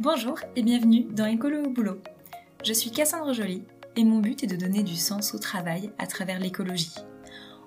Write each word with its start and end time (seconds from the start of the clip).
Bonjour 0.00 0.38
et 0.54 0.62
bienvenue 0.62 1.08
dans 1.10 1.26
Écolo 1.26 1.64
au 1.64 1.70
boulot. 1.70 2.00
Je 2.64 2.72
suis 2.72 2.92
Cassandre 2.92 3.32
Joly 3.32 3.64
et 3.96 4.04
mon 4.04 4.20
but 4.20 4.44
est 4.44 4.46
de 4.46 4.54
donner 4.54 4.84
du 4.84 4.94
sens 4.94 5.34
au 5.34 5.40
travail 5.40 5.90
à 5.98 6.06
travers 6.06 6.38
l'écologie. 6.38 6.94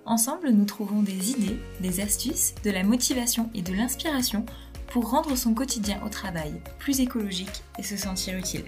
Ensemble, 0.05 0.49
nous 0.51 0.63
trouvons 0.63 1.03
des 1.03 1.31
idées, 1.31 1.59
des 1.81 1.99
astuces, 1.99 2.55
de 2.63 2.71
la 2.71 2.83
motivation 2.83 3.49
et 3.53 3.61
de 3.61 3.73
l'inspiration 3.73 4.45
pour 4.87 5.09
rendre 5.09 5.35
son 5.35 5.53
quotidien 5.53 6.01
au 6.05 6.09
travail 6.09 6.53
plus 6.79 7.01
écologique 7.01 7.63
et 7.77 7.83
se 7.83 7.97
sentir 7.97 8.37
utile. 8.37 8.63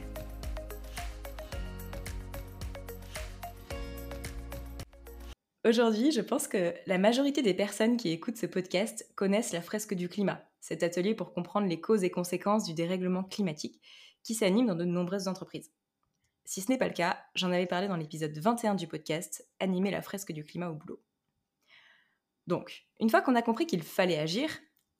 Aujourd'hui, 5.65 6.11
je 6.11 6.19
pense 6.19 6.49
que 6.49 6.73
la 6.85 6.97
majorité 6.97 7.41
des 7.41 7.53
personnes 7.53 7.95
qui 7.95 8.09
écoutent 8.09 8.35
ce 8.35 8.45
podcast 8.45 9.09
connaissent 9.15 9.53
la 9.53 9.61
fresque 9.61 9.93
du 9.93 10.09
climat, 10.09 10.43
cet 10.63 10.81
atelier 10.81 11.13
pour 11.13 11.33
comprendre 11.33 11.67
les 11.67 11.81
causes 11.81 12.05
et 12.05 12.09
conséquences 12.09 12.63
du 12.63 12.73
dérèglement 12.73 13.25
climatique 13.25 13.81
qui 14.23 14.33
s'anime 14.33 14.67
dans 14.67 14.75
de 14.75 14.85
nombreuses 14.85 15.27
entreprises. 15.27 15.73
Si 16.45 16.61
ce 16.61 16.71
n'est 16.71 16.77
pas 16.77 16.87
le 16.87 16.93
cas, 16.93 17.21
j'en 17.35 17.51
avais 17.51 17.65
parlé 17.65 17.89
dans 17.89 17.97
l'épisode 17.97 18.37
21 18.37 18.75
du 18.75 18.87
podcast 18.87 19.45
Animer 19.59 19.91
la 19.91 20.01
fresque 20.01 20.31
du 20.31 20.45
climat 20.45 20.69
au 20.69 20.75
boulot. 20.75 21.03
Donc, 22.47 22.85
une 23.01 23.09
fois 23.09 23.21
qu'on 23.21 23.35
a 23.35 23.41
compris 23.41 23.67
qu'il 23.67 23.83
fallait 23.83 24.17
agir, 24.17 24.57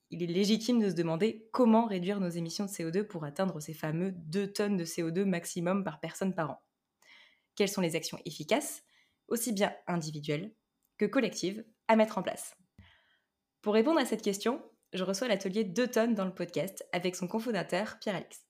il 0.10 0.22
est 0.22 0.28
légitime 0.28 0.82
de 0.82 0.90
se 0.90 0.96
demander 0.96 1.48
comment 1.54 1.86
réduire 1.86 2.20
nos 2.20 2.28
émissions 2.28 2.66
de 2.66 2.70
CO2 2.70 3.04
pour 3.04 3.24
atteindre 3.24 3.62
ces 3.62 3.74
fameux 3.74 4.12
2 4.12 4.52
tonnes 4.52 4.76
de 4.76 4.84
CO2 4.84 5.24
maximum 5.24 5.86
par 5.86 6.02
personne 6.02 6.36
par 6.36 6.52
an. 6.52 6.62
Quelles 7.56 7.70
sont 7.70 7.80
les 7.80 7.96
actions 7.96 8.20
efficaces 8.26 8.84
aussi 9.30 9.54
bien 9.54 9.74
individuelle 9.88 10.54
que 10.98 11.06
collective, 11.06 11.64
à 11.88 11.96
mettre 11.96 12.18
en 12.18 12.22
place? 12.22 12.54
Pour 13.62 13.76
répondre 13.76 14.02
à 14.02 14.06
cette 14.06 14.22
question, 14.22 14.62
je 14.94 15.04
reçois 15.04 15.28
l'atelier 15.28 15.64
2 15.64 15.88
tonnes 15.88 16.14
dans 16.14 16.26
le 16.26 16.34
podcast 16.34 16.88
avec 16.92 17.16
son 17.16 17.28
cofondateur 17.28 17.98
Pierre-Alex. 18.00 18.46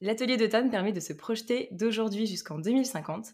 L'atelier 0.00 0.36
2 0.36 0.48
tonnes 0.48 0.70
permet 0.70 0.92
de 0.92 1.00
se 1.00 1.12
projeter 1.12 1.68
d'aujourd'hui 1.72 2.26
jusqu'en 2.26 2.58
2050, 2.58 3.28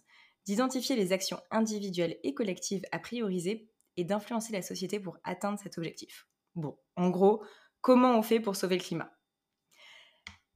d'identifier 0.46 0.96
les 0.96 1.12
actions 1.12 1.40
individuelles 1.50 2.18
et 2.22 2.34
collectives 2.34 2.84
à 2.92 2.98
prioriser 2.98 3.68
et 3.96 4.04
d'influencer 4.04 4.52
la 4.52 4.62
société 4.62 5.00
pour 5.00 5.18
atteindre 5.24 5.58
cet 5.58 5.78
objectif. 5.78 6.26
Bon, 6.54 6.78
en 6.96 7.10
gros, 7.10 7.42
comment 7.80 8.18
on 8.18 8.22
fait 8.22 8.40
pour 8.40 8.56
sauver 8.56 8.76
le 8.76 8.82
climat? 8.82 9.12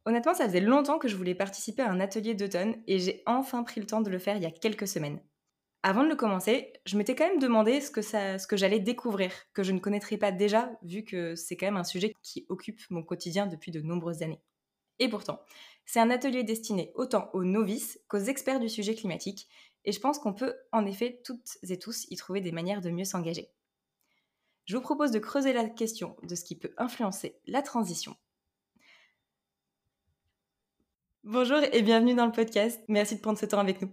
Honnêtement, 0.06 0.34
ça 0.34 0.46
faisait 0.46 0.60
longtemps 0.60 0.98
que 0.98 1.08
je 1.08 1.16
voulais 1.16 1.34
participer 1.34 1.82
à 1.82 1.90
un 1.90 2.00
atelier 2.00 2.34
d'automne 2.34 2.82
et 2.86 2.98
j'ai 2.98 3.22
enfin 3.26 3.62
pris 3.62 3.80
le 3.80 3.86
temps 3.86 4.02
de 4.02 4.10
le 4.10 4.18
faire 4.18 4.36
il 4.36 4.42
y 4.42 4.46
a 4.46 4.50
quelques 4.50 4.88
semaines. 4.88 5.20
Avant 5.86 6.02
de 6.02 6.08
le 6.08 6.16
commencer, 6.16 6.72
je 6.86 6.96
m'étais 6.96 7.14
quand 7.14 7.28
même 7.28 7.38
demandé 7.38 7.82
ce 7.82 7.90
que, 7.90 8.56
j'allais 8.56 8.80
découvrir, 8.80 9.30
que 9.52 9.62
je 9.62 9.70
ne 9.70 9.78
connaîtrais 9.78 10.16
pas 10.16 10.32
déjà, 10.32 10.72
vu 10.80 11.04
que 11.04 11.34
c'est 11.34 11.58
quand 11.58 11.66
même 11.66 11.76
un 11.76 11.84
sujet 11.84 12.14
qui 12.22 12.46
occupe 12.48 12.80
mon 12.88 13.02
quotidien 13.02 13.46
depuis 13.46 13.70
de 13.70 13.82
nombreuses 13.82 14.22
années. 14.22 14.40
Et 14.98 15.10
pourtant, 15.10 15.42
c'est 15.84 16.00
un 16.00 16.08
atelier 16.08 16.42
destiné 16.42 16.90
autant 16.94 17.28
aux 17.34 17.44
novices 17.44 18.00
qu'aux 18.08 18.16
experts 18.16 18.60
du 18.60 18.70
sujet 18.70 18.94
climatique, 18.94 19.46
et 19.84 19.92
je 19.92 20.00
pense 20.00 20.18
qu'on 20.18 20.32
peut 20.32 20.54
en 20.72 20.86
effet 20.86 21.20
toutes 21.22 21.58
et 21.68 21.78
tous 21.78 22.06
y 22.08 22.16
trouver 22.16 22.40
des 22.40 22.52
manières 22.52 22.80
de 22.80 22.88
mieux 22.88 23.04
s'engager. 23.04 23.50
Je 24.64 24.76
vous 24.76 24.82
propose 24.82 25.10
de 25.10 25.18
creuser 25.18 25.52
la 25.52 25.68
question 25.68 26.16
de 26.22 26.34
ce 26.34 26.44
qui 26.44 26.56
peut 26.56 26.72
influencer 26.78 27.36
la 27.46 27.60
transition. 27.60 28.16
Bonjour 31.24 31.58
et 31.58 31.82
bienvenue 31.82 32.14
dans 32.14 32.24
le 32.24 32.32
podcast. 32.32 32.80
Merci 32.88 33.16
de 33.16 33.20
prendre 33.20 33.38
ce 33.38 33.44
temps 33.44 33.58
avec 33.58 33.82
nous. 33.82 33.92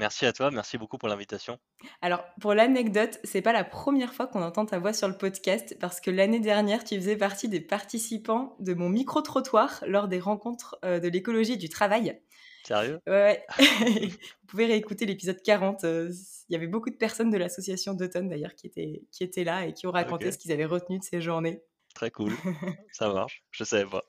Merci 0.00 0.24
à 0.24 0.32
toi, 0.32 0.50
merci 0.50 0.78
beaucoup 0.78 0.96
pour 0.96 1.10
l'invitation. 1.10 1.58
Alors, 2.00 2.24
pour 2.40 2.54
l'anecdote, 2.54 3.20
c'est 3.22 3.42
pas 3.42 3.52
la 3.52 3.64
première 3.64 4.14
fois 4.14 4.26
qu'on 4.26 4.40
entend 4.40 4.64
ta 4.64 4.78
voix 4.78 4.94
sur 4.94 5.08
le 5.08 5.14
podcast 5.14 5.76
parce 5.78 6.00
que 6.00 6.10
l'année 6.10 6.40
dernière, 6.40 6.84
tu 6.84 6.96
faisais 6.96 7.18
partie 7.18 7.50
des 7.50 7.60
participants 7.60 8.56
de 8.60 8.72
mon 8.72 8.88
micro-trottoir 8.88 9.84
lors 9.86 10.08
des 10.08 10.18
rencontres 10.18 10.78
euh, 10.86 11.00
de 11.00 11.08
l'écologie 11.08 11.58
du 11.58 11.68
travail. 11.68 12.18
Sérieux? 12.66 12.98
Ouais. 13.06 13.44
Vous 13.58 14.46
pouvez 14.48 14.64
réécouter 14.64 15.04
l'épisode 15.04 15.42
40. 15.42 15.84
Euh, 15.84 16.10
il 16.48 16.54
y 16.54 16.56
avait 16.56 16.66
beaucoup 16.66 16.88
de 16.88 16.96
personnes 16.96 17.28
de 17.28 17.36
l'association 17.36 17.92
d'automne 17.92 18.30
d'ailleurs 18.30 18.54
qui 18.54 18.68
étaient, 18.68 19.02
qui 19.12 19.22
étaient 19.22 19.44
là 19.44 19.66
et 19.66 19.74
qui 19.74 19.86
ont 19.86 19.92
raconté 19.92 20.32
ce 20.32 20.38
qu'ils 20.38 20.52
avaient 20.52 20.64
retenu 20.64 20.98
de 20.98 21.04
ces 21.04 21.20
journées. 21.20 21.60
Très 21.94 22.10
cool. 22.10 22.32
Ça 22.92 23.12
marche. 23.12 23.44
Je 23.50 23.64
savais 23.64 23.84
pas. 23.84 24.04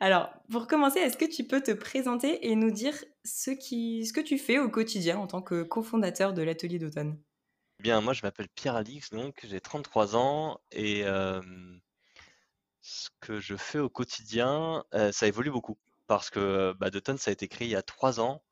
Alors, 0.00 0.30
pour 0.50 0.66
commencer, 0.66 1.00
est-ce 1.00 1.16
que 1.16 1.24
tu 1.24 1.44
peux 1.44 1.60
te 1.60 1.72
présenter 1.72 2.46
et 2.48 2.54
nous 2.54 2.70
dire 2.70 2.94
ce, 3.24 3.50
que 3.50 4.20
tu 4.20 4.38
fais 4.38 4.58
au 4.58 4.68
quotidien 4.68 5.18
en 5.18 5.26
tant 5.26 5.42
que 5.42 5.62
cofondateur 5.62 6.32
de 6.32 6.42
l'atelier 6.42 6.78
d'automne? 6.78 7.20
Bien, 7.80 8.00
moi 8.00 8.12
je 8.12 8.22
m'appelle 8.22 8.48
Pierre 8.48 8.76
Alix, 8.76 9.10
donc 9.10 9.40
j'ai 9.44 9.60
33 9.60 10.16
ans 10.16 10.60
et 10.72 11.04
ce 12.80 13.08
que 13.20 13.40
je 13.40 13.56
fais 13.56 13.78
au 13.78 13.88
quotidien, 13.88 14.84
ça 15.12 15.26
évolue 15.26 15.50
beaucoup 15.50 15.78
parce 16.06 16.30
que 16.30 16.74
bah, 16.78 16.90
d'automne 16.90 17.18
ça 17.18 17.30
a 17.30 17.32
été 17.32 17.46
créé 17.48 17.68
il 17.68 17.70
y 17.70 17.76
a 17.76 17.82
3 17.82 18.20
ans 18.20 18.42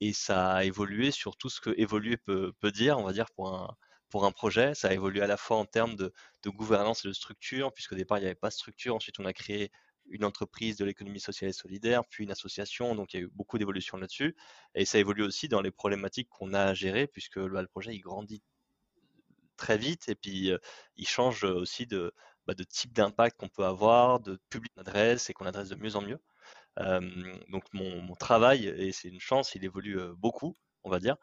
et 0.00 0.12
ça 0.12 0.52
a 0.52 0.64
évolué 0.64 1.10
sur 1.10 1.36
tout 1.36 1.48
ce 1.50 1.60
que 1.60 1.70
évoluer 1.78 2.16
peut, 2.16 2.52
dire, 2.72 2.98
on 2.98 3.04
va 3.04 3.12
dire 3.12 3.30
pour 3.36 3.54
un, 3.54 3.76
pour 4.08 4.24
un 4.24 4.32
projet. 4.32 4.74
Ça 4.74 4.88
a 4.88 4.92
évolué 4.92 5.20
à 5.22 5.26
la 5.26 5.36
fois 5.36 5.58
en 5.58 5.64
termes 5.66 5.96
de, 5.96 6.12
de 6.42 6.50
gouvernance 6.50 7.04
et 7.04 7.08
de 7.08 7.12
structure, 7.12 7.72
puisqu'au 7.72 7.94
départ 7.94 8.18
il 8.18 8.22
n'y 8.22 8.26
avait 8.26 8.34
pas 8.34 8.48
de 8.48 8.54
structure. 8.54 8.94
Ensuite 8.94 9.18
on 9.18 9.24
a 9.24 9.32
créé 9.32 9.70
une 10.10 10.24
entreprise 10.24 10.76
de 10.76 10.84
l'économie 10.84 11.20
sociale 11.20 11.50
et 11.50 11.52
solidaire, 11.52 12.04
puis 12.04 12.24
une 12.24 12.30
association. 12.30 12.94
Donc, 12.94 13.14
il 13.14 13.16
y 13.16 13.20
a 13.20 13.22
eu 13.24 13.30
beaucoup 13.34 13.58
d'évolutions 13.58 13.96
là-dessus. 13.96 14.36
Et 14.74 14.84
ça 14.84 14.98
évolue 14.98 15.22
aussi 15.22 15.48
dans 15.48 15.60
les 15.60 15.70
problématiques 15.70 16.28
qu'on 16.28 16.52
a 16.52 16.62
à 16.64 16.74
gérer, 16.74 17.06
puisque 17.06 17.38
bah, 17.38 17.62
le 17.62 17.68
projet, 17.68 17.94
il 17.94 18.00
grandit 18.00 18.42
très 19.56 19.76
vite 19.76 20.08
et 20.08 20.14
puis 20.14 20.50
il 20.96 21.06
change 21.06 21.44
aussi 21.44 21.86
de, 21.86 22.14
bah, 22.46 22.54
de 22.54 22.64
type 22.64 22.92
d'impact 22.94 23.38
qu'on 23.38 23.48
peut 23.48 23.64
avoir, 23.64 24.20
de 24.20 24.40
public 24.48 24.72
d'adresse 24.76 25.28
et 25.30 25.34
qu'on 25.34 25.46
adresse 25.46 25.68
de 25.68 25.76
mieux 25.76 25.96
en 25.96 26.02
mieux. 26.02 26.20
donc, 27.48 27.64
mon, 27.72 28.14
travail, 28.14 28.66
et 28.66 28.92
c'est 28.92 29.08
une 29.08 29.20
chance, 29.20 29.54
il 29.54 29.64
évolue 29.64 29.98
beaucoup, 30.16 30.56
on 30.84 30.90
va 30.90 30.98
dire. 30.98 31.16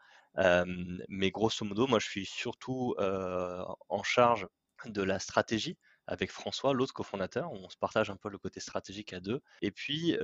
mais 1.08 1.30
grosso 1.30 1.64
modo, 1.64 1.86
moi, 1.86 1.98
je 1.98 2.06
suis 2.08 2.26
surtout 2.26 2.94
en 2.98 4.02
charge 4.02 4.46
de 4.86 5.02
la 5.02 5.18
stratégie 5.18 5.76
avec 6.08 6.32
François, 6.32 6.72
l'autre 6.72 6.94
cofondateur. 6.94 7.52
On 7.52 7.68
se 7.68 7.76
partage 7.76 8.10
un 8.10 8.16
peu 8.16 8.30
le 8.30 8.38
côté 8.38 8.60
stratégique 8.60 9.12
à 9.12 9.20
deux. 9.20 9.40
Et 9.62 9.70
puis 9.70 10.16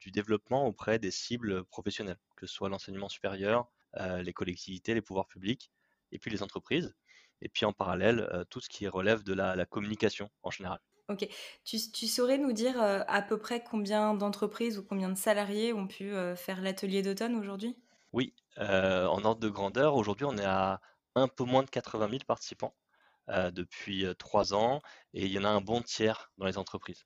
du 0.00 0.10
développement 0.10 0.66
auprès 0.66 0.98
des 0.98 1.10
cibles 1.10 1.64
professionnelles, 1.64 2.18
que 2.36 2.46
ce 2.46 2.54
soit 2.54 2.68
l'enseignement 2.68 3.08
supérieur, 3.08 3.66
les 3.98 4.32
collectivités, 4.32 4.94
les 4.94 5.02
pouvoirs 5.02 5.26
publics, 5.26 5.70
et 6.12 6.18
puis 6.18 6.30
les 6.30 6.42
entreprises. 6.42 6.94
Et 7.42 7.48
puis 7.48 7.66
en 7.66 7.72
parallèle, 7.72 8.46
tout 8.48 8.60
ce 8.60 8.68
qui 8.68 8.86
relève 8.86 9.24
de 9.24 9.34
la, 9.34 9.66
communication 9.66 10.30
en 10.42 10.50
général. 10.50 10.80
Ok. 11.08 11.28
Tu, 11.64 12.06
saurais 12.06 12.38
nous 12.38 12.52
dire 12.52 12.80
à 12.80 13.20
peu 13.20 13.36
près 13.36 13.62
combien 13.62 14.14
d'entreprises 14.14 14.78
ou 14.78 14.84
combien 14.84 15.08
de 15.08 15.18
salariés 15.18 15.72
ont 15.72 15.88
pu 15.88 16.12
faire 16.36 16.60
l'atelier 16.60 17.02
d'automne 17.02 17.34
aujourd'hui? 17.34 17.76
Oui, 18.12 18.32
en 18.56 19.24
ordre 19.24 19.40
de 19.40 19.48
grandeur, 19.48 19.96
aujourd'hui 19.96 20.26
on 20.26 20.38
est 20.38 20.44
à 20.44 20.80
un 21.16 21.28
peu 21.28 21.44
moins 21.44 21.62
de 21.62 21.70
80 21.70 22.08
000 22.08 22.20
participants 22.26 22.74
depuis 23.28 24.06
trois 24.18 24.54
ans 24.54 24.80
et 25.12 25.24
il 25.24 25.32
y 25.32 25.38
en 25.38 25.44
a 25.44 25.48
un 25.48 25.60
bon 25.60 25.80
tiers 25.82 26.30
dans 26.38 26.46
les 26.46 26.58
entreprises. 26.58 27.04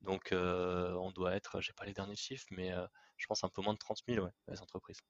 Donc 0.00 0.28
on 0.32 1.10
doit 1.12 1.34
être, 1.34 1.60
j'ai 1.60 1.72
pas 1.72 1.84
les 1.84 1.92
derniers 1.94 2.16
chiffres, 2.16 2.46
mais 2.50 2.72
je 3.16 3.26
pense 3.26 3.44
un 3.44 3.48
peu 3.48 3.62
moins 3.62 3.72
de 3.72 3.78
30 3.78 3.98
000 4.08 4.24
ouais, 4.24 4.30
les 4.48 4.60
entreprises. 4.60 5.00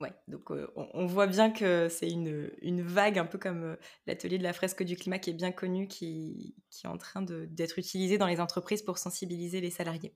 Ouais, 0.00 0.12
donc 0.28 0.50
on, 0.50 1.06
voit 1.06 1.26
bien 1.26 1.50
que 1.50 1.88
c'est 1.88 2.10
une, 2.10 2.52
une, 2.60 2.82
vague, 2.82 3.18
un 3.18 3.24
peu 3.24 3.38
comme 3.38 3.76
l'atelier 4.06 4.38
de 4.38 4.42
la 4.42 4.52
fresque 4.52 4.82
du 4.82 4.96
climat 4.96 5.18
qui 5.18 5.30
est 5.30 5.34
bien 5.34 5.52
connu, 5.52 5.88
qui, 5.88 6.56
qui 6.70 6.86
est 6.86 6.90
en 6.90 6.98
train 6.98 7.22
d'être 7.22 7.78
utilisé 7.78 8.18
dans 8.18 8.26
les 8.26 8.40
entreprises 8.40 8.82
pour 8.82 8.98
sensibiliser 8.98 9.60
les 9.60 9.70
salariés. 9.70 10.14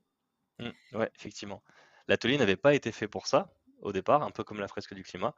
Mmh, 0.59 0.97
ouais, 0.97 1.11
effectivement. 1.15 1.63
L'atelier 2.07 2.37
n'avait 2.37 2.57
pas 2.57 2.75
été 2.75 2.91
fait 2.91 3.07
pour 3.07 3.27
ça 3.27 3.51
au 3.81 3.93
départ, 3.93 4.23
un 4.23 4.31
peu 4.31 4.43
comme 4.43 4.59
la 4.59 4.67
fresque 4.67 4.93
du 4.93 5.03
climat 5.03 5.33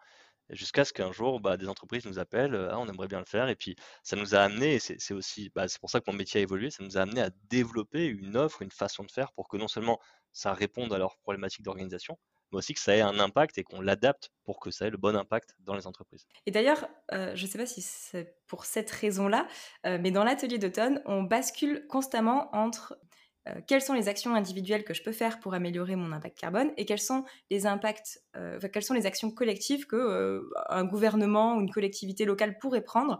jusqu'à 0.49 0.85
ce 0.85 0.93
qu'un 0.93 1.11
jour, 1.11 1.39
bah, 1.39 1.57
des 1.57 1.67
entreprises 1.67 2.05
nous 2.05 2.19
appellent, 2.19 2.55
ah, 2.71 2.79
on 2.79 2.87
aimerait 2.87 3.07
bien 3.07 3.19
le 3.19 3.25
faire, 3.25 3.49
et 3.49 3.55
puis 3.55 3.75
ça 4.03 4.15
nous 4.15 4.35
a 4.35 4.39
amené, 4.39 4.79
c'est 4.79 5.13
aussi, 5.13 5.51
bah, 5.55 5.67
c'est 5.67 5.79
pour 5.79 5.89
ça 5.89 5.99
que 5.99 6.09
mon 6.11 6.17
métier 6.17 6.39
a 6.39 6.43
évolué, 6.43 6.69
ça 6.69 6.83
nous 6.83 6.97
a 6.97 7.01
amené 7.01 7.21
à 7.21 7.29
développer 7.49 8.05
une 8.05 8.37
offre, 8.37 8.61
une 8.61 8.71
façon 8.71 9.03
de 9.03 9.11
faire 9.11 9.31
pour 9.33 9.47
que 9.47 9.57
non 9.57 9.67
seulement 9.67 9.99
ça 10.33 10.53
réponde 10.53 10.93
à 10.93 10.97
leurs 10.97 11.17
problématiques 11.17 11.63
d'organisation, 11.63 12.17
mais 12.51 12.57
aussi 12.57 12.73
que 12.73 12.79
ça 12.79 12.95
ait 12.95 13.01
un 13.01 13.19
impact 13.19 13.57
et 13.57 13.63
qu'on 13.63 13.81
l'adapte 13.81 14.29
pour 14.43 14.59
que 14.59 14.71
ça 14.71 14.87
ait 14.87 14.89
le 14.89 14.97
bon 14.97 15.15
impact 15.15 15.55
dans 15.59 15.75
les 15.75 15.87
entreprises. 15.87 16.25
Et 16.45 16.51
d'ailleurs, 16.51 16.87
euh, 17.13 17.35
je 17.35 17.45
ne 17.45 17.49
sais 17.49 17.57
pas 17.57 17.65
si 17.65 17.81
c'est 17.81 18.37
pour 18.47 18.65
cette 18.65 18.91
raison-là, 18.91 19.47
euh, 19.85 19.97
mais 20.01 20.11
dans 20.11 20.23
l'atelier 20.23 20.57
d'automne, 20.57 21.01
on 21.05 21.23
bascule 21.23 21.85
constamment 21.87 22.53
entre 22.55 22.97
euh, 23.47 23.59
quelles 23.65 23.81
sont 23.81 23.93
les 23.93 24.07
actions 24.07 24.35
individuelles 24.35 24.83
que 24.83 24.93
je 24.93 25.01
peux 25.01 25.11
faire 25.11 25.39
pour 25.39 25.55
améliorer 25.55 25.95
mon 25.95 26.11
impact 26.11 26.37
carbone 26.37 26.71
et 26.77 26.85
quels 26.85 26.99
sont 26.99 27.23
les 27.49 27.65
impacts, 27.65 28.21
euh, 28.35 28.59
quelles 28.71 28.83
sont 28.83 28.93
les 28.93 29.07
actions 29.07 29.31
collectives 29.31 29.87
que 29.87 29.95
euh, 29.95 30.49
un 30.69 30.85
gouvernement 30.85 31.55
ou 31.55 31.61
une 31.61 31.71
collectivité 31.71 32.25
locale 32.25 32.59
pourrait 32.59 32.83
prendre 32.83 33.19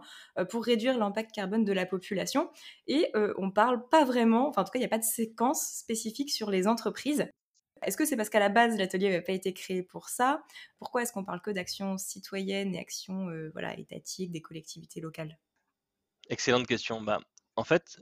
pour 0.50 0.64
réduire 0.64 0.96
l'impact 0.96 1.32
carbone 1.32 1.64
de 1.64 1.72
la 1.72 1.86
population. 1.86 2.50
Et 2.86 3.10
on 3.36 3.50
parle 3.50 3.88
pas 3.88 4.04
vraiment, 4.04 4.48
enfin 4.48 4.62
en 4.62 4.64
tout 4.64 4.70
cas 4.70 4.78
il 4.78 4.82
n'y 4.82 4.86
a 4.86 4.90
pas 4.90 4.98
de 4.98 5.04
séquence 5.04 5.78
spécifique 5.78 6.30
sur 6.30 6.50
les 6.50 6.66
entreprises. 6.66 7.26
Est-ce 7.82 7.96
que 7.96 8.04
c'est 8.04 8.16
parce 8.16 8.28
qu'à 8.28 8.38
la 8.38 8.48
base 8.48 8.76
l'atelier 8.78 9.08
n'avait 9.08 9.22
pas 9.22 9.32
été 9.32 9.52
créé 9.52 9.82
pour 9.82 10.08
ça? 10.08 10.42
Pourquoi 10.78 11.02
est-ce 11.02 11.12
qu'on 11.12 11.24
parle 11.24 11.40
que 11.40 11.50
d'actions 11.50 11.98
citoyennes 11.98 12.74
et 12.74 12.78
actions 12.78 13.28
voilà 13.52 13.78
étatiques 13.78 14.30
des 14.30 14.40
collectivités 14.40 15.00
locales? 15.00 15.38
Excellente 16.28 16.66
question. 16.66 17.02
Bah, 17.02 17.20
en 17.56 17.64
fait, 17.64 18.00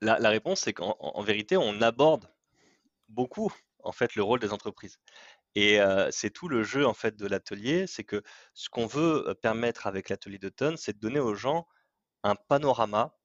la, 0.00 0.28
réponse, 0.30 0.60
c'est 0.60 0.72
qu'en 0.72 1.22
vérité, 1.22 1.56
on 1.56 1.80
aborde 1.82 2.26
beaucoup 3.08 3.52
en 3.82 3.92
fait 3.92 4.14
le 4.14 4.22
rôle 4.22 4.40
des 4.40 4.52
entreprises. 4.52 4.98
Et 5.54 5.78
c'est 6.10 6.30
tout 6.30 6.48
le 6.48 6.62
jeu 6.62 6.86
en 6.86 6.94
fait 6.94 7.16
de 7.16 7.26
l'atelier, 7.26 7.86
c'est 7.86 8.04
que 8.04 8.22
ce 8.54 8.68
qu'on 8.68 8.86
veut 8.86 9.34
permettre 9.42 9.86
avec 9.86 10.08
l'atelier 10.08 10.38
d'automne, 10.38 10.76
c'est 10.76 10.94
de 10.94 11.00
donner 11.00 11.20
aux 11.20 11.34
gens 11.34 11.66
un 12.22 12.36
panorama 12.36 13.16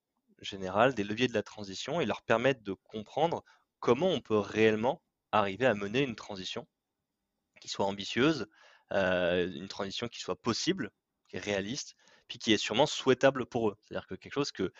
général 0.41 0.93
des 0.93 1.03
leviers 1.03 1.27
de 1.27 1.33
la 1.33 1.43
transition 1.43 2.01
et 2.01 2.05
leur 2.05 2.21
permettre 2.23 2.63
de 2.63 2.73
comprendre 2.73 3.43
comment 3.79 4.09
on 4.09 4.21
peut 4.21 4.37
réellement 4.37 5.03
arriver 5.31 5.65
à 5.65 5.75
mener 5.75 6.01
une 6.01 6.15
transition 6.15 6.67
qui 7.61 7.67
soit 7.67 7.85
ambitieuse, 7.85 8.47
une 8.91 9.67
transition 9.67 10.07
qui 10.07 10.19
soit 10.19 10.41
possible, 10.41 10.91
qui 11.29 11.37
est 11.37 11.39
réaliste, 11.39 11.95
puis 12.27 12.39
qui 12.39 12.53
est 12.53 12.57
sûrement 12.57 12.85
souhaitable 12.85 13.45
pour 13.45 13.69
eux. 13.69 13.77
C'est-à-dire 13.81 14.07
que 14.07 14.15
quelque 14.15 14.33
chose 14.33 14.51
que, 14.51 14.71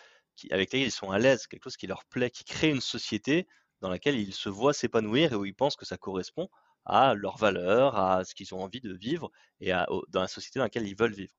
avec 0.50 0.68
lequel 0.68 0.82
ils 0.82 0.92
sont 0.92 1.10
à 1.10 1.18
l'aise, 1.18 1.46
quelque 1.46 1.64
chose 1.64 1.76
qui 1.76 1.86
leur 1.86 2.04
plaît, 2.06 2.30
qui 2.30 2.44
crée 2.44 2.70
une 2.70 2.80
société 2.80 3.46
dans 3.80 3.90
laquelle 3.90 4.18
ils 4.18 4.34
se 4.34 4.48
voient 4.48 4.72
s'épanouir 4.72 5.32
et 5.32 5.36
où 5.36 5.44
ils 5.44 5.54
pensent 5.54 5.76
que 5.76 5.84
ça 5.86 5.96
correspond 5.96 6.48
à 6.84 7.14
leurs 7.14 7.36
valeurs, 7.36 7.96
à 7.96 8.24
ce 8.24 8.34
qu'ils 8.34 8.54
ont 8.54 8.62
envie 8.62 8.80
de 8.80 8.94
vivre 8.94 9.30
et 9.60 9.72
à, 9.72 9.86
dans 10.08 10.20
la 10.20 10.28
société 10.28 10.58
dans 10.58 10.64
laquelle 10.64 10.86
ils 10.86 10.96
veulent 10.96 11.14
vivre. 11.14 11.34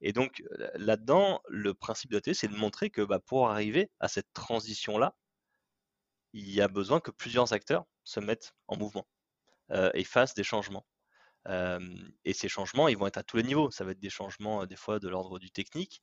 Et 0.00 0.12
donc 0.12 0.42
là-dedans, 0.74 1.40
le 1.48 1.74
principe 1.74 2.10
de 2.10 2.16
l'atelier, 2.16 2.34
c'est 2.34 2.48
de 2.48 2.56
montrer 2.56 2.90
que 2.90 3.02
bah, 3.02 3.18
pour 3.18 3.48
arriver 3.50 3.90
à 4.00 4.08
cette 4.08 4.32
transition-là, 4.34 5.16
il 6.32 6.50
y 6.50 6.60
a 6.60 6.68
besoin 6.68 7.00
que 7.00 7.10
plusieurs 7.10 7.52
acteurs 7.52 7.84
se 8.04 8.20
mettent 8.20 8.54
en 8.68 8.76
mouvement 8.76 9.06
et 9.94 10.04
fassent 10.04 10.34
des 10.34 10.44
changements. 10.44 10.86
et 11.48 12.32
ces 12.32 12.48
changements, 12.48 12.88
ils 12.88 12.96
vont 12.96 13.06
être 13.06 13.18
à 13.18 13.22
tous 13.22 13.38
les 13.38 13.42
niveaux. 13.42 13.70
Ça 13.70 13.84
va 13.84 13.92
être 13.92 14.00
des 14.00 14.10
changements 14.10 14.66
des 14.66 14.76
fois 14.76 14.98
de 15.00 15.08
l'ordre 15.08 15.38
du 15.38 15.50
technique, 15.50 16.02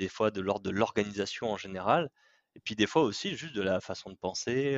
des 0.00 0.08
fois 0.08 0.30
de 0.30 0.40
l'ordre 0.40 0.64
de 0.64 0.70
l'organisation 0.70 1.52
en 1.52 1.58
général, 1.58 2.10
et 2.56 2.60
puis 2.60 2.74
des 2.74 2.88
fois 2.88 3.02
aussi 3.02 3.36
juste 3.36 3.54
de 3.54 3.62
la 3.62 3.80
façon 3.80 4.10
de 4.10 4.16
penser, 4.16 4.74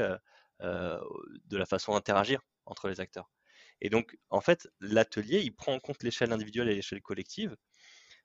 de 0.61 1.57
la 1.57 1.65
façon 1.65 1.93
d'interagir 1.95 2.41
entre 2.67 2.89
les 2.89 3.01
acteurs. 3.01 3.31
Et 3.81 3.89
donc, 3.89 4.19
en 4.31 4.41
fait, 4.41 4.69
l'atelier, 4.81 5.41
il 5.41 5.55
prend 5.55 5.75
en 5.75 5.81
compte 5.81 6.03
l'échelle 6.03 6.33
individuelle 6.33 6.69
et 6.69 6.75
l'échelle 6.75 7.01
collective, 7.01 7.57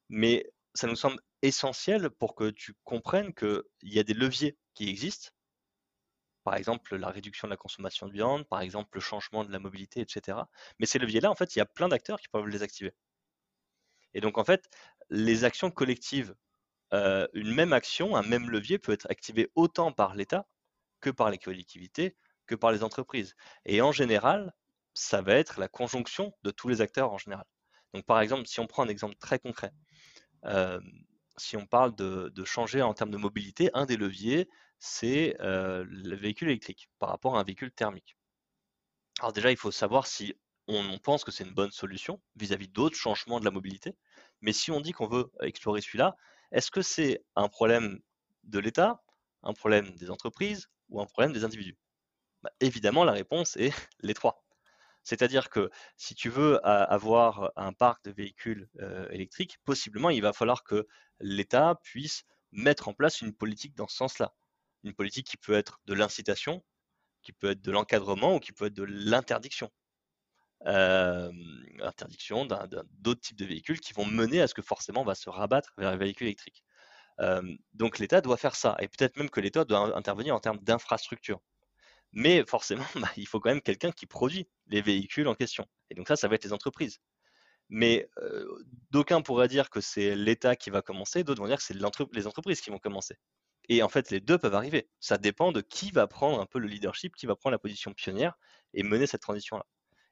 mais 0.09 0.45
ça 0.73 0.87
nous 0.87 0.95
semble 0.95 1.19
essentiel 1.41 2.09
pour 2.09 2.35
que 2.35 2.49
tu 2.49 2.73
comprennes 2.83 3.33
qu'il 3.33 3.63
y 3.83 3.99
a 3.99 4.03
des 4.03 4.13
leviers 4.13 4.57
qui 4.73 4.89
existent, 4.89 5.29
par 6.43 6.55
exemple 6.55 6.95
la 6.95 7.09
réduction 7.09 7.47
de 7.47 7.51
la 7.51 7.57
consommation 7.57 8.07
de 8.07 8.13
viande, 8.13 8.47
par 8.47 8.61
exemple 8.61 8.89
le 8.93 9.01
changement 9.01 9.43
de 9.45 9.51
la 9.51 9.59
mobilité, 9.59 10.01
etc. 10.01 10.39
Mais 10.79 10.85
ces 10.85 10.99
leviers-là, 10.99 11.29
en 11.29 11.35
fait, 11.35 11.55
il 11.55 11.59
y 11.59 11.61
a 11.61 11.65
plein 11.65 11.89
d'acteurs 11.89 12.19
qui 12.19 12.27
peuvent 12.27 12.47
les 12.47 12.63
activer. 12.63 12.93
Et 14.13 14.21
donc, 14.21 14.37
en 14.37 14.45
fait, 14.45 14.69
les 15.09 15.43
actions 15.43 15.71
collectives, 15.71 16.33
une 16.91 17.53
même 17.53 17.73
action, 17.73 18.15
un 18.15 18.23
même 18.23 18.49
levier 18.49 18.79
peut 18.79 18.91
être 18.91 19.09
activé 19.09 19.51
autant 19.55 19.91
par 19.91 20.15
l'État 20.15 20.45
que 21.01 21.09
par 21.09 21.29
les 21.29 21.37
collectivités, 21.37 22.15
que 22.45 22.55
par 22.55 22.71
les 22.71 22.83
entreprises. 22.83 23.35
Et 23.65 23.81
en 23.81 23.91
général, 23.91 24.53
ça 24.93 25.21
va 25.21 25.33
être 25.33 25.59
la 25.59 25.67
conjonction 25.67 26.33
de 26.43 26.51
tous 26.51 26.69
les 26.69 26.81
acteurs 26.81 27.11
en 27.11 27.17
général. 27.17 27.45
Donc 27.93 28.05
par 28.05 28.19
exemple, 28.21 28.47
si 28.47 28.59
on 28.59 28.67
prend 28.67 28.83
un 28.83 28.87
exemple 28.87 29.15
très 29.19 29.39
concret, 29.39 29.71
si 31.37 31.55
on 31.57 31.65
parle 31.65 31.95
de, 31.95 32.43
changer 32.43 32.81
en 32.81 32.93
termes 32.93 33.11
de 33.11 33.17
mobilité, 33.17 33.69
un 33.73 33.85
des 33.85 33.97
leviers, 33.97 34.49
c'est 34.79 35.35
le 35.39 36.15
véhicule 36.15 36.49
électrique 36.49 36.89
par 36.99 37.09
rapport 37.09 37.37
à 37.37 37.41
un 37.41 37.43
véhicule 37.43 37.71
thermique. 37.71 38.17
Alors 39.19 39.33
déjà, 39.33 39.51
il 39.51 39.57
faut 39.57 39.71
savoir 39.71 40.07
si 40.07 40.35
on, 40.67 40.97
pense 40.99 41.23
que 41.23 41.31
c'est 41.31 41.43
une 41.43 41.53
bonne 41.53 41.71
solution 41.71 42.21
vis-à-vis 42.35 42.67
d'autres 42.67 42.97
changements 42.97 43.39
de 43.39 43.45
la 43.45 43.51
mobilité, 43.51 43.95
mais 44.41 44.53
si 44.53 44.69
on 44.69 44.81
dit 44.81 44.91
qu'on 44.91 45.07
veut 45.07 45.31
explorer 45.41 45.81
celui-là, 45.81 46.15
est-ce 46.51 46.71
que 46.71 46.81
c'est 46.81 47.23
un 47.35 47.47
problème 47.47 47.99
de 48.43 48.59
l'État, 48.59 49.03
un 49.43 49.53
problème 49.53 49.95
des 49.95 50.09
entreprises 50.09 50.69
ou 50.89 51.01
un 51.01 51.05
problème 51.05 51.33
des 51.33 51.43
individus? 51.43 51.77
Bah, 52.43 52.51
Évidemment, 52.59 53.03
la 53.03 53.13
réponse 53.13 53.55
est 53.57 53.71
les 54.01 54.13
trois. 54.13 54.43
C'est-à-dire 55.03 55.49
que 55.49 55.69
si 55.95 56.15
tu 56.15 56.29
veux 56.29 56.59
avoir 56.67 57.53
un 57.55 57.71
parc 57.71 58.03
de 58.03 58.11
véhicules 58.11 58.67
électriques, 59.09 59.57
possiblement, 59.63 60.09
il 60.09 60.21
va 60.21 60.33
falloir 60.33 60.65
que 60.65 60.85
l'État 61.21 61.79
puisse 61.81 62.25
mettre 62.51 62.89
en 62.89 62.93
place 62.93 63.21
une 63.21 63.33
politique 63.33 63.73
dans 63.75 63.87
ce 63.87 63.95
sens-là. 63.95 64.33
Une 64.83 64.93
politique 64.93 65.27
qui 65.27 65.37
peut 65.37 65.53
être 65.53 65.79
de 65.85 65.93
l'incitation, 65.93 66.61
qui 67.21 67.31
peut 67.31 67.51
être 67.51 67.61
de 67.61 67.71
l'encadrement 67.71 68.35
ou 68.35 68.39
qui 68.39 68.51
peut 68.51 68.65
être 68.65 68.73
de 68.73 68.83
l'interdiction. 68.83 69.71
Interdiction 70.65 72.45
d'autres 72.45 73.21
types 73.21 73.37
de 73.37 73.45
véhicules 73.45 73.79
qui 73.79 73.93
vont 73.93 74.05
mener 74.05 74.41
à 74.41 74.47
ce 74.47 74.53
que 74.53 74.61
forcément 74.61 75.01
on 75.01 75.05
va 75.05 75.15
se 75.15 75.29
rabattre 75.29 75.73
vers 75.77 75.91
les 75.91 75.97
véhicules 75.97 76.27
électriques. 76.27 76.63
donc 77.73 77.99
l'État 77.99 78.21
doit 78.21 78.37
faire 78.37 78.55
ça, 78.55 78.75
et 78.79 78.87
peut-être 78.87 79.17
même 79.17 79.29
que 79.29 79.39
l'État 79.39 79.65
doit 79.65 79.95
intervenir 79.97 80.35
en 80.35 80.39
termes 80.39 80.59
d'infrastructure. 80.59 81.39
Mais 82.13 82.43
forcément, 82.47 82.85
bah, 82.95 83.11
il 83.17 83.27
faut 83.27 83.39
quand 83.39 83.49
même 83.49 83.61
quelqu'un 83.61 83.91
qui 83.91 84.05
produit 84.05 84.47
les 84.67 84.81
véhicules 84.81 85.27
en 85.27 85.35
question. 85.35 85.67
Et 85.89 85.95
donc 85.95 86.07
ça, 86.07 86.15
ça 86.15 86.27
va 86.27 86.35
être 86.35 86.45
les 86.45 86.53
entreprises. 86.53 86.99
Mais 87.69 88.09
d'aucuns 88.91 89.21
pourraient 89.21 89.49
dire 89.49 89.69
que 89.69 89.81
c'est 89.81 90.15
l'État 90.15 90.55
qui 90.55 90.69
va 90.69 90.81
commencer, 90.81 91.23
d'autres 91.23 91.41
vont 91.41 91.47
dire 91.47 91.57
que 91.57 91.63
c'est 91.63 91.75
les 92.13 92.27
entreprises 92.27 92.61
qui 92.61 92.69
vont 92.69 92.79
commencer. 92.79 93.17
Et 93.69 93.83
en 93.83 93.89
fait, 93.89 94.11
les 94.11 94.21
deux 94.21 94.37
peuvent 94.37 94.55
arriver. 94.55 94.89
Ça 94.99 95.17
dépend 95.17 95.51
de 95.51 95.61
qui 95.61 95.91
va 95.91 96.07
prendre 96.07 96.39
un 96.39 96.45
peu 96.45 96.59
le 96.59 96.67
leadership, 96.67 97.15
qui 97.15 97.25
va 97.25 97.35
prendre 97.35 97.51
la 97.51 97.59
position 97.59 97.93
pionnière 97.93 98.37
et 98.73 98.83
mener 98.83 99.07
cette 99.07 99.21
transition-là. 99.21 99.65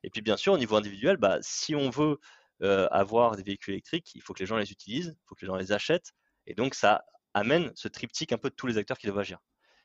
Et 0.06 0.10
puis 0.10 0.22
bien 0.22 0.38
sûr, 0.38 0.54
au 0.54 0.58
niveau 0.58 0.76
individuel, 0.76 1.18
bah, 1.18 1.40
si 1.42 1.76
on 1.76 1.90
veut 1.90 2.20
avoir 2.62 3.36
des 3.36 3.44
véhicules 3.44 3.74
électriques, 3.74 4.12
il 4.16 4.22
faut 4.22 4.34
que 4.34 4.40
les 4.40 4.46
gens 4.46 4.58
les 4.58 4.72
utilisent, 4.72 5.18
il 5.18 5.26
faut 5.28 5.36
que 5.36 5.42
les 5.42 5.48
gens 5.48 5.58
les 5.58 5.72
achètent. 5.72 6.14
Et 6.48 6.54
donc 6.54 6.76
ça 6.76 7.04
amène 7.34 7.72
ce 7.76 7.88
triptyque 7.88 8.32
un 8.32 8.38
peu 8.38 8.50
de 8.50 8.56
tous 8.56 8.68
les 8.68 8.78
acteurs 8.78 8.98
qui 8.98 9.08
doivent 9.08 9.20
agir. 9.20 9.40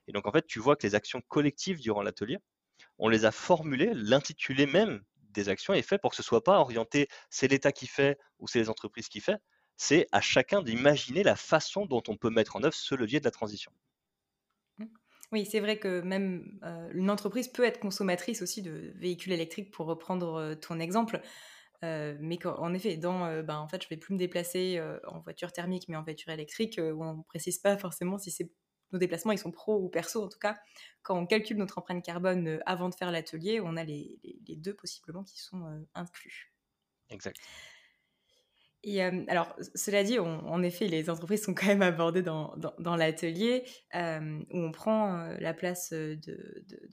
Et 0.06 0.12
donc, 0.12 0.26
en 0.26 0.32
fait, 0.32 0.46
tu 0.46 0.58
vois 0.58 0.76
que 0.76 0.86
les 0.86 0.94
actions 0.94 1.20
collectives 1.28 1.80
durant 1.80 2.02
l'atelier, 2.02 2.38
on 2.98 3.08
les 3.08 3.24
a 3.24 3.32
formulées, 3.32 3.92
l'intitulé 3.94 4.66
même 4.66 5.02
des 5.30 5.48
actions 5.48 5.72
est 5.74 5.82
fait 5.82 5.98
pour 5.98 6.10
que 6.10 6.16
ce 6.16 6.22
soit 6.22 6.42
pas 6.42 6.58
orienté 6.58 7.08
c'est 7.28 7.48
l'État 7.48 7.72
qui 7.72 7.86
fait 7.86 8.18
ou 8.38 8.48
c'est 8.48 8.58
les 8.58 8.68
entreprises 8.68 9.08
qui 9.08 9.20
fait, 9.20 9.38
c'est 9.76 10.06
à 10.12 10.20
chacun 10.20 10.62
d'imaginer 10.62 11.22
la 11.22 11.36
façon 11.36 11.86
dont 11.86 12.02
on 12.08 12.16
peut 12.16 12.30
mettre 12.30 12.56
en 12.56 12.62
œuvre 12.62 12.74
ce 12.74 12.94
levier 12.94 13.20
de 13.20 13.24
la 13.24 13.30
transition. 13.30 13.72
Oui, 15.32 15.46
c'est 15.46 15.60
vrai 15.60 15.78
que 15.78 16.00
même 16.00 16.58
euh, 16.64 16.90
une 16.92 17.08
entreprise 17.08 17.48
peut 17.48 17.64
être 17.64 17.78
consommatrice 17.78 18.42
aussi 18.42 18.62
de 18.62 18.92
véhicules 18.96 19.32
électriques, 19.32 19.70
pour 19.70 19.86
reprendre 19.86 20.34
euh, 20.34 20.54
ton 20.56 20.80
exemple. 20.80 21.20
Euh, 21.84 22.16
mais 22.20 22.38
en 22.46 22.74
effet, 22.74 22.96
dans, 22.96 23.42
ben, 23.42 23.58
en 23.58 23.68
fait, 23.68 23.82
je 23.82 23.88
vais 23.88 23.96
plus 23.96 24.12
me 24.12 24.18
déplacer 24.18 24.82
en 25.06 25.20
voiture 25.20 25.50
thermique, 25.50 25.88
mais 25.88 25.96
en 25.96 26.02
voiture 26.02 26.30
électrique, 26.30 26.78
où 26.78 27.02
on 27.02 27.18
ne 27.18 27.22
précise 27.22 27.58
pas 27.58 27.78
forcément 27.78 28.18
si 28.18 28.36
nos 28.92 28.98
déplacements, 28.98 29.32
ils 29.32 29.38
sont 29.38 29.52
pro 29.52 29.80
ou 29.80 29.88
perso 29.88 30.22
en 30.22 30.28
tout 30.28 30.38
cas, 30.38 30.58
quand 31.02 31.16
on 31.16 31.24
calcule 31.24 31.56
notre 31.56 31.78
empreinte 31.78 32.04
carbone 32.04 32.60
avant 32.66 32.90
de 32.90 32.94
faire 32.94 33.10
l'atelier, 33.10 33.62
on 33.64 33.76
a 33.76 33.84
les, 33.84 34.18
deux 34.48 34.74
possiblement 34.74 35.24
qui 35.24 35.40
sont 35.40 35.86
inclus. 35.94 36.52
Exact. 37.08 37.38
Alors, 39.28 39.54
cela 39.74 40.02
dit, 40.02 40.18
en 40.18 40.62
effet, 40.62 40.86
les 40.86 41.10
entreprises 41.10 41.44
sont 41.44 41.54
quand 41.54 41.66
même 41.66 41.82
abordées 41.82 42.22
dans, 42.22 42.96
l'atelier, 42.96 43.64
où 43.94 44.58
on 44.58 44.72
prend 44.72 45.34
la 45.38 45.52
place 45.52 45.92
de, 45.92 46.18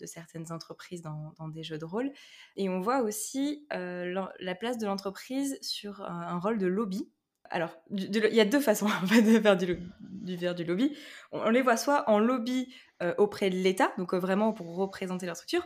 certaines 0.05 0.51
entreprises 0.51 1.01
dans, 1.01 1.47
des 1.47 1.63
jeux 1.63 1.77
de 1.77 1.85
rôle. 1.85 2.11
Et 2.57 2.67
on 2.69 2.81
voit 2.81 3.01
aussi 3.01 3.65
la 3.71 4.55
place 4.55 4.77
de 4.77 4.85
l'entreprise 4.85 5.57
sur 5.61 6.01
un, 6.01 6.39
rôle 6.39 6.57
de 6.57 6.67
lobby 6.67 7.09
alors, 7.49 7.77
il 7.91 8.13
y 8.13 8.41
a 8.41 8.45
deux 8.45 8.59
façons 8.59 8.87
de 9.09 9.39
faire 9.39 9.55
du, 9.55 9.79
du, 10.01 10.63
lobby. 10.65 10.97
On, 11.31 11.49
les 11.49 11.61
voit 11.61 11.77
soit 11.77 12.09
en 12.09 12.19
lobby 12.19 12.73
auprès 13.17 13.49
de 13.49 13.55
l'État, 13.55 13.93
donc 13.97 14.13
vraiment 14.13 14.51
pour 14.51 14.75
représenter 14.75 15.25
leur 15.25 15.37
structure, 15.37 15.65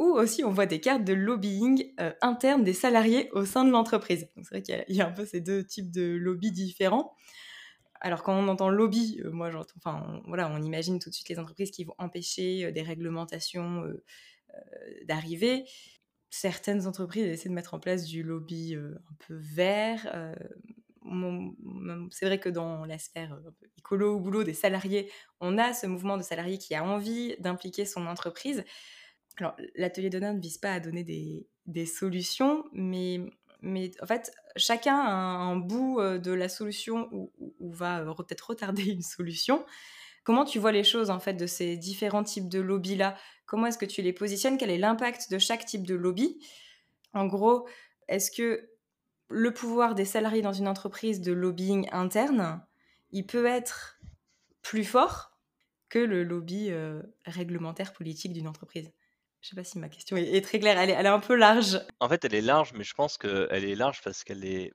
ou 0.00 0.14
aussi 0.14 0.44
on 0.44 0.50
voit 0.50 0.66
des 0.66 0.80
cartes 0.80 1.04
de 1.04 1.12
lobbying 1.12 1.92
euh, 2.00 2.12
interne 2.22 2.64
des 2.64 2.72
salariés 2.72 3.30
au 3.32 3.44
sein 3.44 3.64
de 3.64 3.70
l'entreprise. 3.70 4.28
C'est 4.36 4.48
vrai 4.48 4.62
qu'il 4.62 4.96
y, 4.96 5.00
a 5.00 5.06
un 5.06 5.12
peu 5.12 5.26
ces 5.26 5.40
deux 5.40 5.64
types 5.64 5.90
de 5.90 6.16
lobby 6.16 6.50
différents. 6.52 7.14
Alors 8.00 8.22
quand 8.22 8.34
on 8.34 8.48
entend 8.48 8.70
lobby, 8.70 9.20
moi 9.30 9.50
j'entends, 9.50 9.74
enfin 9.76 10.02
on, 10.08 10.28
voilà, 10.28 10.50
on 10.50 10.62
imagine 10.62 10.98
tout 10.98 11.10
de 11.10 11.14
suite 11.14 11.28
les 11.28 11.38
entreprises 11.38 11.70
qui 11.70 11.84
vont 11.84 11.94
empêcher 11.98 12.72
des 12.72 12.82
réglementations 12.82 13.84
d'arriver 15.06 15.64
certaines 16.30 16.86
entreprises 16.86 17.24
essaient 17.24 17.48
de 17.48 17.54
mettre 17.54 17.74
en 17.74 17.80
place 17.80 18.04
du 18.04 18.22
lobby 18.22 18.74
un 18.74 19.14
peu 19.26 19.34
vert, 19.34 20.06
c'est 22.10 22.26
vrai 22.26 22.38
que 22.38 22.48
dans 22.48 22.84
la 22.84 22.98
sphère 22.98 23.34
euh, 23.34 23.50
écolo 23.78 24.14
ou 24.14 24.20
boulot 24.20 24.44
des 24.44 24.54
salariés, 24.54 25.10
on 25.40 25.58
a 25.58 25.72
ce 25.72 25.86
mouvement 25.86 26.16
de 26.16 26.22
salariés 26.22 26.58
qui 26.58 26.74
a 26.74 26.84
envie 26.84 27.36
d'impliquer 27.38 27.84
son 27.84 28.06
entreprise. 28.06 28.64
Alors, 29.38 29.56
l'atelier 29.74 30.10
d'honneur 30.10 30.34
ne 30.34 30.40
vise 30.40 30.58
pas 30.58 30.74
à 30.74 30.80
donner 30.80 31.04
des, 31.04 31.86
solutions, 31.86 32.64
mais, 32.72 33.20
en 33.64 34.06
fait, 34.06 34.32
chacun 34.56 34.96
a 34.96 35.10
un, 35.10 35.56
bout 35.56 36.00
euh, 36.00 36.18
de 36.18 36.32
la 36.32 36.48
solution 36.48 37.08
ou, 37.12 37.32
va 37.72 38.00
euh, 38.00 38.14
peut-être 38.14 38.50
retarder 38.50 38.82
une 38.90 39.02
solution. 39.02 39.64
Comment 40.24 40.44
tu 40.44 40.58
vois 40.58 40.72
les 40.72 40.84
choses 40.84 41.08
en 41.08 41.18
fait 41.18 41.32
de 41.32 41.46
ces 41.46 41.78
différents 41.78 42.24
types 42.24 42.48
de 42.48 42.60
lobbies-là? 42.60 43.16
Comment 43.46 43.66
est-ce 43.66 43.78
que 43.78 43.86
tu 43.86 44.02
les 44.02 44.12
positionnes? 44.12 44.58
Quel 44.58 44.70
est 44.70 44.78
l'impact 44.78 45.30
de 45.30 45.38
chaque 45.38 45.64
type 45.64 45.86
de 45.86 45.94
lobby? 45.94 46.38
En 47.14 47.26
gros, 47.26 47.66
est-ce 48.08 48.30
que 48.30 48.68
le 49.30 49.54
pouvoir 49.54 49.94
des 49.94 50.04
salariés 50.04 50.42
dans 50.42 50.52
une 50.52 50.68
entreprise 50.68 51.20
de 51.22 51.32
lobbying 51.32 51.88
interne, 51.92 52.62
il 53.12 53.26
peut 53.26 53.46
être 53.46 53.98
plus 54.60 54.84
fort 54.84 55.38
que 55.88 55.98
le 55.98 56.22
lobby 56.22 56.70
réglementaire 57.24 57.92
politique 57.92 58.34
d'une 58.34 58.46
entreprise? 58.46 58.92
Je 59.40 59.46
ne 59.46 59.50
sais 59.50 59.56
pas 59.56 59.64
si 59.64 59.78
ma 59.78 59.88
question 59.88 60.16
est, 60.16 60.44
très 60.44 60.60
claire, 60.60 60.78
elle 60.78 60.90
est, 60.90 61.06
un 61.06 61.20
peu 61.20 61.34
large. 61.34 61.80
En 61.98 62.08
fait, 62.08 62.24
elle 62.24 62.34
est 62.34 62.42
large, 62.42 62.72
mais 62.74 62.84
je 62.84 62.92
pense 62.92 63.16
qu'elle 63.16 63.64
est 63.64 63.74
large 63.74 64.02
parce 64.02 64.22
qu'elle 64.22 64.44
est 64.44 64.72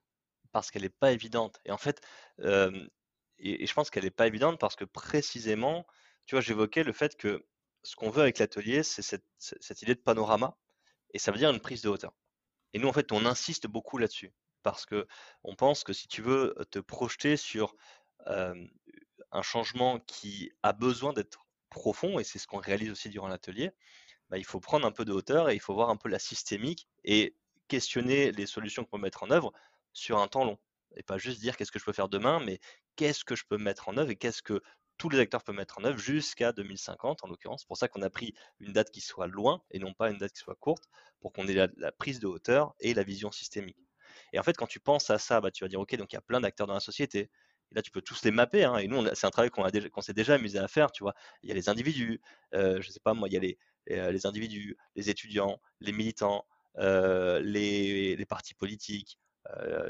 parce 0.52 0.72
qu'elle 0.72 0.84
n'est 0.84 0.90
pas 0.90 1.12
évidente. 1.12 1.60
Et 1.66 1.72
en 1.72 1.78
fait, 1.78 2.02
et, 2.40 3.68
je 3.68 3.74
pense 3.74 3.90
qu'elle 3.90 4.06
n'est 4.06 4.10
pas 4.12 4.26
évidente 4.26 4.60
parce 4.60 4.76
que 4.76 4.86
précisément, 4.86 5.86
tu 6.26 6.36
vois, 6.36 6.42
j'évoquais 6.42 6.84
le 6.84 6.94
fait 6.94 7.16
que 7.16 7.46
ce 7.84 7.96
qu'on 7.96 8.10
veut 8.10 8.24
avec 8.24 8.40
l'atelier, 8.40 8.82
c'est 8.82 9.04
cette, 9.04 9.82
idée 9.84 9.94
de 9.94 10.00
panorama, 10.00 10.58
et 11.14 11.20
ça 11.20 11.32
veut 11.32 11.38
dire 11.38 11.52
une 11.52 11.60
prise 11.60 11.82
de 11.82 11.90
hauteur. 11.90 12.14
Et 12.74 12.80
nous, 12.80 12.88
en 12.88 12.94
fait, 12.94 13.12
on 13.12 13.26
insiste 13.26 13.68
beaucoup 13.68 13.98
là-dessus 13.98 14.34
parce 14.64 14.88
que 14.88 15.08
on 15.44 15.56
pense 15.56 15.84
que 15.84 15.94
si 15.94 16.08
tu 16.08 16.24
veux 16.24 16.56
te 16.72 16.80
projeter 16.80 17.38
sur 17.38 17.76
un 18.26 19.42
changement 19.44 20.00
qui 20.00 20.52
a 20.64 20.74
besoin 20.74 21.14
d'être 21.14 21.46
profond, 21.70 22.18
et 22.18 22.24
c'est 22.24 22.40
ce 22.40 22.48
qu'on 22.48 22.58
réalise 22.58 22.90
aussi 22.90 23.10
durant 23.10 23.28
l'atelier, 23.28 23.72
bah, 24.36 24.40
il 24.40 24.44
faut 24.44 24.60
prendre 24.60 24.86
un 24.86 24.92
peu 24.92 25.06
de 25.06 25.14
hauteur 25.14 25.50
et 25.50 25.56
il 25.56 25.62
faut 25.62 25.74
voir 25.74 25.90
un 25.90 25.96
peu 25.96 26.10
la 26.10 26.20
systémique 26.20 26.90
et 27.06 27.38
questionner 27.70 28.34
les 28.34 28.46
solutions 28.46 28.84
qu'on 28.84 28.98
peut 28.98 29.04
mettre 29.04 29.24
en 29.24 29.32
œuvre 29.32 29.54
sur 29.94 30.20
un 30.20 30.28
temps 30.28 30.44
long. 30.44 30.60
Et 30.98 31.04
pas 31.04 31.18
juste 31.18 31.40
dire 31.40 31.56
qu'est-ce 31.56 31.72
que 31.72 31.80
je 31.80 31.86
peux 31.86 31.94
faire 31.94 32.10
demain, 32.10 32.42
mais 32.44 32.60
qu'est-ce 32.98 33.24
que 33.24 33.34
je 33.34 33.46
peux 33.48 33.58
mettre 33.58 33.88
en 33.88 33.96
œuvre 33.96 34.10
et 34.10 34.18
qu'est-ce 34.18 34.42
que 34.42 34.62
tous 34.98 35.08
les 35.08 35.20
acteurs 35.20 35.42
peuvent 35.42 35.56
mettre 35.56 35.80
en 35.80 35.86
œuvre 35.86 35.98
jusqu'à 35.98 36.52
2050 36.52 37.24
en 37.24 37.30
l'occurrence. 37.30 37.62
C'est 37.62 37.68
pour 37.68 37.78
ça 37.78 37.88
qu'on 37.88 38.02
a 38.02 38.10
pris 38.10 38.34
une 38.60 38.74
date 38.74 38.92
qui 38.92 39.00
soit 39.00 39.28
loin 39.28 39.62
et 39.72 39.80
non 39.80 39.94
pas 39.94 40.10
une 40.10 40.18
date 40.18 40.34
qui 40.34 40.40
soit 40.40 40.56
courte 40.56 40.84
pour 41.22 41.32
qu'on 41.32 41.48
ait 41.48 41.70
la, 41.78 41.92
prise 41.94 42.20
de 42.20 42.28
hauteur 42.28 42.76
et 42.82 42.94
la 42.94 43.04
vision 43.04 43.32
systémique. 43.32 43.78
Et 44.34 44.40
en 44.40 44.44
fait, 44.44 44.58
quand 44.58 44.68
tu 44.68 44.82
penses 44.82 45.10
à 45.12 45.18
ça, 45.18 45.40
bah, 45.40 45.50
tu 45.50 45.64
vas 45.64 45.70
dire, 45.70 45.80
OK, 45.80 45.96
donc 45.96 46.12
il 46.12 46.16
y 46.16 46.20
a 46.20 46.22
plein 46.22 46.42
d'acteurs 46.42 46.68
dans 46.68 46.74
la 46.74 46.82
société. 46.82 47.20
Et 47.72 47.76
là, 47.76 47.82
tu 47.82 47.90
peux 47.90 48.02
tous 48.02 48.22
les 48.26 48.32
mapper. 48.32 48.66
Hein, 48.66 48.80
et 48.80 48.88
nous, 48.90 49.02
c'est 49.14 49.28
un 49.28 49.32
travail 49.32 49.50
qu'on 49.50 50.02
s'est 50.02 50.14
déjà 50.14 50.34
amusé 50.34 50.60
à 50.60 50.68
faire. 50.68 50.92
Tu 50.92 51.04
vois, 51.04 51.14
il 51.42 51.48
y 51.48 51.54
a 51.54 51.56
les 51.56 51.70
individus, 51.70 52.22
euh, 52.54 52.82
je 52.82 52.92
sais 52.92 53.00
pas 53.00 53.14
moi, 53.14 53.30
il 53.30 53.34
y 53.34 53.38
a 53.38 53.40
les, 53.40 53.58
les 53.88 54.26
individus, 54.26 54.78
les 54.96 55.10
étudiants, 55.10 55.60
les 55.80 55.92
militants, 55.92 56.46
les, 56.78 58.26
partis 58.28 58.54
politiques, 58.54 59.20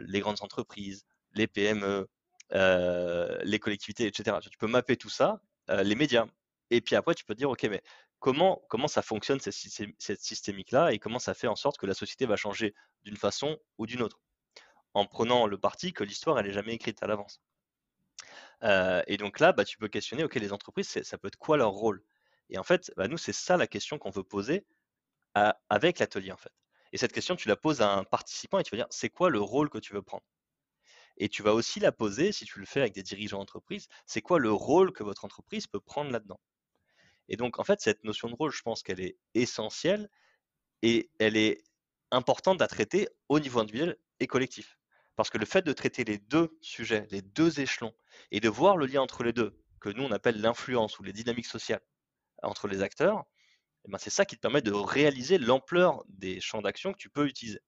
les 0.02 0.20
grandes 0.20 0.42
entreprises, 0.42 1.06
les 1.34 1.48
PME, 1.48 2.08
les 2.52 3.60
collectivités, 3.60 4.08
etc. 4.08 4.38
Tu 4.42 4.58
peux 4.58 4.68
mapper 4.68 4.98
tout 4.98 5.10
ça, 5.10 5.42
les 5.70 5.96
médias. 5.96 6.25
Et 6.72 6.82
puis 6.82 6.96
après, 6.96 7.14
tu 7.16 7.25
peux 7.25 7.36
dire, 7.36 7.50
OK, 7.50 7.64
mais 7.64 7.82
comment, 8.20 8.64
comment 8.70 8.88
ça 8.88 9.02
fonctionne 9.02 9.40
cette, 9.40 9.54
cette 10.00 10.22
systémique-là 10.22 10.94
et 10.94 11.00
comment 11.00 11.20
ça 11.20 11.34
fait 11.34 11.48
en 11.48 11.56
sorte 11.56 11.78
que 11.78 11.86
la 11.86 11.94
société 11.94 12.25
va 12.25 12.36
changer 12.36 12.74
d'une 13.04 13.18
façon 13.18 13.58
ou 13.78 13.86
d'une 13.86 14.02
autre? 14.02 14.20
En 14.94 15.06
prenant 15.06 15.46
le 15.46 15.58
parti 15.58 15.94
que 15.94 16.04
l'histoire, 16.04 16.40
elle 16.40 16.48
n'est 16.48 16.54
jamais 16.54 16.74
écrite 16.74 17.04
à 17.04 17.08
l'avance. 17.08 17.42
et 18.64 19.18
donc 19.18 19.40
là, 19.40 19.52
bah, 19.54 19.66
tu 19.66 19.78
peux 19.78 19.88
questionner, 19.88 20.24
OK, 20.24 20.36
les 20.36 20.54
entreprises, 20.54 21.02
ça 21.04 21.18
peut 21.18 21.28
être 21.28 21.38
quoi 21.38 21.58
leur 21.58 21.72
rôle? 21.72 22.04
Et 22.50 22.58
en 22.58 22.64
fait, 22.64 22.92
bah, 22.98 23.08
nous, 23.08 23.18
c'est 23.18 23.34
ça 23.34 23.58
la 23.58 23.68
question 23.68 23.98
qu'on 23.98 24.12
veut 24.12 24.24
poser 24.24 24.66
avec 25.70 26.00
l'atelier, 26.00 26.32
en 26.32 26.38
fait. 26.38 26.54
Et 26.94 26.98
cette 26.98 27.12
question, 27.12 27.36
tu 27.36 27.50
la 27.50 27.56
poses 27.58 27.82
à 27.82 27.92
un 27.92 28.04
participant 28.04 28.60
et 28.60 28.64
tu 28.64 28.72
vas 28.72 28.78
dire, 28.78 28.88
c'est 28.90 29.10
quoi 29.10 29.30
le 29.30 29.42
rôle 29.42 29.70
que 29.70 29.80
tu 29.80 29.94
veux 29.94 30.02
prendre? 30.02 30.24
Et 31.18 31.30
tu 31.30 31.44
vas 31.44 31.54
aussi 31.54 31.80
la 31.80 31.92
poser, 31.92 32.32
si 32.32 32.46
tu 32.46 32.60
le 32.60 32.66
fais 32.66 32.80
avec 32.82 32.94
des 32.94 33.04
dirigeants 33.04 33.40
d'entreprise, 33.40 33.88
c'est 34.06 34.22
quoi 34.22 34.40
le 34.40 34.52
rôle 34.52 34.94
que 34.94 35.04
votre 35.04 35.25
entreprise 35.25 35.68
peut 35.68 35.80
prendre 35.80 36.12
là-dedans? 36.12 36.40
Et 37.28 37.38
donc, 37.38 37.60
en 37.60 37.64
fait, 37.64 37.82
cette 37.82 38.04
notion 38.04 38.30
de 38.30 38.36
rôle, 38.36 38.52
je 38.52 38.62
pense 38.62 38.84
qu'elle 38.84 39.02
est 39.02 39.18
essentielle 39.34 40.10
et 40.84 41.10
elle 41.20 41.36
est 41.36 41.64
importante 42.12 42.62
à 42.62 42.68
traiter 42.68 43.10
au 43.30 43.40
niveau 43.40 43.60
individuel 43.60 43.98
et 44.20 44.28
collectif. 44.28 44.78
Parce 45.16 45.30
que 45.30 45.38
le 45.38 45.46
fait 45.46 45.64
de 45.64 45.74
traiter 45.74 46.04
les 46.04 46.18
deux 46.18 46.58
sujets, 46.62 47.08
les 47.10 47.22
deux 47.22 47.60
échelons, 47.60 47.94
et 48.32 48.40
de 48.40 48.50
voir 48.50 48.78
le 48.78 48.86
lien 48.86 49.02
entre 49.02 49.24
les 49.24 49.34
deux, 49.34 49.58
que 49.80 49.90
nous 49.90 50.04
on 50.04 50.12
appelle 50.12 50.40
l'influence 50.40 51.00
ou 51.00 51.04
les 51.04 51.14
dynamiques 51.14 51.46
sociales 51.46 51.82
entre 52.48 52.68
les 52.68 52.82
acteurs, 52.82 53.25
eh 53.88 53.92
ben, 53.92 53.98
c'est 53.98 54.10
ça 54.10 54.25
qui 54.25 54.36
te 54.36 54.42
permet 54.42 54.62
de 54.62 54.72
réaliser 54.72 55.38
l'ampleur 55.38 56.04
des 56.10 56.42
champs 56.42 56.62
d'action 56.62 56.94
que 56.94 56.98
tu 56.98 57.10
peux 57.10 57.28
utiliser. 57.28 57.60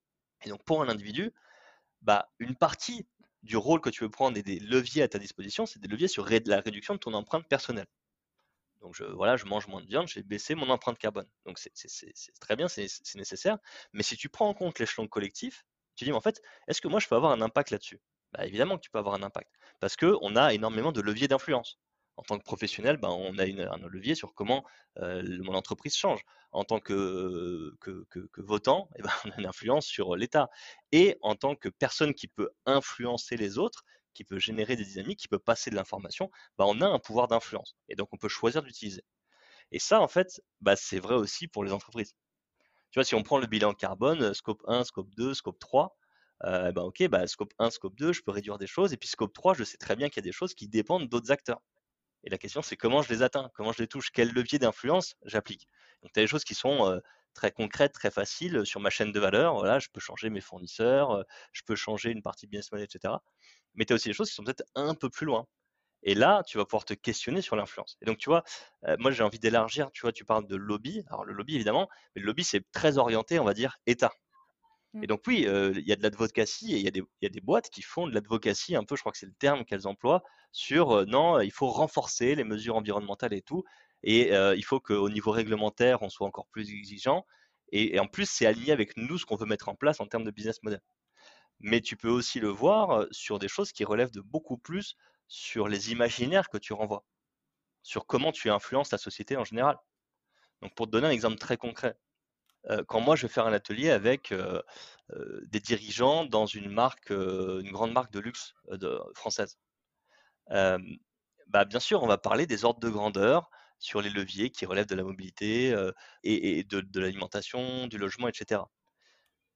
Et 0.44 0.50
donc 0.50 0.64
pour 0.64 0.82
un 0.82 0.88
individu, 0.88 1.32
bah, 2.02 2.30
une 2.38 2.56
partie 2.56 3.06
du 3.42 3.56
rôle 3.56 3.80
que 3.80 3.90
tu 3.90 4.04
veux 4.04 4.10
prendre 4.10 4.36
et 4.38 4.42
des 4.42 4.58
leviers 4.60 5.02
à 5.02 5.08
ta 5.08 5.18
disposition, 5.18 5.66
c'est 5.66 5.80
des 5.80 5.88
leviers 5.88 6.08
sur 6.08 6.28
la 6.46 6.60
réduction 6.60 6.94
de 6.94 6.98
ton 6.98 7.14
empreinte 7.14 7.48
personnelle. 7.48 7.86
Donc 8.80 8.94
je, 8.94 9.04
voilà, 9.04 9.36
je 9.36 9.44
mange 9.44 9.66
moins 9.68 9.80
de 9.80 9.86
viande, 9.86 10.08
j'ai 10.08 10.22
baissé 10.22 10.54
mon 10.54 10.70
empreinte 10.70 10.98
carbone. 10.98 11.28
Donc 11.46 11.58
c'est 11.58 11.70
très 12.40 12.56
bien, 12.56 12.68
c'est 12.68 12.86
nécessaire. 13.16 13.58
Mais 13.92 14.02
si 14.02 14.16
tu 14.16 14.28
prends 14.28 14.48
en 14.48 14.54
compte 14.54 14.78
l'échelon 14.78 15.08
collectif, 15.08 15.64
tu 15.96 16.04
dis, 16.04 16.10
mais 16.10 16.16
en 16.16 16.20
fait, 16.20 16.40
est-ce 16.68 16.80
que 16.80 16.88
moi 16.88 17.00
je 17.00 17.08
peux 17.08 17.16
avoir 17.16 17.32
un 17.32 17.40
impact 17.40 17.70
là-dessus? 17.70 18.00
Bah, 18.32 18.46
Évidemment 18.46 18.76
que 18.76 18.82
tu 18.82 18.90
peux 18.90 18.98
avoir 18.98 19.14
un 19.14 19.22
impact. 19.22 19.50
Parce 19.80 19.96
qu'on 19.96 20.36
a 20.36 20.54
énormément 20.54 20.92
de 20.92 21.00
leviers 21.00 21.28
d'influence 21.28 21.78
en 22.18 22.22
tant 22.22 22.38
que 22.38 22.42
professionnel, 22.44 22.96
ben, 22.96 23.10
on 23.10 23.38
a 23.38 23.44
un 23.44 23.88
levier 23.88 24.14
sur 24.14 24.34
comment 24.34 24.64
mon 24.96 25.54
entreprise 25.54 25.96
change. 25.96 26.20
En 26.50 26.64
tant 26.64 26.80
que, 26.80 27.76
que, 27.80 28.40
votant, 28.40 28.88
eh 28.96 29.02
ben, 29.02 29.10
on 29.24 29.30
a 29.30 29.38
une 29.38 29.46
influence 29.46 29.86
sur 29.86 30.16
l'État. 30.16 30.48
Et 30.92 31.16
en 31.22 31.36
tant 31.36 31.54
que 31.54 31.68
personne 31.68 32.14
qui 32.14 32.26
peut 32.26 32.50
influencer 32.66 33.36
les 33.36 33.58
autres, 33.58 33.84
qui 34.14 34.24
peut 34.24 34.38
générer 34.38 34.74
des 34.74 34.84
dynamiques, 34.84 35.20
qui 35.20 35.28
peut 35.28 35.38
passer 35.38 35.70
de 35.70 35.76
l'information, 35.76 36.30
ben, 36.58 36.64
on 36.66 36.80
a 36.80 36.86
un 36.86 36.98
pouvoir 36.98 37.28
d'influence. 37.28 37.76
Et 37.88 37.94
donc, 37.94 38.08
on 38.12 38.16
peut 38.16 38.28
choisir 38.28 38.62
d'utiliser. 38.62 39.04
Et 39.70 39.78
ça, 39.78 40.00
en 40.00 40.08
fait, 40.08 40.40
bah, 40.60 40.74
c'est 40.74 40.98
vrai 40.98 41.14
aussi 41.14 41.46
pour 41.46 41.62
les 41.62 41.72
entreprises. 41.72 42.14
Tu 42.90 42.98
vois, 42.98 43.04
si 43.04 43.14
on 43.14 43.22
prend 43.22 43.38
le 43.38 43.46
bilan 43.46 43.74
carbone, 43.74 44.34
scope 44.34 44.62
1, 44.66 44.84
scope 44.84 45.14
2, 45.14 45.34
scope 45.34 45.58
3, 45.58 45.96
ben 46.42 46.82
ok, 46.82 47.06
bah, 47.08 47.26
scope 47.26 47.52
1, 47.58 47.70
scope 47.70 47.96
2, 47.96 48.12
je 48.12 48.22
peux 48.22 48.30
réduire 48.32 48.58
des 48.58 48.66
choses. 48.66 48.92
Et 48.92 48.96
puis 48.96 49.08
scope 49.08 49.32
3, 49.34 49.54
je 49.54 49.64
sais 49.64 49.76
très 49.76 49.94
bien 49.94 50.08
qu'il 50.08 50.16
y 50.16 50.24
a 50.26 50.28
des 50.28 50.32
choses 50.32 50.54
qui 50.54 50.68
dépendent 50.68 51.08
d'autres 51.08 51.30
acteurs. 51.30 51.60
Et 52.24 52.30
la 52.30 52.38
question, 52.38 52.62
c'est 52.62 52.76
comment 52.76 53.02
je 53.02 53.12
les 53.12 53.22
atteins, 53.22 53.50
comment 53.54 53.72
je 53.72 53.80
les 53.82 53.88
touche, 53.88 54.10
quel 54.10 54.32
levier 54.32 54.58
d'influence 54.58 55.14
j'applique. 55.24 55.68
Donc, 56.02 56.12
tu 56.12 56.20
as 56.20 56.22
des 56.22 56.26
choses 56.26 56.44
qui 56.44 56.54
sont 56.54 57.00
très 57.34 57.52
concrètes, 57.52 57.92
très 57.92 58.10
faciles 58.10 58.64
sur 58.64 58.80
ma 58.80 58.90
chaîne 58.90 59.12
de 59.12 59.20
valeur. 59.20 59.54
Voilà, 59.54 59.78
je 59.78 59.88
peux 59.92 60.00
changer 60.00 60.28
mes 60.30 60.40
fournisseurs, 60.40 61.24
je 61.52 61.62
peux 61.64 61.76
changer 61.76 62.10
une 62.10 62.22
partie 62.22 62.46
business 62.46 62.72
model, 62.72 62.86
etc. 62.92 63.14
Mais 63.74 63.84
tu 63.84 63.92
as 63.92 63.96
aussi 63.96 64.08
des 64.08 64.14
choses 64.14 64.28
qui 64.28 64.34
sont 64.34 64.44
peut-être 64.44 64.64
un 64.74 64.94
peu 64.94 65.08
plus 65.08 65.26
loin. 65.26 65.46
Et 66.02 66.14
là, 66.14 66.42
tu 66.46 66.58
vas 66.58 66.64
pouvoir 66.64 66.84
te 66.84 66.94
questionner 66.94 67.40
sur 67.40 67.56
l'influence. 67.56 67.96
Et 68.00 68.04
donc, 68.04 68.18
tu 68.18 68.30
vois, 68.30 68.44
moi, 68.98 69.10
j'ai 69.10 69.22
envie 69.22 69.38
d'élargir. 69.38 69.90
Tu 69.92 70.02
vois, 70.02 70.12
tu 70.12 70.24
parles 70.24 70.46
de 70.46 70.56
lobby. 70.56 71.04
Alors, 71.08 71.24
le 71.24 71.32
lobby, 71.32 71.56
évidemment, 71.56 71.88
mais 72.14 72.22
le 72.22 72.26
lobby, 72.26 72.44
c'est 72.44 72.64
très 72.72 72.98
orienté, 72.98 73.38
on 73.38 73.44
va 73.44 73.54
dire, 73.54 73.76
État. 73.86 74.12
Et 74.94 74.98
mmh. 74.98 75.06
donc 75.06 75.22
oui, 75.26 75.46
il 75.46 75.86
y 75.86 75.92
a 75.92 75.96
de 75.96 76.02
l'advocacy 76.02 76.74
et 76.74 76.78
il 76.78 76.82
y, 76.82 77.26
a 77.26 77.28
des 77.28 77.40
boîtes 77.40 77.68
qui 77.68 77.82
font 77.82 78.06
de 78.06 78.14
l'advocacy 78.14 78.74
un 78.74 78.84
peu, 78.84 78.96
je 78.96 79.02
crois 79.02 79.12
que 79.12 79.18
c'est 79.18 79.26
le 79.26 79.34
terme 79.34 79.64
qu'elles 79.64 79.86
emploient, 79.86 80.22
sur 80.50 81.06
non, 81.06 81.40
il 81.40 81.52
faut 81.52 81.68
renforcer 81.68 82.34
les 82.34 82.44
mesures 82.44 82.76
environnementales 82.76 83.34
et 83.34 83.42
tout, 83.42 83.64
et 84.02 84.32
il 84.32 84.64
faut 84.64 84.80
qu'au 84.80 85.10
niveau 85.10 85.30
réglementaire, 85.30 86.00
on 86.02 86.08
soit 86.08 86.26
encore 86.26 86.46
plus 86.46 86.70
exigeant, 86.70 87.26
et, 87.70 87.98
en 87.98 88.06
plus, 88.06 88.28
c'est 88.28 88.46
aligné 88.46 88.72
avec 88.72 88.96
nous 88.96 89.18
ce 89.18 89.26
qu'on 89.26 89.36
veut 89.36 89.46
mettre 89.46 89.68
en 89.68 89.74
place 89.74 90.00
en 90.00 90.06
termes 90.06 90.24
de 90.24 90.30
business 90.30 90.62
model. 90.62 90.80
Mais 91.60 91.80
tu 91.80 91.96
peux 91.96 92.08
aussi 92.08 92.40
le 92.40 92.48
voir 92.48 93.06
sur 93.10 93.38
des 93.38 93.48
choses 93.48 93.72
qui 93.72 93.84
relèvent 93.84 94.12
de 94.12 94.20
beaucoup 94.20 94.58
plus 94.58 94.96
sur 95.26 95.68
les 95.68 95.92
imaginaires 95.92 96.48
que 96.48 96.58
tu 96.58 96.72
renvoies, 96.72 97.04
sur 97.82 98.06
comment 98.06 98.32
tu 98.32 98.48
influences 98.50 98.92
la 98.92 98.98
société 98.98 99.36
en 99.36 99.44
général. 99.44 99.76
Donc 100.62 100.74
pour 100.74 100.86
te 100.86 100.92
donner 100.92 101.08
un 101.08 101.10
exemple 101.10 101.36
très 101.36 101.56
concret, 101.56 101.96
quand 102.86 103.00
moi 103.00 103.16
je 103.16 103.26
vais 103.26 103.32
faire 103.32 103.46
un 103.46 103.52
atelier 103.52 103.90
avec 103.90 104.32
des 105.46 105.60
dirigeants 105.60 106.24
dans 106.24 106.46
une 106.46 106.70
marque, 106.70 107.10
une 107.10 107.70
grande 107.70 107.92
marque 107.92 108.12
de 108.12 108.20
luxe 108.20 108.54
française. 109.14 109.58
bah, 110.50 111.64
bien 111.66 111.80
sûr, 111.80 112.02
on 112.02 112.06
va 112.06 112.18
parler 112.18 112.46
des 112.46 112.64
ordres 112.64 112.80
de 112.80 112.90
grandeur 112.90 113.50
sur 113.78 114.02
les 114.02 114.10
leviers 114.10 114.50
qui 114.50 114.66
relèvent 114.66 114.86
de 114.86 114.94
la 114.94 115.04
mobilité 115.04 115.74
et, 116.24 116.64
de, 116.64 117.00
l'alimentation, 117.00 117.86
du 117.86 117.98
logement, 117.98 118.28
etc. 118.28 118.62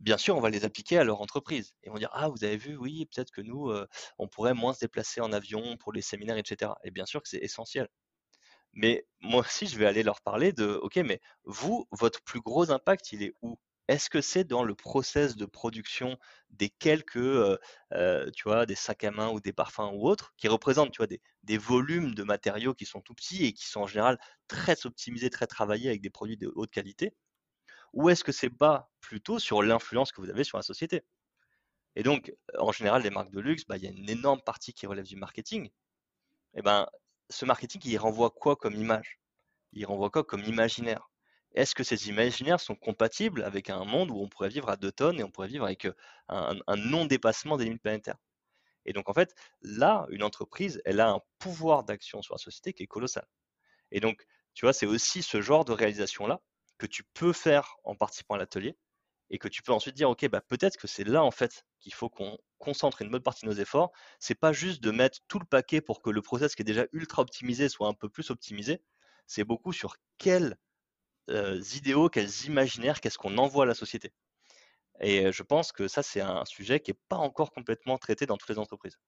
Bien 0.01 0.19
sûr, 0.19 0.37
on 0.37 0.41
va 0.41 0.51
les 0.51 0.65
appliquer 0.65 0.99
à 0.99 1.05
leur 1.05 1.21
entreprise. 1.21 1.75
Et 1.85 1.91
on 1.91 1.95
dire, 1.95 2.11
ah, 2.13 2.29
vous 2.29 2.45
avez 2.45 2.57
vu, 2.57 2.77
oui, 2.77 3.07
peut-être 3.07 3.31
que 3.31 3.41
nous, 3.41 3.73
on 4.19 4.29
pourrait 4.29 4.55
moins 4.55 4.73
se 4.75 4.81
déplacer 4.81 5.21
en 5.21 5.33
avion 5.33 5.77
pour 5.77 5.93
les 5.93 6.03
séminaires, 6.03 6.39
etc. 6.39 6.73
Et 6.85 6.91
bien 6.91 7.07
sûr 7.07 7.23
que 7.23 7.29
c'est 7.29 7.39
essentiel. 7.39 7.89
Mais 8.75 9.07
moi 9.21 9.43
aussi, 9.43 9.67
je 9.67 9.79
vais 9.79 9.87
aller 9.87 10.03
leur 10.03 10.21
parler 10.23 10.53
de, 10.53 10.79
OK, 10.83 10.97
mais 10.97 11.21
vous, 11.45 11.87
votre 11.93 12.23
plus 12.23 12.41
gros 12.41 12.71
impact, 12.71 13.13
il 13.13 13.23
est 13.23 13.35
où? 13.43 13.59
Est-ce 13.89 14.09
que 14.09 14.21
c'est 14.21 14.45
dans 14.45 14.65
le 14.65 14.75
process 14.75 15.37
de 15.37 15.45
production 15.45 16.17
des 16.51 16.71
quelques, 16.71 17.59
tu 17.93 18.43
vois, 18.45 18.65
des 18.67 18.75
sacs 18.75 19.05
à 19.05 19.11
main 19.11 19.31
ou 19.31 19.41
des 19.41 19.53
parfums 19.53 19.91
ou 19.93 20.09
autres, 20.09 20.33
qui 20.37 20.49
représentent, 20.49 20.93
tu 20.93 20.99
vois, 20.99 21.07
des, 21.07 21.21
des, 21.43 21.59
volumes 21.59 22.15
de 22.15 22.23
matériaux 22.23 22.75
qui 22.75 22.87
sont 22.87 23.01
tout 23.01 23.15
petits 23.15 23.45
et 23.45 23.53
qui 23.53 23.67
sont 23.67 23.81
en 23.81 23.87
général 23.87 24.19
très 24.49 24.87
optimisés, 24.87 25.31
très 25.31 25.47
travaillés 25.47 25.89
avec 25.89 26.01
des 26.01 26.11
produits 26.11 26.37
de 26.39 26.51
haute 26.55 26.71
qualité? 26.71 27.15
Ou 27.93 28.09
est-ce 28.11 28.25
que 28.25 28.33
c'est 28.33 28.51
pas 28.51 28.91
plutôt 29.01 29.39
sur 29.39 29.63
l'influence 29.63 30.13
que 30.13 30.21
vous 30.21 30.31
avez 30.31 30.45
sur 30.45 30.59
la 30.59 30.63
société? 30.63 31.05
Et 31.97 32.03
donc, 32.03 32.33
en 32.59 32.73
général, 32.73 33.03
les 33.03 33.11
marques 33.11 33.31
de 33.31 33.41
luxe, 33.41 33.65
bah, 33.67 33.77
il 33.77 33.85
y 33.85 33.87
a 33.87 33.91
une 33.91 34.09
énorme 34.09 34.41
partie 34.43 34.73
qui 34.73 34.87
relève 34.87 35.07
du 35.07 35.17
marketing. 35.17 35.67
Et 35.67 35.71
eh 36.59 36.63
ben, 36.63 36.87
ce 37.33 37.45
marketing, 37.45 37.81
il 37.85 37.97
renvoie 37.99 38.31
quoi 38.31 38.57
comme 38.57 38.75
image? 38.75 39.21
Il 39.73 39.87
renvoie 39.87 40.11
quoi 40.11 40.25
comme 40.25 40.45
imaginaire? 40.45 41.11
Est-ce 41.55 41.75
que 41.75 41.85
ces 41.85 42.09
imaginaires 42.09 42.61
sont 42.61 42.77
compatibles 42.77 43.43
avec 43.43 43.71
un 43.71 43.85
monde 43.85 44.11
où 44.11 44.21
on 44.21 44.29
pourrait 44.29 44.49
vivre 44.49 44.69
à 44.71 44.77
deux 44.77 44.93
tonnes 44.93 45.21
et 45.21 45.25
on 45.25 45.31
pourrait 45.31 45.49
vivre 45.49 45.65
avec 45.65 45.87
un, 46.29 46.55
non-dépassement 46.77 47.57
des 47.57 47.65
limites 47.65 47.83
planétaires? 47.83 48.19
Et 48.85 48.93
donc, 48.93 49.09
en 49.09 49.15
fait, 49.15 49.35
là, 49.61 50.07
une 50.11 50.23
entreprise, 50.23 50.81
elle 50.85 51.01
a 51.01 51.11
un 51.11 51.21
pouvoir 51.39 51.85
d'action 51.85 52.23
sur 52.23 52.35
la 52.35 52.39
société 52.39 52.73
qui 52.73 52.83
est 52.83 52.87
colossal. 52.87 53.27
Et 53.91 54.01
donc, 54.01 54.27
tu 54.55 54.65
vois, 54.65 54.73
c'est 54.73 54.87
aussi 54.87 55.23
ce 55.23 55.41
genre 55.41 55.65
de 55.65 55.73
réalisation-là 55.73 56.41
que 56.79 56.87
tu 56.87 57.05
peux 57.15 57.33
faire 57.33 57.77
en 57.85 57.95
participant 57.95 58.35
à 58.35 58.39
l'atelier 58.39 58.77
et 59.33 59.39
que 59.39 59.49
tu 59.49 59.63
peux 59.63 59.73
ensuite 59.73 59.97
dire, 59.97 60.11
OK, 60.11 60.29
bah, 60.29 60.43
peut-être 60.43 60.79
que 60.79 60.87
c'est 60.89 61.05
là, 61.05 61.25
en 61.25 61.33
fait, 61.33 61.65
qu'il 61.81 61.95
faut 61.95 62.11
qu'on 62.11 62.39
concentre 62.59 63.03
une 63.03 63.11
bonne 63.11 63.23
partie 63.25 63.47
de 63.47 63.51
nos 63.51 63.57
efforts. 63.57 63.93
C'est 64.21 64.37
pas 64.37 64.53
juste 64.53 64.83
de 64.83 64.93
mettre 64.93 65.19
tout 65.29 65.41
le 65.41 65.47
paquet 65.47 65.81
pour 65.83 66.03
que 66.03 66.11
le 66.11 66.23
process 66.23 66.55
qui 66.55 66.63
est 66.63 66.67
déjà 66.67 66.87
ultra 66.93 67.23
optimisé 67.23 67.69
soit 67.69 67.89
un 67.89 67.95
peu 67.95 68.09
plus 68.11 68.31
optimisé. 68.31 68.83
C'est 69.27 69.45
beaucoup 69.45 69.73
sur 69.73 69.97
quels 70.19 70.59
idéaux, 71.75 72.09
quels 72.09 72.45
imaginaires, 72.47 73.01
qu'est-ce 73.01 73.19
qu'on 73.19 73.39
envoie 73.39 73.65
à 73.65 73.67
la 73.67 73.75
société. 73.75 74.13
Et 75.01 75.33
je 75.33 75.43
pense 75.45 75.73
que 75.73 75.89
ça, 75.89 76.03
c'est 76.03 76.21
un 76.23 76.45
sujet 76.47 76.81
qui 76.81 76.93
n'est 76.93 76.99
pas 77.09 77.17
encore 77.19 77.53
complètement 77.53 77.99
traité 77.99 78.27
dans 78.27 78.37
toutes 78.39 78.51
les 78.51 78.59
entreprises. 78.59 78.99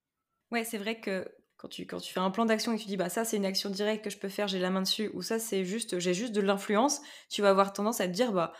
Ouais, 0.50 0.64
c'est 0.64 0.78
vrai 0.78 1.00
que 1.00 1.28
quand 1.56 1.68
tu, 1.68 1.86
quand 1.86 1.98
tu 2.00 2.12
fais 2.12 2.20
un 2.20 2.30
plan 2.30 2.44
d'action 2.44 2.72
et 2.72 2.76
que 2.76 2.82
tu 2.82 2.88
dis 2.88 2.96
bah 2.96 3.08
ça 3.08 3.24
c'est 3.24 3.36
une 3.36 3.44
action 3.46 3.70
directe 3.70 4.04
que 4.04 4.10
je 4.10 4.18
peux 4.18 4.28
faire, 4.28 4.48
j'ai 4.48 4.58
la 4.58 4.70
main 4.70 4.82
dessus, 4.82 5.10
ou 5.14 5.22
ça 5.22 5.38
c'est 5.38 5.64
juste 5.64 5.98
j'ai 5.98 6.14
juste 6.14 6.32
de 6.32 6.40
l'influence, 6.40 7.00
tu 7.30 7.42
vas 7.42 7.50
avoir 7.50 7.72
tendance 7.72 8.00
à 8.00 8.06
te 8.06 8.12
dire 8.12 8.32
bah 8.32 8.52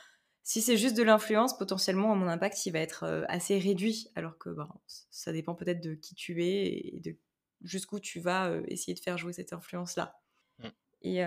si 0.45 0.63
c'est 0.63 0.77
juste 0.77 0.97
de 0.97 1.03
l'influence, 1.03 1.59
potentiellement 1.59 2.15
mon 2.15 2.29
impact 2.29 2.65
il 2.67 2.71
va 2.71 2.79
être 2.79 3.25
assez 3.29 3.59
réduit, 3.59 4.09
alors 4.15 4.39
que 4.39 4.51
bah, 4.51 4.69
ça 5.11 5.33
dépend 5.33 5.55
peut-être 5.55 5.83
de 5.83 5.95
qui 5.95 6.15
tu 6.15 6.45
es 6.45 6.95
et 6.95 7.01
de 7.01 7.17
jusqu'où 7.63 7.99
tu 7.99 8.21
vas 8.21 8.53
essayer 8.69 8.95
de 8.95 9.01
faire 9.01 9.19
jouer 9.19 9.33
cette 9.33 9.53
influence 9.53 9.97
là. 9.97 10.21
Mmh. 10.59 10.69
Et 11.03 11.23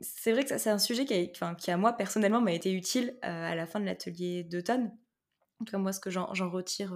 c'est 0.00 0.32
vrai 0.32 0.44
que 0.44 0.56
c'est 0.58 0.70
un 0.70 0.78
sujet 0.78 1.04
qui, 1.04 1.14
a, 1.14 1.54
qui, 1.54 1.70
à 1.70 1.76
moi 1.76 1.92
personnellement 1.92 2.40
m'a 2.40 2.52
été 2.52 2.72
utile 2.72 3.18
à 3.22 3.54
la 3.54 3.66
fin 3.66 3.78
de 3.78 3.84
l'atelier 3.84 4.42
d'automne. 4.42 4.96
En 5.60 5.64
tout 5.64 5.72
cas 5.72 5.78
moi 5.78 5.92
ce 5.92 6.00
que 6.00 6.10
j'en 6.10 6.50
retire 6.50 6.94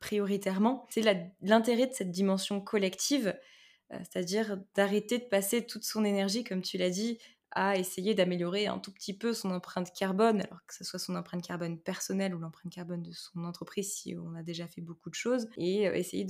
prioritairement, 0.00 0.86
c'est 0.90 1.02
l'intérêt 1.42 1.86
de 1.86 1.92
cette 1.92 2.10
dimension 2.10 2.60
collective, 2.60 3.38
euh, 3.92 3.98
c'est-à-dire 3.98 4.58
d'arrêter 4.74 5.18
de 5.18 5.24
passer 5.24 5.64
toute 5.64 5.84
son 5.84 6.04
énergie, 6.04 6.42
comme 6.42 6.62
tu 6.62 6.78
l'as 6.78 6.90
dit, 6.90 7.18
à 7.52 7.76
essayer 7.76 8.14
d'améliorer 8.14 8.66
un 8.66 8.78
tout 8.78 8.92
petit 8.92 9.16
peu 9.16 9.32
son 9.32 9.50
empreinte 9.50 9.92
carbone, 9.92 10.42
alors 10.42 10.64
que 10.66 10.74
ce 10.74 10.84
soit 10.84 10.98
son 10.98 11.16
empreinte 11.16 11.44
carbone 11.44 11.78
personnelle 11.78 12.34
ou 12.34 12.38
l'empreinte 12.38 12.72
carbone 12.72 13.02
de 13.02 13.12
son 13.12 13.44
entreprise 13.44 13.92
si 13.92 14.16
on 14.16 14.34
a 14.34 14.42
déjà 14.42 14.66
fait 14.66 14.80
beaucoup 14.80 15.10
de 15.10 15.14
choses, 15.14 15.48
et 15.56 15.88
euh, 15.88 15.94
essayer 15.94 16.26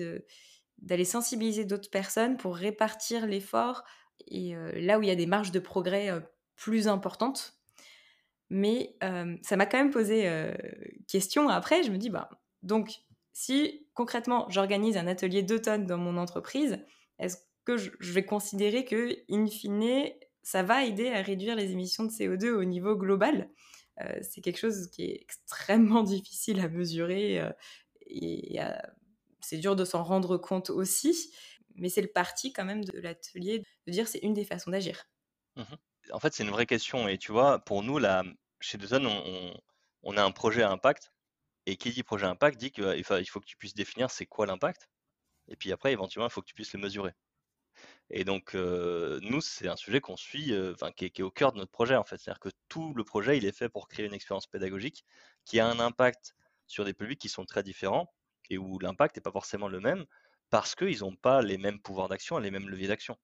d'aller 0.79 1.05
sensibiliser 1.05 1.65
d'autres 1.65 1.91
personnes 1.91 2.37
pour 2.37 2.57
répartir 2.57 3.27
l'effort 3.27 3.85
et 4.29 4.57
euh, 4.57 4.73
là 4.81 4.99
où 4.99 5.03
il 5.03 5.09
y 5.09 5.13
a 5.13 5.17
des 5.17 5.27
marges 5.27 5.53
de 5.53 5.61
progrès 5.61 6.11
plus 6.57 6.89
importantes. 6.89 7.55
Mais 8.53 8.97
ça 9.43 9.57
m'a 9.57 9.65
quand 9.65 9.79
même 9.79 9.93
posé 9.93 10.29
question 11.07 11.49
après, 11.49 11.85
je 11.85 11.93
me 11.93 11.99
dis, 11.99 12.11
bah, 12.11 12.29
donc 12.65 13.03
si 13.33 13.87
concrètement 13.95 14.49
j'organise 14.51 14.97
un 14.97 15.07
atelier 15.07 15.45
d'automne 15.45 15.87
dans 15.87 15.99
mon 15.99 16.17
entreprise, 16.17 16.85
est-ce 17.21 17.37
que 17.65 17.77
je 17.77 18.13
vais 18.13 18.25
considérer 18.25 18.85
que, 18.85 19.17
in 19.31 19.47
fine, 19.47 20.11
ça 20.43 20.63
va 20.63 20.85
aider 20.85 21.09
à 21.11 21.23
réduire 21.23 21.57
les 21.57 21.73
émissions 21.73 22.05
de 22.05 22.11
CO2 22.11 22.51
au 22.51 22.65
niveau 22.65 22.97
global 22.97 23.51
euh, 24.01 24.19
C'est 24.23 24.41
quelque 24.41 24.59
chose 24.59 24.91
qui 24.91 25.05
est 25.05 25.21
extrêmement 25.21 26.03
difficile 26.03 26.61
à 26.61 26.69
mesurer 26.69 27.41
euh, 27.41 27.53
et, 28.07 28.59
c'est 29.43 29.57
dur 29.57 29.75
de 29.75 29.85
s'en 29.85 30.03
rendre 30.03 30.37
compte 30.37 30.69
aussi, 30.69 31.33
mais 31.77 31.89
c'est 31.89 32.03
le 32.03 32.13
parti 32.13 32.53
quand 32.53 32.65
même 32.65 32.85
de 32.85 33.01
l'atelier 33.01 33.65
de 33.87 33.93
dire 33.93 34.07
c'est 34.07 34.19
une 34.19 34.35
des 34.35 34.45
façons 34.45 34.71
d'agir. 34.71 35.07
Mmh 35.57 35.63
en 36.13 36.19
fait, 36.19 36.33
c'est 36.35 36.43
une 36.43 36.51
vraie 36.51 36.67
question 36.67 37.09
et 37.09 37.19
tu 37.19 37.31
vois, 37.31 37.59
pour 37.65 37.83
nous, 37.83 37.99
là, 37.99 38.25
chez 38.61 38.79
Dozone, 38.79 39.07
on 40.03 40.17
a 40.17 40.23
un 40.25 40.31
projet 40.31 40.63
à 40.63 40.71
impact 40.71 41.13
et 41.67 41.77
qui 41.77 41.91
dit 41.91 42.03
projet 42.03 42.27
impact 42.27 42.59
dit 42.59 42.71
qu'il 42.73 42.95
il 42.97 43.05
faut 43.05 43.41
que 43.41 43.47
tu 43.47 43.57
puisses 43.57 43.75
définir 43.75 44.11
c'est 44.11 44.27
quoi 44.27 44.47
l'impact. 44.47 44.89
Et 45.49 45.57
puis 45.57 45.73
après, 45.73 45.93
éventuellement, 45.93 46.29
il 46.29 46.33
faut 46.33 46.41
que 46.41 46.47
tu 46.47 46.55
puisses 46.55 46.73
le 46.73 46.81
mesurer. 46.81 47.13
Et 48.11 48.25
donc, 48.25 48.55
nous, 48.55 49.41
c'est 49.41 49.69
un 49.69 49.77
sujet 49.77 50.01
qu'on 50.01 50.17
suit, 50.17 50.53
enfin, 50.73 50.91
qui, 50.93 51.07
est 51.07 51.23
au 51.23 51.31
cœur 51.31 51.53
de 51.53 51.59
notre 51.59 51.71
projet, 51.71 51.97
en 51.97 52.05
fait. 52.05 52.19
C'est-à-dire 52.19 52.41
que 52.41 52.51
tout 52.69 52.93
le 52.95 53.05
projet, 53.05 53.39
il 53.39 53.45
est 53.45 53.57
fait 53.57 53.69
pour 53.69 53.89
créer 53.89 54.07
une 54.07 54.15
expérience 54.15 54.47
pédagogique 54.47 55.05
qui 55.45 55.61
a 55.61 55.67
un 55.67 55.79
impact 55.81 56.35
sur 56.67 56.85
des 56.85 56.95
publics 56.95 57.21
qui 57.21 57.29
sont 57.29 57.45
très 57.45 57.63
différents 57.63 58.13
et 58.51 58.59
où 58.59 58.79
l'impact 58.79 59.17
n'est 59.17 59.23
pas 59.23 59.33
forcément 59.33 59.69
le 59.69 59.81
même 59.81 60.05
parce 60.51 60.75
qu'ils 60.75 61.01
n'ont 61.01 61.17
pas 61.17 61.43
les 61.43 61.59
mêmes 61.59 61.81
pouvoirs 61.81 62.09
d'action 62.09 62.39
et 62.39 62.43
les 62.43 62.51
mêmes 62.51 62.69
leviers 62.69 62.89
d'action. 62.89 63.17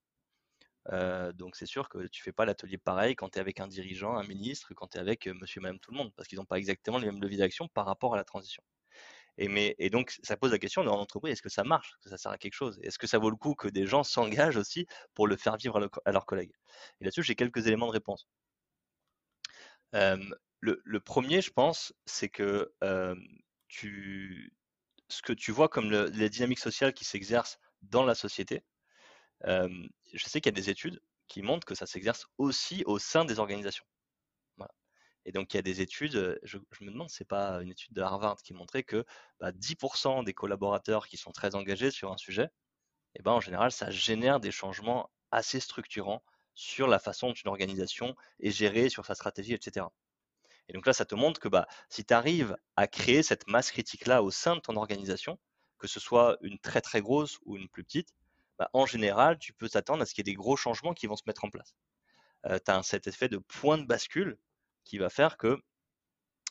donc 1.35 1.57
c'est 1.57 1.67
sûr 1.67 1.89
que 1.89 2.07
tu 2.07 2.23
fais 2.23 2.33
pas 2.33 2.45
l'atelier 2.45 2.79
pareil 2.79 3.17
quand 3.17 3.31
tu 3.31 3.39
es 3.39 3.41
avec 3.41 3.61
un 3.61 3.69
dirigeant, 3.69 4.17
un 4.17 4.27
ministre, 4.27 4.73
quand 4.75 4.89
tu 4.89 4.99
es 4.99 5.01
avec 5.01 5.27
monsieur, 5.27 5.61
madame, 5.61 5.81
tout 5.81 5.91
le 5.91 5.99
monde, 5.99 6.13
parce 6.17 6.29
qu'ils 6.29 6.39
n'ont 6.39 6.45
pas 6.45 6.59
exactement 6.59 6.99
les 6.99 7.07
mêmes 7.07 7.21
leviers 7.21 7.39
d'action 7.39 7.69
par 7.69 7.87
rapport 7.87 8.15
à 8.15 8.17
la 8.17 8.25
transition. 8.25 8.63
Et, 9.39 9.91
donc 9.91 10.19
ça 10.23 10.37
pose 10.37 10.53
la 10.53 10.59
question 10.59 10.83
dans 10.83 10.97
l'entreprise, 10.97 11.33
est-ce 11.33 11.43
que 11.43 11.51
ça 11.51 11.65
marche, 11.65 11.91
est-ce 11.91 12.05
que 12.05 12.11
ça 12.11 12.19
sert 12.19 12.33
à 12.33 12.39
quelque 12.39 12.55
chose? 12.55 12.79
Est-ce 12.83 12.99
que 12.99 13.07
ça 13.07 13.19
vaut 13.19 13.31
le 13.31 13.37
coup 13.37 13.55
que 13.55 13.69
des 13.69 13.87
gens 13.87 14.03
s'engagent 14.03 14.57
aussi 14.57 14.87
pour 15.15 15.27
le 15.27 15.37
faire 15.37 15.57
vivre 15.57 15.91
à, 16.05 16.13
leurs 16.13 16.27
collègues? 16.27 16.53
Et 17.01 17.05
là-dessus, 17.05 17.23
j'ai 17.23 17.35
quelques 17.35 17.67
éléments 17.67 17.89
de 17.89 17.93
réponse. 17.93 18.27
le, 19.93 21.01
premier, 21.01 21.43
je 21.43 21.51
pense, 21.51 21.93
c'est 22.07 22.29
que 22.31 22.73
ce 25.09 25.23
que 25.23 25.33
tu 25.33 25.53
vois 25.53 25.69
comme 25.69 25.91
les 25.91 26.31
dynamiques 26.31 26.59
sociales 26.59 26.95
qui 26.95 27.05
s'exercent 27.05 27.59
dans 27.83 28.05
la 28.05 28.15
société, 28.15 28.65
je 29.45 30.25
sais 30.25 30.41
qu'il 30.41 30.51
y 30.51 30.55
a 30.55 30.61
des 30.61 30.71
études 30.71 31.01
qui 31.29 31.43
montrent 31.43 31.67
que 31.67 31.75
ça 31.75 31.87
s'exerce 31.87 32.27
aussi 32.39 32.85
au 32.87 32.99
sein 32.99 33.25
des 33.25 33.39
organisations. 33.39 33.85
Et 35.27 35.33
donc, 35.33 35.53
il 35.53 35.57
y 35.57 35.59
a 35.59 35.63
des 35.63 35.81
études, 35.81 36.39
je, 36.45 36.59
me 36.81 36.91
demande, 36.93 37.11
c'est 37.11 37.27
pas 37.27 37.61
une 37.61 37.71
étude 37.71 37.93
de 37.93 38.01
Harvard 38.01 38.37
qui 38.37 38.55
montrait 38.55 38.85
que 38.85 39.05
10% 39.43 40.19
bah, 40.19 40.23
des 40.25 40.33
collaborateurs 40.33 41.09
qui 41.09 41.17
sont 41.17 41.33
très 41.33 41.57
engagés 41.57 41.91
sur 41.91 42.13
un 42.13 42.17
sujet, 42.17 42.45
et 42.45 43.21
eh 43.21 43.23
ben, 43.23 43.33
en 43.33 43.41
général, 43.41 43.73
ça 43.73 43.91
génère 43.91 44.39
des 44.41 44.53
changements 44.53 45.11
assez 45.33 45.59
structurants 45.59 46.23
sur 46.55 46.87
la 46.87 46.99
façon 46.99 47.29
dont 47.29 47.35
une 47.35 47.49
organisation 47.49 48.15
est 48.41 48.51
gérée, 48.51 48.89
sur 48.89 49.05
sa 49.05 49.15
stratégie, 49.15 49.55
etc. 49.55 49.87
Et 50.69 50.75
donc 50.75 50.87
là, 50.87 50.93
ça 50.93 51.05
te 51.05 51.15
montre 51.15 51.41
que 51.41 51.49
bah, 51.49 51.67
si 51.89 52.05
tu 52.05 52.15
arrives 52.15 52.57
à 52.77 52.87
créer 52.87 53.23
cette 53.23 53.49
masse 53.49 53.73
critique-là 53.73 54.23
au 54.23 54.31
sein 54.31 54.55
de 54.55 54.61
ton 54.61 54.77
organisation, 54.77 55.39
que 55.79 55.89
ce 55.89 55.99
soit 55.99 56.37
une 56.43 56.59
très 56.59 56.81
très 56.81 57.01
grosse 57.01 57.39
ou 57.47 57.57
une 57.57 57.69
plus 57.69 57.85
petite, 57.85 58.15
bah, 58.59 58.71
en 58.75 58.87
général, 58.87 59.39
tu 59.39 59.53
peux 59.53 59.69
t'attendre 59.69 60.03
à 60.03 60.07
ce 60.07 60.15
qu'il 60.15 60.27
y 60.27 60.31
ait 60.31 60.33
des 60.33 60.37
gros 60.37 60.57
changements 60.57 60.95
qui 60.95 61.07
vont 61.07 61.17
se 61.17 61.25
mettre 61.27 61.45
en 61.45 61.51
place. 61.51 61.75
tu 62.45 62.71
as 62.71 62.83
cet 62.85 63.09
effet 63.09 63.29
de 63.29 63.39
point 63.39 63.79
de 63.79 63.85
bascule 63.85 64.39
qui 64.87 64.99
va 64.99 65.11
faire 65.11 65.37
que 65.37 65.61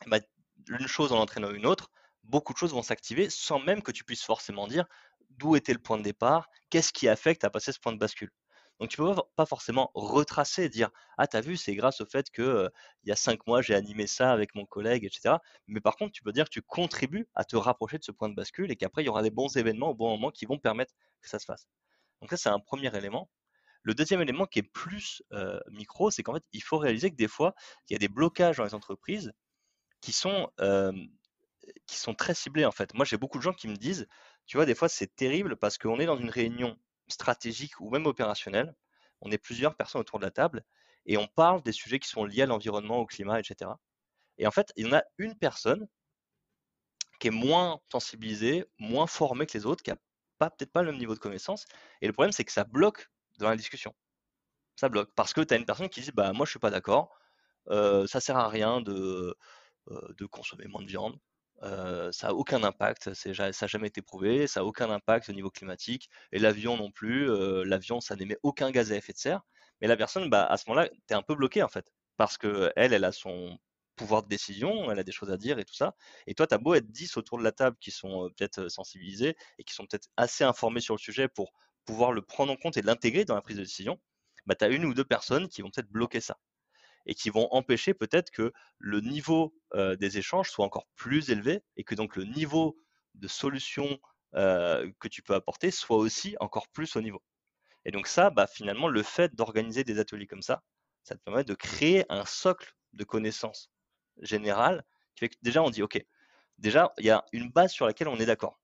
bah, 0.05 0.19
une 0.67 0.87
chose 0.87 1.11
en 1.11 1.19
entraînant 1.19 1.51
une 1.51 1.65
autre, 1.65 1.89
beaucoup 2.23 2.53
de 2.53 2.57
choses 2.57 2.73
vont 2.73 2.83
s'activer 2.83 3.29
sans 3.29 3.59
même 3.59 3.81
que 3.81 3.91
tu 3.91 4.03
puisses 4.03 4.23
forcément 4.23 4.67
dire 4.67 4.85
d'où 5.31 5.55
était 5.55 5.73
le 5.73 5.79
point 5.79 5.97
de 5.97 6.03
départ, 6.03 6.49
qu'est-ce 6.69 6.93
qui 6.93 7.07
affecte 7.07 7.43
à 7.43 7.49
passer 7.49 7.71
ce 7.71 7.79
point 7.79 7.93
de 7.93 7.97
bascule. 7.97 8.31
Donc 8.79 8.89
tu 8.89 8.97
peux 8.97 9.15
pas 9.37 9.45
forcément 9.45 9.89
retracer 9.93 10.63
et 10.63 10.69
dire 10.69 10.89
ah 11.17 11.27
t'as 11.27 11.39
vu 11.39 11.55
c'est 11.55 11.75
grâce 11.75 12.01
au 12.01 12.05
fait 12.05 12.29
que 12.29 12.69
il 13.03 13.09
y 13.09 13.11
a 13.11 13.15
cinq 13.15 13.47
mois 13.47 13.61
j'ai 13.61 13.73
animé 13.73 14.05
ça 14.05 14.33
avec 14.33 14.53
mon 14.53 14.65
collègue 14.65 15.05
etc. 15.05 15.35
Mais 15.67 15.79
par 15.79 15.95
contre 15.95 16.11
tu 16.11 16.23
peux 16.23 16.33
dire 16.33 16.45
que 16.45 16.49
tu 16.49 16.61
contribues 16.61 17.27
à 17.35 17.45
te 17.45 17.55
rapprocher 17.55 17.97
de 17.97 18.03
ce 18.03 18.11
point 18.11 18.27
de 18.27 18.35
bascule 18.35 18.71
et 18.71 18.75
qu'après 18.75 19.03
il 19.03 19.05
y 19.05 19.09
aura 19.09 19.23
des 19.23 19.31
bons 19.31 19.55
événements 19.55 19.91
au 19.91 19.95
bon 19.95 20.09
moment 20.09 20.29
qui 20.29 20.45
vont 20.45 20.59
permettre 20.59 20.93
que 21.21 21.29
ça 21.29 21.39
se 21.39 21.45
fasse. 21.45 21.67
Donc 22.21 22.31
ça 22.31 22.37
c'est 22.37 22.49
un 22.49 22.59
premier 22.59 22.93
élément. 22.97 23.29
Le 23.85 23.93
deuxième 23.93 24.21
élément 24.21 24.45
qui 24.47 24.59
est 24.59 24.63
plus 24.63 25.23
micro, 25.71 26.11
c'est 26.11 26.23
qu'en 26.23 26.33
fait, 26.33 26.43
il 26.51 26.61
faut 26.63 26.77
réaliser 26.77 27.11
que 27.11 27.15
des 27.15 27.27
fois, 27.27 27.55
il 27.87 27.93
y 27.93 27.95
a 27.95 27.99
des 27.99 28.09
blocages 28.09 28.57
dans 28.57 28.65
les 28.65 28.73
entreprises 28.73 29.31
qui 30.01 30.11
sont, 30.11 30.51
qui 31.85 31.97
sont 31.97 32.15
très 32.15 32.33
ciblés 32.33 32.65
en 32.65 32.71
fait. 32.71 32.93
Moi, 32.93 33.05
j'ai 33.05 33.17
beaucoup 33.17 33.37
de 33.37 33.43
gens 33.43 33.53
qui 33.53 33.67
me 33.67 33.75
disent, 33.75 34.07
tu 34.47 34.57
vois, 34.57 34.65
des 34.65 34.75
fois, 34.75 34.89
c'est 34.89 35.15
terrible 35.15 35.55
parce 35.55 35.77
qu'on 35.77 35.99
est 35.99 36.05
dans 36.05 36.17
une 36.17 36.29
réunion 36.29 36.77
stratégique 37.07 37.79
ou 37.79 37.91
même 37.91 38.07
opérationnelle, 38.07 38.75
on 39.21 39.31
est 39.31 39.37
plusieurs 39.37 39.75
personnes 39.75 40.01
autour 40.01 40.19
de 40.19 40.25
la 40.25 40.31
table 40.31 40.65
et 41.05 41.17
on 41.17 41.27
parle 41.27 41.61
des 41.61 41.71
sujets 41.71 41.99
qui 41.99 42.09
sont 42.09 42.25
liés 42.25 42.41
à 42.41 42.45
l'environnement, 42.47 42.97
au 42.97 43.05
climat, 43.05 43.39
etc. 43.39 43.71
Et 44.39 44.47
en 44.47 44.51
fait, 44.51 44.71
il 44.75 44.87
y 44.87 44.89
en 44.89 44.97
a 44.97 45.03
une 45.19 45.37
personne 45.37 45.87
qui 47.19 47.27
est 47.27 47.31
moins 47.31 47.79
sensibilisée, 47.91 48.65
moins 48.79 49.07
formée 49.07 49.45
que 49.45 49.57
les 49.57 49.65
autres, 49.65 49.83
qui 49.83 49.91
n'a 49.91 49.97
peut-être 50.49 50.71
pas 50.71 50.81
le 50.81 50.91
même 50.91 50.99
niveau 50.99 51.13
de 51.13 51.19
connaissance. 51.19 51.65
Et 52.01 52.07
le 52.07 52.13
problème, 52.13 52.31
c'est 52.31 52.43
que 52.43 52.51
ça 52.51 52.63
bloque 52.63 53.09
dans 53.39 53.49
la 53.49 53.55
discussion. 53.57 53.93
Ça 54.75 54.89
bloque. 54.89 55.11
Parce 55.15 55.33
que 55.33 55.41
tu 55.41 55.53
as 55.53 55.57
une 55.57 55.65
personne 55.65 55.89
qui 55.89 56.01
dit 56.01 56.11
bah 56.13 56.33
moi 56.33 56.45
je 56.45 56.51
suis 56.51 56.59
pas 56.59 56.71
d'accord, 56.71 57.17
euh, 57.69 58.07
ça 58.07 58.19
sert 58.21 58.37
à 58.37 58.49
rien 58.49 58.81
de, 58.81 59.35
euh, 59.91 60.13
de 60.17 60.25
consommer 60.25 60.65
moins 60.67 60.81
de 60.81 60.87
viande. 60.87 61.17
Euh, 61.63 62.11
ça 62.11 62.27
n'a 62.27 62.33
aucun 62.33 62.63
impact, 62.63 63.13
ça 63.13 63.29
n'a 63.31 63.67
jamais 63.67 63.87
été 63.87 64.01
prouvé, 64.01 64.47
ça 64.47 64.59
n'a 64.59 64.65
aucun 64.65 64.89
impact 64.89 65.29
au 65.29 65.33
niveau 65.33 65.49
climatique, 65.49 66.09
et 66.31 66.39
l'avion 66.39 66.75
non 66.77 66.91
plus, 66.91 67.29
euh, 67.29 67.63
l'avion 67.63 68.01
ça 68.01 68.15
n'émet 68.15 68.37
aucun 68.43 68.71
gaz 68.71 68.91
à 68.91 68.95
effet 68.97 69.13
de 69.13 69.17
serre, 69.17 69.41
mais 69.81 69.87
la 69.87 69.95
personne, 69.97 70.29
bah, 70.29 70.45
à 70.45 70.57
ce 70.57 70.69
moment-là, 70.69 70.89
tu 70.89 71.13
es 71.13 71.13
un 71.13 71.21
peu 71.21 71.35
bloqué 71.35 71.63
en 71.63 71.69
fait, 71.69 71.91
parce 72.17 72.37
que 72.37 72.71
elle, 72.75 72.93
elle 72.93 73.05
a 73.05 73.11
son 73.13 73.57
pouvoir 73.95 74.23
de 74.23 74.27
décision, 74.27 74.91
elle 74.91 74.99
a 74.99 75.03
des 75.03 75.13
choses 75.13 75.31
à 75.31 75.37
dire 75.37 75.57
et 75.59 75.63
tout 75.65 75.73
ça, 75.73 75.95
et 76.27 76.35
toi, 76.35 76.45
tu 76.47 76.53
as 76.55 76.57
beau 76.57 76.73
être 76.73 76.91
10 76.91 77.15
autour 77.17 77.37
de 77.37 77.43
la 77.43 77.53
table 77.53 77.77
qui 77.79 77.91
sont 77.91 78.29
peut-être 78.37 78.67
sensibilisés 78.67 79.37
et 79.57 79.63
qui 79.63 79.73
sont 79.73 79.85
peut-être 79.85 80.09
assez 80.17 80.43
informés 80.43 80.81
sur 80.81 80.95
le 80.95 80.99
sujet 80.99 81.29
pour 81.29 81.53
pouvoir 81.85 82.11
le 82.11 82.21
prendre 82.21 82.51
en 82.51 82.55
compte 82.57 82.77
et 82.77 82.81
l'intégrer 82.81 83.25
dans 83.25 83.35
la 83.35 83.41
prise 83.41 83.57
de 83.57 83.63
décision, 83.63 83.99
bah, 84.45 84.55
tu 84.55 84.65
as 84.65 84.69
une 84.69 84.85
ou 84.85 84.93
deux 84.93 85.05
personnes 85.05 85.47
qui 85.49 85.61
vont 85.61 85.69
peut-être 85.71 85.91
bloquer 85.91 86.21
ça 86.21 86.37
et 87.05 87.15
qui 87.15 87.29
vont 87.29 87.47
empêcher 87.51 87.93
peut-être 87.93 88.31
que 88.31 88.51
le 88.79 89.01
niveau 89.01 89.53
des 89.73 90.17
échanges 90.17 90.49
soit 90.49 90.65
encore 90.65 90.87
plus 90.95 91.29
élevé 91.29 91.63
et 91.77 91.83
que 91.83 91.95
donc 91.95 92.15
le 92.15 92.25
niveau 92.25 92.77
de 93.15 93.27
solution 93.27 93.99
que 94.33 95.07
tu 95.09 95.21
peux 95.21 95.33
apporter 95.35 95.71
soit 95.71 95.97
aussi 95.97 96.35
encore 96.39 96.67
plus 96.69 96.95
au 96.95 97.01
niveau. 97.01 97.21
Et 97.85 97.91
donc 97.91 98.07
ça, 98.07 98.29
bah, 98.31 98.47
finalement, 98.47 98.87
le 98.87 99.03
fait 99.03 99.35
d'organiser 99.35 99.83
des 99.83 99.99
ateliers 99.99 100.27
comme 100.27 100.41
ça, 100.41 100.63
Ça 101.03 101.15
te 101.15 101.21
permet 101.21 101.43
de 101.43 101.53
créer 101.55 102.05
un 102.09 102.25
socle 102.25 102.73
de 102.93 103.03
connaissances 103.03 103.71
générales 104.21 104.83
qui 105.15 105.21
fait 105.21 105.29
que 105.29 105.37
déjà 105.41 105.61
on 105.63 105.69
dit 105.69 105.83
OK, 105.83 106.03
déjà 106.57 106.91
il 106.97 107.05
y 107.05 107.11
a 107.11 107.23
une 107.31 107.49
base 107.51 107.71
sur 107.71 107.85
laquelle 107.85 108.07
on 108.09 108.17
est 108.19 108.25
d'accord. 108.25 108.59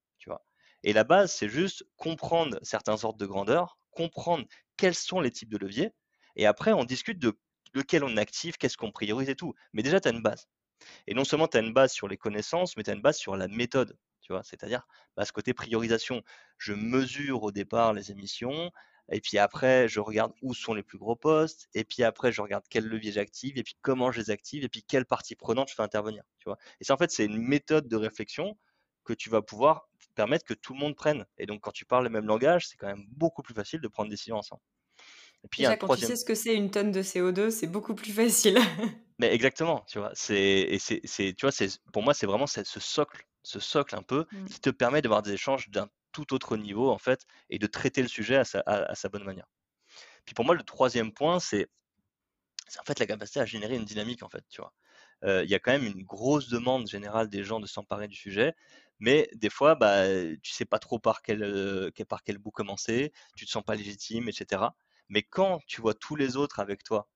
Et 0.84 0.94
la 0.94 1.04
base, 1.04 1.34
c'est 1.34 1.50
juste 1.50 1.86
comprendre 1.98 2.60
certains 2.63 3.04
ordres 3.04 3.20
de 3.20 3.26
grandeur, 3.26 3.78
comprendre 3.91 4.46
quels 4.78 4.96
sont 4.96 5.20
les 5.20 5.32
types 5.32 5.50
de 5.50 5.58
leviers, 5.58 5.91
et 6.36 6.46
après 6.46 6.74
on 6.74 6.86
discute 6.86 7.20
de 7.20 7.38
lequel 7.74 8.04
on 8.04 8.17
active, 8.17 8.58
qu'est-ce 8.58 8.78
qu'on 8.78 8.91
priorise 8.91 9.30
et 9.30 9.36
tout. 9.36 9.54
Mais 9.74 9.84
déjà, 9.84 10.00
tu 10.00 10.08
as 10.08 10.12
une 10.12 10.22
base. 10.22 10.48
Et 11.08 11.13
non 11.13 11.24
seulement 11.24 11.48
tu 11.48 11.58
as 11.58 11.62
une 11.62 11.74
base 11.74 11.91
sur 11.91 12.08
les 12.08 12.17
connaissances, 12.17 12.76
mais 12.76 12.84
tu 12.84 12.89
as 12.89 12.94
une 12.94 13.02
base 13.02 13.17
sur 13.17 13.36
la 13.36 13.48
méthode. 13.48 13.98
Tu 14.22 14.34
vois, 14.34 14.44
c'est-à-dire 14.44 14.88
bah, 15.15 15.26
ce 15.26 15.32
côté 15.32 15.54
priorisation. 15.54 16.22
Je 16.58 16.74
mesure 16.74 17.44
au 17.44 17.52
départ 17.52 17.94
les 17.94 18.12
émissions, 18.12 18.72
et 19.12 19.20
puis 19.20 19.38
après, 19.38 19.88
je 19.88 20.00
regarde 20.00 20.32
où 20.41 20.54
sont 20.54 20.74
les 20.74 20.84
plus 20.84 20.98
gros 20.98 21.15
postes, 21.15 21.67
et 21.74 21.84
puis 21.84 22.04
après, 22.04 22.32
je 22.32 22.41
regarde 22.41 22.63
quel 22.70 22.86
levier 22.86 23.12
j'active, 23.12 23.58
et 23.58 23.63
puis 23.63 23.76
comment 23.82 24.12
je 24.12 24.22
les 24.22 24.32
active, 24.32 24.63
et 24.63 24.70
puis 24.70 24.84
quelle 24.84 25.06
partie 25.06 25.36
prenante 25.36 25.70
je 25.70 25.76
fais 25.76 25.84
intervenir. 25.84 26.24
Tu 26.39 26.46
vois. 26.46 26.58
Et 26.80 26.84
ça, 26.84 26.94
en 26.94 26.98
fait, 26.98 27.12
c'est 27.12 27.26
une 27.26 27.38
méthode 27.38 27.88
de 27.88 27.96
réflexion 27.96 28.58
que 29.04 29.13
tu 29.13 29.30
vas 29.30 29.41
pouvoir 29.41 29.89
permettre 30.13 30.45
que 30.45 30.54
tout 30.54 30.74
le 30.74 30.80
monde 30.80 30.95
prenne. 30.95 31.26
Et 31.38 31.45
donc, 31.45 31.62
quand 31.62 31.71
tu 31.71 31.86
parles 31.86 32.04
le 32.04 32.10
même 32.10 32.26
langage, 32.26 32.67
c'est 32.67 32.78
quand 32.78 32.88
même 32.88 33.06
beaucoup 33.10 33.41
plus 33.41 33.54
facile 33.54 33.82
de 33.82 33.88
prendre 33.88 34.10
des 34.10 34.15
décisions 34.15 34.38
ensemble. 34.38 34.62
Et 35.43 35.47
puis, 35.47 35.63
Déjà, 35.63 35.78
quand 35.78 35.95
tu 35.95 36.06
sais 36.06 36.15
ce 36.15 36.26
que 36.26 36.36
c'est 36.36 36.56
une 36.56 36.69
tonne 36.69 36.91
de 36.91 37.02
CO2, 37.02 37.50
c'est 37.50 37.67
beaucoup 37.67 37.95
plus 37.95 38.12
facile. 38.12 38.58
Mais 39.19 39.34
exactement, 39.34 39.84
tu 39.88 40.00
vois. 40.00 40.12
C'est, 40.13 40.39
et 40.39 40.80
c'est, 40.80 41.02
c'est, 41.04 41.34
tu 41.34 41.45
vois, 41.45 41.52
c'est, 41.52 41.69
pour 41.91 42.04
moi, 42.04 42.13
c'est 42.13 42.28
vraiment 42.28 42.47
ce 42.47 42.63
socle, 42.80 43.26
ce 43.43 43.60
socle 43.60 43.95
un 43.95 44.04
peu, 44.04 44.26
mmh. 44.32 44.45
qui 44.45 44.60
te 44.60 44.69
permet 44.69 45.02
d'avoir 45.02 45.21
des 45.21 45.34
échanges 45.34 45.69
d'un 45.69 45.89
tout 46.12 46.34
autre 46.34 46.58
niveau, 46.58 46.89
en 46.89 46.97
fait, 46.97 47.26
et 47.50 47.58
de 47.58 47.67
traiter 47.67 48.02
le 48.02 48.08
sujet 48.08 48.36
à 48.36 48.43
sa, 48.43 48.62
à, 48.65 48.95
sa 48.95 49.10
bonne 49.10 49.24
manière. 49.24 49.47
Puis 50.26 50.36
pour 50.36 50.45
moi, 50.45 50.56
le 50.56 50.63
troisième 50.63 51.12
point, 51.12 51.39
c'est, 51.39 51.67
c'est 52.67 52.80
en 52.80 52.84
fait 52.84 53.00
la 53.00 53.08
capacité 53.08 53.39
à 53.39 53.45
générer 53.45 53.76
une 53.76 53.86
dynamique, 53.86 54.24
en 54.24 54.30
fait, 54.30 54.43
tu 54.50 54.62
vois. 54.62 54.74
Il 55.24 55.50
y 55.50 55.54
a 55.54 55.60
quand 55.60 55.71
même 55.71 55.86
une 55.86 56.04
grosse 56.04 56.50
demande 56.50 56.88
générale 56.88 57.30
des 57.30 57.43
gens 57.43 57.60
de 57.60 57.67
s'emparer 57.67 58.08
du 58.08 58.15
sujet, 58.15 58.56
mais 59.01 59.29
des 59.35 59.49
fois, 59.51 59.75
bah, 59.75 60.05
tu 60.43 60.53
sais 60.53 60.65
pas 60.65 60.79
trop 60.79 60.99
par 60.99 61.23
quel, 61.23 61.91
par 62.09 62.23
quel 62.23 62.39
bout 62.39 62.51
commencer, 62.51 63.13
tu 63.35 63.45
te 63.47 63.51
sens 63.51 63.63
pas 63.65 63.75
légitime, 63.75 64.29
etc. 64.29 64.75
Mais 65.09 65.23
quand 65.23 65.61
tu 65.67 65.81
vois 65.81 65.95
tous 65.95 66.15
les 66.17 66.37
autres 66.37 66.61
avec 66.61 66.83
toi 66.83 67.09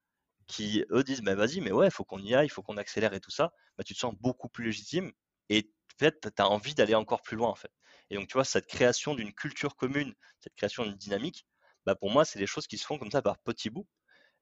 qui, 0.47 0.85
eux, 0.91 1.03
disent 1.03 1.21
bah, 1.21 1.35
vas-y, 1.35 1.61
mais 1.61 1.71
ouais, 1.71 1.87
il 1.87 1.91
faut 1.91 2.03
qu'on 2.05 2.19
y 2.19 2.35
aille, 2.35 2.47
il 2.47 2.49
faut 2.49 2.63
qu'on 2.63 2.77
accélère 2.77 3.13
et 3.13 3.19
tout 3.21 3.31
ça, 3.31 3.53
bah, 3.77 3.83
tu 3.83 3.93
te 3.93 3.99
sens 3.99 4.15
beaucoup 4.15 4.49
plus 4.49 4.65
légitime 4.65 5.11
et 5.49 5.71
peut-être 5.97 6.29
tu 6.35 6.41
as 6.41 6.47
envie 6.49 6.75
d'aller 6.75 6.95
encore 6.95 7.21
plus 7.21 7.37
loin 7.37 7.49
en 7.49 7.55
fait. 7.55 7.71
Et 8.09 8.15
donc, 8.15 8.27
tu 8.27 8.33
vois, 8.33 8.45
cette 8.45 8.67
création 8.67 9.15
d'une 9.15 9.33
culture 9.33 9.75
commune, 9.75 10.13
cette 10.39 10.55
création 10.55 10.85
d'une 10.85 10.95
dynamique, 10.97 11.47
bah, 11.85 11.95
pour 11.95 12.11
moi, 12.11 12.25
c'est 12.25 12.39
des 12.39 12.47
choses 12.47 12.67
qui 12.67 12.77
se 12.77 12.85
font 12.85 12.97
comme 12.99 13.11
ça 13.11 13.21
par 13.21 13.37
petits 13.39 13.69
bouts. 13.69 13.87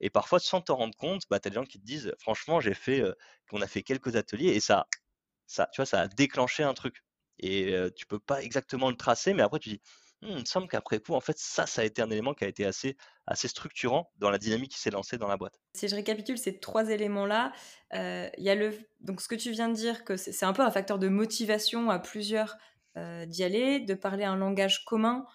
Et 0.01 0.09
parfois, 0.11 0.39
sans 0.39 0.61
t'en 0.61 0.77
rendre 0.77 0.97
compte, 0.97 1.23
bah, 1.29 1.39
tu 1.39 1.47
as 1.47 1.51
des 1.51 1.55
gens 1.55 1.65
qui 1.65 1.79
te 1.79 1.85
disent 1.85 2.13
franchement, 2.19 2.59
j'ai 2.61 2.73
fait, 2.75 3.03
on 3.51 3.61
a 3.61 3.67
fait 3.67 3.83
quelques 3.83 4.15
ateliers 4.17 4.49
et 4.49 4.59
ça, 4.59 4.87
ça, 5.47 5.67
tu 5.73 5.81
vois, 5.81 5.85
ça 5.87 6.01
a 6.01 6.07
déclenché 6.09 6.63
un 6.63 6.73
truc. 6.73 7.03
Et 7.39 7.75
tu 7.95 8.05
peux 8.05 8.19
pas 8.19 8.41
exactement 8.41 8.89
le 8.89 8.95
tracer, 8.95 9.33
mais 9.33 9.43
après, 9.43 9.59
tu 9.59 9.69
dis 9.69 9.81
Mmh, 10.23 10.29
il 10.29 10.39
me 10.39 10.45
semble 10.45 10.67
qu'après 10.69 10.99
coup, 10.99 11.13
en 11.13 11.19
fait, 11.19 11.37
ça, 11.37 11.65
ça 11.65 11.81
a 11.81 11.85
été 11.85 12.01
un 12.01 12.09
élément 12.09 12.33
qui 12.33 12.45
a 12.45 12.47
été 12.47 12.65
assez, 12.65 12.95
assez 13.27 13.49
structurant 13.49 14.11
dans 14.17 14.29
la 14.29 14.37
dynamique 14.37 14.71
qui 14.71 14.79
s'est 14.79 14.89
lancée 14.89 15.17
dans 15.17 15.27
la 15.27 15.35
boîte. 15.35 15.59
Si 15.75 15.87
je 15.89 15.95
récapitule 15.95 16.37
ces 16.37 16.59
trois 16.59 16.89
éléments-là, 16.89 17.51
il 17.91 18.31
y 18.43 18.49
a 18.49 18.55
le, 18.55 18.73
donc 19.01 19.19
ce 19.21 19.27
que 19.27 19.35
tu 19.35 19.51
viens 19.51 19.67
de 19.67 19.73
dire, 19.73 20.05
que 20.05 20.15
c'est 20.15 20.45
un 20.45 20.53
peu 20.53 20.61
un 20.61 20.71
facteur 20.71 20.97
de 20.97 21.09
motivation 21.09 21.89
à 21.89 21.99
plusieurs 21.99 22.57
d'y 22.95 23.43
aller, 23.43 23.79
de 23.81 23.93
parler 23.95 24.23
un 24.23 24.37
langage 24.37 24.85
commun 24.85 25.25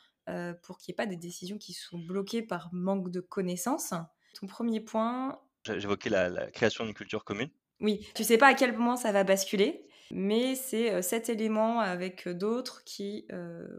pour 0.62 0.78
qu'il 0.78 0.92
n'y 0.92 0.94
ait 0.94 1.04
pas 1.04 1.06
des 1.06 1.16
décisions 1.16 1.58
qui 1.58 1.74
sont 1.74 1.98
bloquées 1.98 2.42
par 2.42 2.70
manque 2.72 3.10
de 3.10 3.20
connaissances. 3.20 3.92
Ton 4.40 4.46
premier 4.46 4.80
point. 4.80 5.40
J'évoquais 5.66 6.10
la, 6.10 6.30
la 6.30 6.50
création 6.50 6.84
d'une 6.84 6.94
culture 6.94 7.24
commune. 7.24 7.50
Oui, 7.80 8.08
tu 8.14 8.24
sais 8.24 8.38
pas 8.38 8.48
à 8.48 8.54
quel 8.54 8.72
moment 8.72 8.96
ça 8.96 9.12
va 9.12 9.22
basculer, 9.22 9.87
mais 10.10 10.54
c'est 10.54 11.02
cet 11.02 11.28
élément 11.28 11.80
avec 11.80 12.28
d'autres 12.28 12.84
qui 12.84 13.26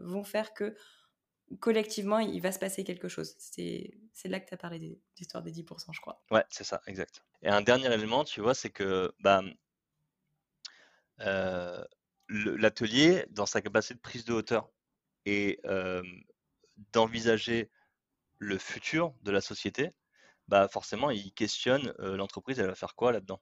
vont 0.02 0.24
faire 0.24 0.54
que 0.54 0.74
collectivement, 1.58 2.18
il 2.20 2.40
va 2.40 2.52
se 2.52 2.58
passer 2.58 2.84
quelque 2.84 3.08
chose. 3.08 3.34
C'est 3.38 3.92
là 4.24 4.40
que 4.40 4.48
tu 4.48 4.54
as 4.54 4.58
parlé 4.58 4.78
des 4.78 5.00
l'histoire 5.18 5.42
des 5.42 5.50
10%, 5.50 5.92
je 5.92 6.00
crois. 6.00 6.22
Ouais, 6.30 6.44
c'est 6.50 6.64
ça, 6.64 6.80
exact. 6.86 7.22
Et 7.42 7.48
un 7.48 7.60
dernier 7.60 7.92
élément, 7.92 8.24
tu 8.24 8.40
vois, 8.40 8.54
c'est 8.54 8.70
que 8.70 9.12
bah, 9.20 9.42
euh, 11.20 11.84
l'atelier, 12.28 13.26
dans 13.30 13.46
sa 13.46 13.60
capacité 13.60 13.94
de 13.94 14.00
prise 14.00 14.24
de 14.24 14.32
hauteur 14.32 14.70
et 15.26 15.60
euh, 15.66 16.02
d'envisager 16.92 17.70
le 18.38 18.56
futur 18.56 19.14
de 19.22 19.30
la 19.30 19.40
société, 19.40 19.90
bah 20.48 20.68
forcément, 20.68 21.10
il 21.10 21.32
questionne 21.32 21.92
euh, 22.00 22.16
l'entreprise, 22.16 22.58
elle 22.58 22.66
va 22.66 22.74
faire 22.74 22.94
quoi 22.94 23.12
là-dedans? 23.12 23.40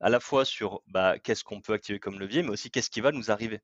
À 0.00 0.10
la 0.10 0.20
fois 0.20 0.44
sur 0.44 0.82
bah, 0.86 1.18
qu'est-ce 1.18 1.44
qu'on 1.44 1.60
peut 1.60 1.72
activer 1.72 1.98
comme 1.98 2.18
levier, 2.18 2.42
mais 2.42 2.50
aussi 2.50 2.70
qu'est-ce 2.70 2.90
qui 2.90 3.00
va 3.00 3.12
nous 3.12 3.30
arriver. 3.30 3.60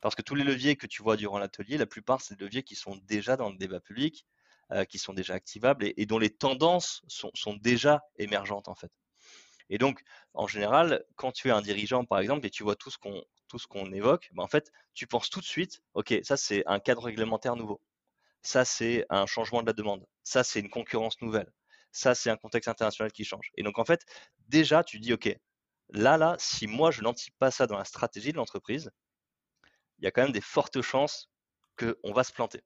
Parce 0.00 0.14
que 0.14 0.22
tous 0.22 0.34
les 0.34 0.44
leviers 0.44 0.76
que 0.76 0.86
tu 0.86 1.02
vois 1.02 1.16
durant 1.16 1.38
l'atelier, 1.38 1.76
la 1.76 1.86
plupart, 1.86 2.20
c'est 2.20 2.36
des 2.36 2.44
leviers 2.44 2.62
qui 2.62 2.74
sont 2.74 2.96
déjà 3.04 3.36
dans 3.36 3.50
le 3.50 3.56
débat 3.56 3.80
public, 3.80 4.26
euh, 4.72 4.84
qui 4.84 4.98
sont 4.98 5.12
déjà 5.12 5.34
activables 5.34 5.92
et, 5.96 6.06
dont 6.06 6.18
les 6.18 6.30
tendances 6.30 7.02
sont, 7.08 7.54
déjà 7.54 8.02
émergentes 8.16 8.68
en 8.68 8.74
fait. 8.74 8.92
Et 9.68 9.78
donc, 9.78 10.02
en 10.34 10.46
général, 10.46 11.04
quand 11.16 11.32
tu 11.32 11.48
es 11.48 11.50
un 11.50 11.60
dirigeant, 11.60 12.04
par 12.04 12.20
exemple, 12.20 12.46
et 12.46 12.50
tu 12.50 12.62
vois 12.62 12.76
tout 12.76 12.90
ce 12.90 12.98
qu'on 13.66 13.92
évoque, 13.92 14.30
ben, 14.32 14.42
en 14.42 14.48
fait, 14.48 14.70
tu 14.94 15.06
penses 15.06 15.28
tout 15.28 15.40
de 15.40 15.44
suite, 15.44 15.82
ok, 15.94 16.14
ça 16.22 16.36
c'est 16.36 16.62
un 16.66 16.80
cadre 16.80 17.02
réglementaire 17.02 17.56
nouveau, 17.56 17.80
ça 18.42 18.64
c'est 18.64 19.06
un 19.10 19.26
changement 19.26 19.62
de 19.62 19.66
la 19.66 19.72
demande, 19.72 20.06
ça 20.24 20.44
c'est 20.44 20.60
une 20.60 20.70
concurrence 20.70 21.20
nouvelle, 21.20 21.52
ça 21.92 22.14
c'est 22.14 22.30
un 22.30 22.36
contexte 22.36 22.68
international 22.68 23.12
qui 23.12 23.24
change. 23.24 23.50
Et 23.56 23.62
donc 23.62 23.78
en 23.78 23.84
fait, 23.84 24.04
déjà 24.48 24.84
tu 24.84 25.00
dis, 25.00 25.12
ok, 25.12 25.34
là 25.90 26.16
là, 26.16 26.36
si 26.38 26.66
moi 26.66 26.90
je 26.90 27.02
n'anticipe 27.02 27.36
pas 27.38 27.50
ça 27.50 27.66
dans 27.66 27.78
la 27.78 27.84
stratégie 27.84 28.32
de 28.32 28.36
l'entreprise, 28.36 28.90
il 29.98 30.04
y 30.04 30.06
a 30.08 30.10
quand 30.10 30.22
même 30.22 30.32
des 30.32 30.40
fortes 30.40 30.80
chances 30.82 31.30
qu'on 31.78 32.12
va 32.12 32.24
se 32.24 32.32
planter. 32.32 32.62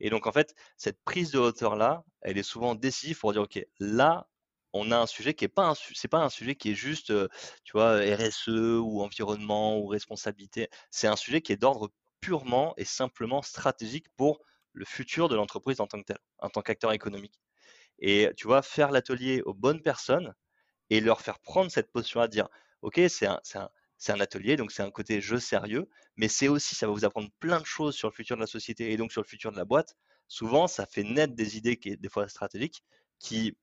Et 0.00 0.10
donc, 0.10 0.26
en 0.26 0.32
fait, 0.32 0.54
cette 0.76 1.00
prise 1.04 1.30
de 1.30 1.38
hauteur-là, 1.38 2.04
elle 2.22 2.38
est 2.38 2.42
souvent 2.42 2.74
décisive 2.74 3.18
pour 3.20 3.32
dire, 3.32 3.42
OK, 3.42 3.64
là, 3.78 4.28
on 4.72 4.90
a 4.90 4.98
un 4.98 5.06
sujet 5.06 5.34
qui 5.34 5.44
est 5.44 5.48
pas 5.48 5.68
un, 5.68 5.74
c'est 5.74 6.08
pas 6.08 6.18
un 6.18 6.28
sujet 6.28 6.56
qui 6.56 6.70
est 6.72 6.74
juste, 6.74 7.10
euh, 7.10 7.28
tu 7.64 7.72
vois, 7.72 7.98
RSE 7.98 8.48
ou 8.48 9.02
environnement 9.02 9.78
ou 9.78 9.86
responsabilité. 9.86 10.68
C'est 10.90 11.06
un 11.06 11.16
sujet 11.16 11.42
qui 11.42 11.52
est 11.52 11.56
d'ordre 11.56 11.92
purement 12.20 12.74
et 12.78 12.84
simplement 12.84 13.42
stratégique 13.42 14.06
pour 14.16 14.40
le 14.72 14.84
futur 14.84 15.28
de 15.28 15.36
l'entreprise 15.36 15.80
en 15.80 15.86
tant 15.86 15.98
que 16.00 16.06
tel, 16.06 16.18
en 16.38 16.48
tant 16.48 16.62
qu'acteur 16.62 16.92
économique. 16.92 17.38
Et 18.02 18.30
tu 18.36 18.48
vois, 18.48 18.62
faire 18.62 18.90
l'atelier 18.90 19.42
aux 19.46 19.54
bonnes 19.54 19.80
personnes 19.80 20.34
et 20.90 21.00
leur 21.00 21.22
faire 21.22 21.38
prendre 21.38 21.70
cette 21.70 21.92
posture 21.92 22.20
à 22.20 22.28
dire, 22.28 22.48
OK, 22.82 23.00
c'est 23.08 23.26
un, 23.26 23.40
atelier, 24.20 24.56
donc 24.56 24.72
c'est 24.72 24.82
un 24.82 24.90
côté 24.90 25.20
jeu 25.20 25.38
sérieux, 25.38 25.88
mais 26.16 26.28
c'est 26.28 26.48
aussi, 26.48 26.74
ça 26.74 26.86
va 26.88 26.92
vous 26.92 27.04
apprendre 27.04 27.30
plein 27.38 27.60
de 27.60 27.64
choses 27.64 27.94
sur 27.94 28.08
le 28.08 28.12
futur 28.14 28.36
de 28.36 28.42
la 28.42 28.48
société 28.48 28.92
et 28.92 28.96
donc 28.96 29.12
sur 29.12 29.22
le 29.22 29.26
futur 29.26 29.52
de 29.52 29.56
la 29.56 29.64
boîte. 29.64 29.96
Souvent, 30.26 30.66
ça 30.66 30.84
fait 30.84 31.04
naître 31.04 31.34
des 31.34 31.56
idées 31.56 31.76
qui, 31.78 31.96
des 31.96 32.08
fois 32.08 32.28
stratégiques, 32.28 32.82
qui 33.20 33.56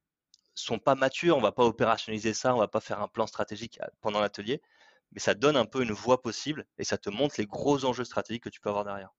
sont 0.56 0.80
pas 0.80 0.96
matures. 0.96 1.38
On 1.38 1.42
va 1.42 1.52
pas 1.52 1.66
opérationnaliser 1.66 2.34
ça, 2.34 2.56
on 2.56 2.60
va 2.60 2.70
pas 2.70 2.80
faire 2.80 3.02
un 3.02 3.10
plan 3.10 3.28
stratégique 3.28 3.80
pendant 4.02 4.22
l'atelier, 4.22 4.62
mais 5.12 5.20
ça 5.20 5.34
donne 5.34 5.58
un 5.58 5.66
peu 5.66 5.84
une 5.84 5.92
voie 5.92 6.22
possible 6.22 6.66
et 6.78 6.86
ça 6.86 6.98
te 6.98 7.10
montre 7.10 7.36
les 7.38 7.46
gros 7.46 7.84
enjeux 7.86 8.06
stratégiques 8.06 8.44
que 8.44 8.50
tu 8.50 8.62
peux 8.62 8.70
avoir 8.70 8.86
derrière. 8.86 9.12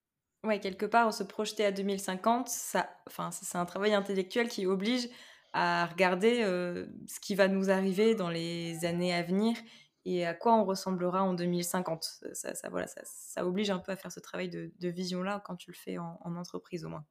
Ouais, 0.44 0.59
quelque 0.59 0.87
part, 0.87 1.12
se 1.12 1.22
projeter 1.22 1.64
à 1.64 1.72
2050, 1.72 2.48
ça, 2.48 2.88
enfin, 3.07 3.31
c'est 3.31 3.59
un 3.59 3.66
travail 3.66 3.92
intellectuel 3.92 4.48
qui 4.48 4.66
oblige 4.66 5.09
à 5.53 5.87
regarder 5.87 6.42
euh, 6.42 6.87
ce 7.07 7.20
qui 7.20 7.35
va 7.35 7.48
nous 7.48 7.70
arriver 7.70 8.14
dans 8.14 8.31
les 8.31 8.85
années 8.85 9.12
à 9.12 9.22
venir 9.22 9.57
et 10.05 10.24
à 10.26 10.35
quoi 10.35 10.55
on 10.55 10.64
ressemblera 10.64 11.22
en 11.22 11.35
2050. 11.35 12.22
Ça, 12.33 12.55
ça 12.55 12.68
voilà, 12.70 12.87
ça, 12.87 13.03
ça, 13.05 13.46
oblige 13.46 13.70
un 13.70 13.79
peu 13.79 13.92
à 13.92 13.96
faire 13.96 14.12
ce 14.12 14.20
travail 14.20 14.48
de, 14.48 14.70
vision-là 14.81 15.42
quand 15.44 15.57
tu 15.57 15.70
le 15.70 15.76
fais 15.76 15.98
en, 15.98 16.18
entreprise 16.24 16.85
au 16.85 16.88
moins. 16.88 17.05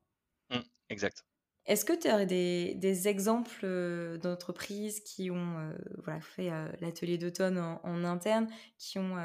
Mmh, 0.49 0.59
exact. 0.89 1.23
Est-ce 1.65 1.85
que 1.85 1.93
tu 1.93 2.09
aurais 2.11 2.25
des, 2.25 2.73
des 2.75 3.07
exemples 3.07 3.61
euh, 3.63 4.17
d'entreprises 4.17 5.01
qui 5.01 5.29
ont 5.29 5.59
euh, 5.59 5.77
voilà, 6.03 6.19
fait 6.19 6.49
euh, 6.51 6.67
l'atelier 6.81 7.19
d'automne 7.19 7.59
en, 7.59 8.03
interne, 8.03 8.47
qui 8.79 8.97
ont, 8.97 9.17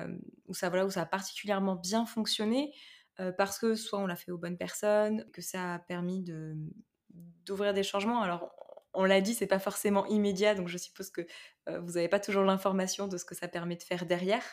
où, 0.47 0.53
ça, 0.53 0.69
voilà, 0.69 0.85
où 0.85 0.91
ça 0.91 1.03
a 1.03 1.07
particulièrement 1.07 1.75
bien 1.75 2.05
fonctionné 2.05 2.75
parce 3.37 3.59
que 3.59 3.75
soit 3.75 3.99
on 3.99 4.07
l'a 4.07 4.17
fait 4.17 4.33
aux 4.33 4.39
bonnes 4.39 4.59
personnes, 4.59 5.25
que 5.33 5.41
ça 5.41 5.75
a 5.75 5.79
permis 5.79 6.23
de, 6.23 6.57
d'ouvrir 7.45 7.75
des 7.75 7.83
changements. 7.83 8.23
Alors, 8.23 8.55
on 8.95 9.05
l'a 9.05 9.21
dit, 9.21 9.35
c'est 9.35 9.47
pas 9.47 9.59
forcément 9.59 10.07
immédiat, 10.07 10.55
donc 10.55 10.69
je 10.69 10.79
suppose 10.79 11.11
que 11.11 11.27
euh, 11.69 11.81
vous 11.81 11.93
n'avez 11.93 12.09
pas 12.09 12.21
toujours 12.21 12.45
l'information 12.45 13.09
de 13.09 13.17
ce 13.17 13.25
que 13.25 13.35
ça 13.35 13.49
permet 13.49 13.77
de 13.77 13.83
faire 13.83 14.07
derrière. 14.07 14.45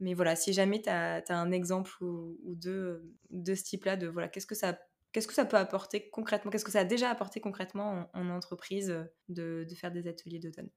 Mais 0.00 0.14
voilà, 0.14 0.36
si 0.36 0.52
jamais 0.52 0.82
tu 0.82 0.88
as, 0.88 1.22
un 1.28 1.52
exemple 1.52 1.90
ou, 2.02 2.36
deux 2.54 3.14
de 3.30 3.54
ce 3.54 3.62
type-là, 3.64 3.96
de 3.96 4.06
voilà, 4.06 4.28
qu'est-ce 4.28 4.46
que 4.46 4.54
ça 4.54 4.78
Qu'est-ce 5.12 5.28
que 5.28 5.34
ça 5.34 5.46
peut 5.46 5.56
apporter 5.56 6.10
concrètement 6.10 6.50
Qu'est-ce 6.50 6.64
que 6.64 6.70
ça 6.70 6.80
a 6.80 6.84
déjà 6.84 7.08
apporté 7.08 7.40
concrètement 7.40 8.10
en, 8.12 8.28
entreprise 8.28 8.94
de, 9.30 9.66
faire 9.74 9.90
des 9.90 10.08
ateliers 10.08 10.40
d'automne? 10.40 10.68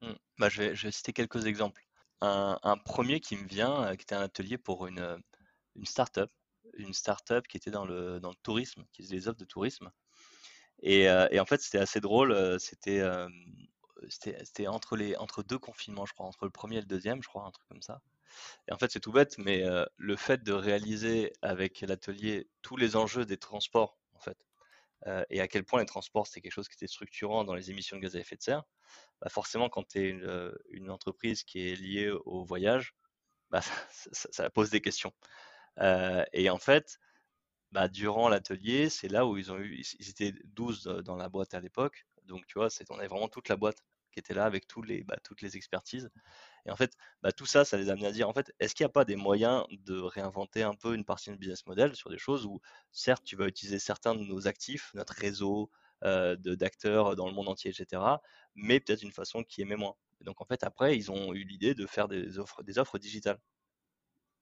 Mmh. 0.00 0.12
bah, 0.38 0.48
je, 0.48 0.62
vais, 0.62 0.90
citer 0.90 1.12
quelques 1.12 1.44
exemples. 1.44 1.82
Un, 2.22 2.78
premier 2.86 3.20
qui 3.20 3.36
me 3.36 3.46
vient, 3.46 3.84
euh, 3.84 3.96
qui 3.96 4.02
était 4.02 4.14
un 4.14 4.22
atelier 4.22 4.56
pour 4.56 4.86
une, 4.86 5.20
une 5.76 5.86
start-up, 5.86 6.30
une 6.74 6.94
start-up 6.94 7.46
qui 7.48 7.56
était 7.56 7.70
dans 7.70 7.84
le, 7.84 8.20
dans 8.20 8.30
le 8.30 8.36
tourisme, 8.42 8.84
qui 8.92 9.02
faisait 9.02 9.16
des 9.16 9.28
offres 9.28 9.38
de 9.38 9.44
tourisme 9.44 9.90
Et, 10.82 11.04
et 11.04 11.40
en 11.40 11.46
fait, 11.46 11.60
c'était 11.60 11.78
assez 11.78 12.00
drôle. 12.00 12.58
C'était 12.60 13.02
c'était 14.08 14.66
entre, 14.66 14.98
entre 15.18 15.42
deux 15.42 15.58
confinements, 15.58 16.06
je 16.06 16.14
crois, 16.14 16.26
entre 16.26 16.44
le 16.44 16.50
premier 16.50 16.76
et 16.76 16.80
le 16.80 16.86
deuxième, 16.86 17.22
je 17.22 17.28
crois, 17.28 17.44
un 17.44 17.50
truc 17.50 17.68
comme 17.68 17.82
ça. 17.82 18.00
Et 18.68 18.72
en 18.72 18.78
fait, 18.78 18.90
c'est 18.90 19.00
tout 19.00 19.12
bête, 19.12 19.36
mais 19.38 19.64
le 19.96 20.16
fait 20.16 20.42
de 20.42 20.52
réaliser 20.52 21.32
avec 21.42 21.80
l'atelier 21.80 22.48
tous 22.62 22.76
les 22.76 22.96
enjeux 22.96 23.26
des 23.26 23.36
transports, 23.36 23.98
en 24.14 24.20
fait, 24.20 24.38
et 25.30 25.40
à 25.40 25.48
quel 25.48 25.64
point 25.64 25.80
les 25.80 25.86
transports, 25.86 26.26
c'était 26.26 26.42
quelque 26.42 26.52
chose 26.52 26.68
qui 26.68 26.74
était 26.74 26.86
structurant 26.86 27.44
dans 27.44 27.54
les 27.54 27.70
émissions 27.70 27.96
de 27.96 28.02
gaz 28.02 28.16
à 28.16 28.20
effet 28.20 28.36
de 28.36 28.42
serre, 28.42 28.64
bah 29.20 29.28
forcément, 29.28 29.68
quand 29.68 29.86
tu 29.86 29.98
es 29.98 30.08
une, 30.08 30.90
entreprise 30.90 31.42
qui 31.42 31.68
est 31.68 31.74
liée 31.74 32.10
au 32.10 32.44
voyage, 32.44 32.94
bah, 33.50 33.60
ça, 34.12 34.50
pose 34.50 34.70
des 34.70 34.80
questions. 34.80 35.12
Et 35.78 36.50
en 36.50 36.58
fait, 36.58 36.98
bah, 37.72 37.88
durant 37.88 38.28
l'atelier, 38.28 38.90
c'est 38.90 39.08
là 39.08 39.26
où 39.26 39.36
ils 39.38 39.52
ont 39.52 39.58
eu, 39.58 39.82
ils 40.00 40.10
étaient 40.10 40.34
12 40.46 40.84
dans 40.84 41.16
la 41.16 41.28
boîte 41.28 41.54
à 41.54 41.60
l'époque, 41.60 42.06
donc 42.24 42.46
tu 42.46 42.58
vois, 42.58 42.68
on 42.90 42.98
avait 42.98 43.08
vraiment 43.08 43.28
toute 43.28 43.48
la 43.48 43.56
boîte 43.56 43.78
qui 44.12 44.18
était 44.20 44.34
là 44.34 44.44
avec 44.44 44.66
bah, 45.06 45.16
toutes 45.22 45.42
les 45.42 45.56
expertises. 45.56 46.10
Et 46.66 46.70
en 46.70 46.76
fait, 46.76 46.94
bah, 47.22 47.32
tout 47.32 47.46
ça, 47.46 47.64
ça 47.64 47.76
les 47.78 47.90
a 47.90 47.92
amenés 47.92 48.08
à 48.08 48.12
dire, 48.12 48.28
en 48.28 48.32
fait, 48.34 48.52
est-ce 48.60 48.74
qu'il 48.74 48.84
n'y 48.84 48.90
a 48.90 48.92
pas 48.92 49.04
des 49.04 49.16
moyens 49.16 49.66
de 49.70 50.00
réinventer 50.00 50.62
un 50.62 50.74
peu 50.74 50.94
une 50.94 51.04
partie 51.04 51.30
de 51.30 51.36
business 51.36 51.66
model 51.66 51.94
sur 51.96 52.10
des 52.10 52.18
choses 52.18 52.46
où, 52.46 52.60
certes, 52.92 53.24
tu 53.24 53.36
vas 53.36 53.46
utiliser 53.48 53.78
certains 53.78 54.14
de 54.14 54.24
nos 54.24 54.48
actifs, 54.48 54.90
notre 54.94 55.14
réseau 55.14 55.70
d'acteurs 56.02 57.16
dans 57.16 57.26
le 57.28 57.34
monde 57.34 57.48
entier, 57.48 57.70
etc., 57.70 58.22
mais 58.54 58.80
peut-être 58.80 59.00
d'une 59.00 59.12
façon 59.12 59.42
qui 59.44 59.62
aimait 59.62 59.76
moins. 59.76 59.94
Et 60.20 60.24
donc, 60.24 60.40
en 60.40 60.44
fait, 60.44 60.64
après, 60.64 60.96
ils 60.96 61.10
ont 61.10 61.34
eu 61.34 61.44
l'idée 61.44 61.74
de 61.74 61.86
faire 61.86 62.08
des 62.08 62.38
offres, 62.38 62.62
des 62.62 62.78
offres 62.78 62.98
digitales. 62.98 63.38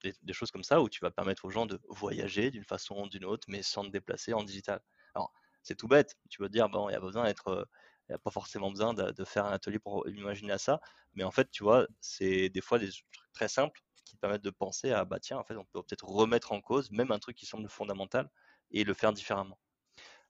Des, 0.03 0.33
choses 0.33 0.51
comme 0.51 0.65
ça 0.65 0.81
où 0.81 0.89
tu 0.89 1.01
vas 1.01 1.11
permettre 1.11 1.45
aux 1.45 1.51
gens 1.51 1.67
de 1.67 1.81
voyager 1.89 2.51
d'une 2.51 2.65
façon 2.65 3.03
ou 3.03 3.09
d'une 3.09 3.25
autre, 3.25 3.47
mais 3.49 3.63
sans 3.63 3.85
te 3.85 3.91
déplacer 3.91 4.33
en 4.33 4.45
digital. 4.45 4.81
Alors, 5.15 5.33
c'est 5.63 5.75
tout 5.75 5.89
bête. 5.89 6.17
Tu 6.31 6.41
vas 6.41 6.49
dire, 6.49 6.69
bon, 6.69 6.89
il 6.89 6.93
y 6.93 6.97
a 6.97 7.01
besoin 7.01 7.25
d'être 7.25 7.67
n'y 8.09 8.15
a 8.15 8.19
pas 8.19 8.31
forcément 8.31 8.71
besoin 8.71 8.95
de, 8.95 9.25
faire 9.25 9.45
un 9.47 9.53
atelier 9.53 9.79
pour 9.79 10.09
imaginer 10.09 10.59
ça. 10.59 10.81
Mais 11.15 11.25
en 11.25 11.31
fait, 11.31 11.51
tu 11.51 11.63
vois, 11.63 11.87
c'est 12.01 12.49
des 12.49 12.61
fois 12.61 12.79
des 12.79 12.91
trucs 12.91 13.33
très 13.33 13.49
simples 13.49 13.81
qui 14.05 14.17
permettent 14.17 14.43
de 14.43 14.51
penser 14.51 14.93
à, 14.93 15.05
bah 15.05 15.21
tiens, 15.21 15.39
en 15.39 15.45
fait, 15.45 15.57
on 15.57 15.65
peut 15.67 15.83
peut-être 15.83 16.07
remettre 16.07 16.53
en 16.53 16.61
cause 16.61 16.91
même 16.91 17.13
un 17.13 17.19
truc 17.19 17.37
qui 17.37 17.47
semble 17.47 17.69
fondamental 17.69 18.31
et 18.71 18.85
le 18.85 18.95
faire 18.95 19.13
différemment. 19.13 19.59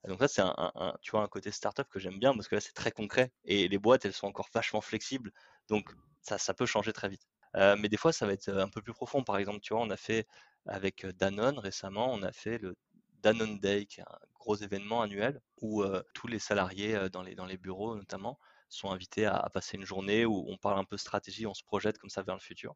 donc 0.06 0.20
ça, 0.20 0.28
c'est 0.28 0.42
un, 0.42 0.96
tu 1.02 1.12
vois, 1.12 1.22
un 1.22 1.28
côté 1.28 1.50
startup 1.52 1.88
que 1.88 1.98
j'aime 2.00 2.18
bien 2.18 2.34
parce 2.34 2.48
que 2.48 2.56
là, 2.56 2.60
c'est 2.60 2.72
très 2.72 2.92
concret 2.92 3.32
et 3.44 3.68
les 3.68 3.78
boîtes, 3.78 4.04
elles 4.04 4.12
sont 4.12 4.26
encore 4.28 4.48
vachement 4.52 4.80
flexibles. 4.80 5.32
Donc 5.68 5.94
ça 6.22 6.54
peut 6.54 6.66
changer 6.66 6.92
très 6.92 7.08
vite. 7.08 7.26
Euh, 7.56 7.76
mais 7.78 7.88
des 7.88 7.96
fois, 7.96 8.12
ça 8.12 8.26
va 8.26 8.32
être 8.32 8.48
un 8.50 8.68
peu 8.68 8.82
plus 8.82 8.92
profond. 8.92 9.22
Par 9.24 9.38
exemple, 9.38 9.60
tu 9.60 9.74
vois, 9.74 9.82
on 9.82 9.90
a 9.90 9.96
fait 9.96 10.26
avec 10.66 11.06
Danone 11.06 11.58
récemment, 11.58 12.12
on 12.12 12.22
a 12.22 12.32
fait 12.32 12.58
le 12.58 12.76
Danone 13.22 13.58
Day, 13.58 13.86
qui 13.86 14.00
est 14.00 14.04
un 14.04 14.18
gros 14.34 14.56
événement 14.56 15.02
annuel 15.02 15.40
où 15.60 15.84
tous 16.14 16.26
les 16.28 16.38
salariés 16.38 17.08
dans, 17.10 17.22
les, 17.22 17.56
bureaux 17.56 17.96
notamment 17.96 18.38
sont 18.68 18.90
invités 18.90 19.26
à, 19.26 19.48
passer 19.52 19.76
une 19.76 19.84
journée 19.84 20.24
où 20.24 20.44
on 20.48 20.56
parle 20.56 20.78
un 20.78 20.84
peu 20.84 20.96
stratégie, 20.96 21.46
on 21.46 21.54
se 21.54 21.64
projette 21.64 21.98
comme 21.98 22.10
ça 22.10 22.22
vers 22.22 22.34
le 22.34 22.40
futur. 22.40 22.74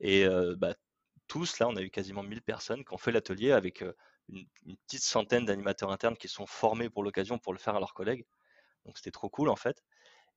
Et 0.00 0.26
bah, 0.56 0.74
tous, 1.28 1.58
là, 1.58 1.68
on 1.68 1.76
a 1.76 1.82
eu 1.82 1.90
quasiment 1.90 2.22
1000 2.22 2.42
personnes 2.42 2.84
qui 2.84 2.92
ont 2.92 2.98
fait 2.98 3.12
l'atelier 3.12 3.52
avec 3.52 3.84
une, 4.28 4.46
petite 4.86 5.02
centaine 5.02 5.44
d'animateurs 5.44 5.90
internes 5.90 6.16
qui 6.16 6.28
sont 6.28 6.46
formés 6.46 6.90
pour 6.90 7.02
l'occasion 7.02 7.38
pour 7.38 7.52
le 7.52 7.58
faire 7.58 7.76
à 7.76 7.80
leurs 7.80 7.94
collègues. 7.94 8.24
Donc 8.84 8.98
c'était 8.98 9.10
trop 9.10 9.28
cool 9.28 9.48
en 9.48 9.56
fait. 9.56 9.82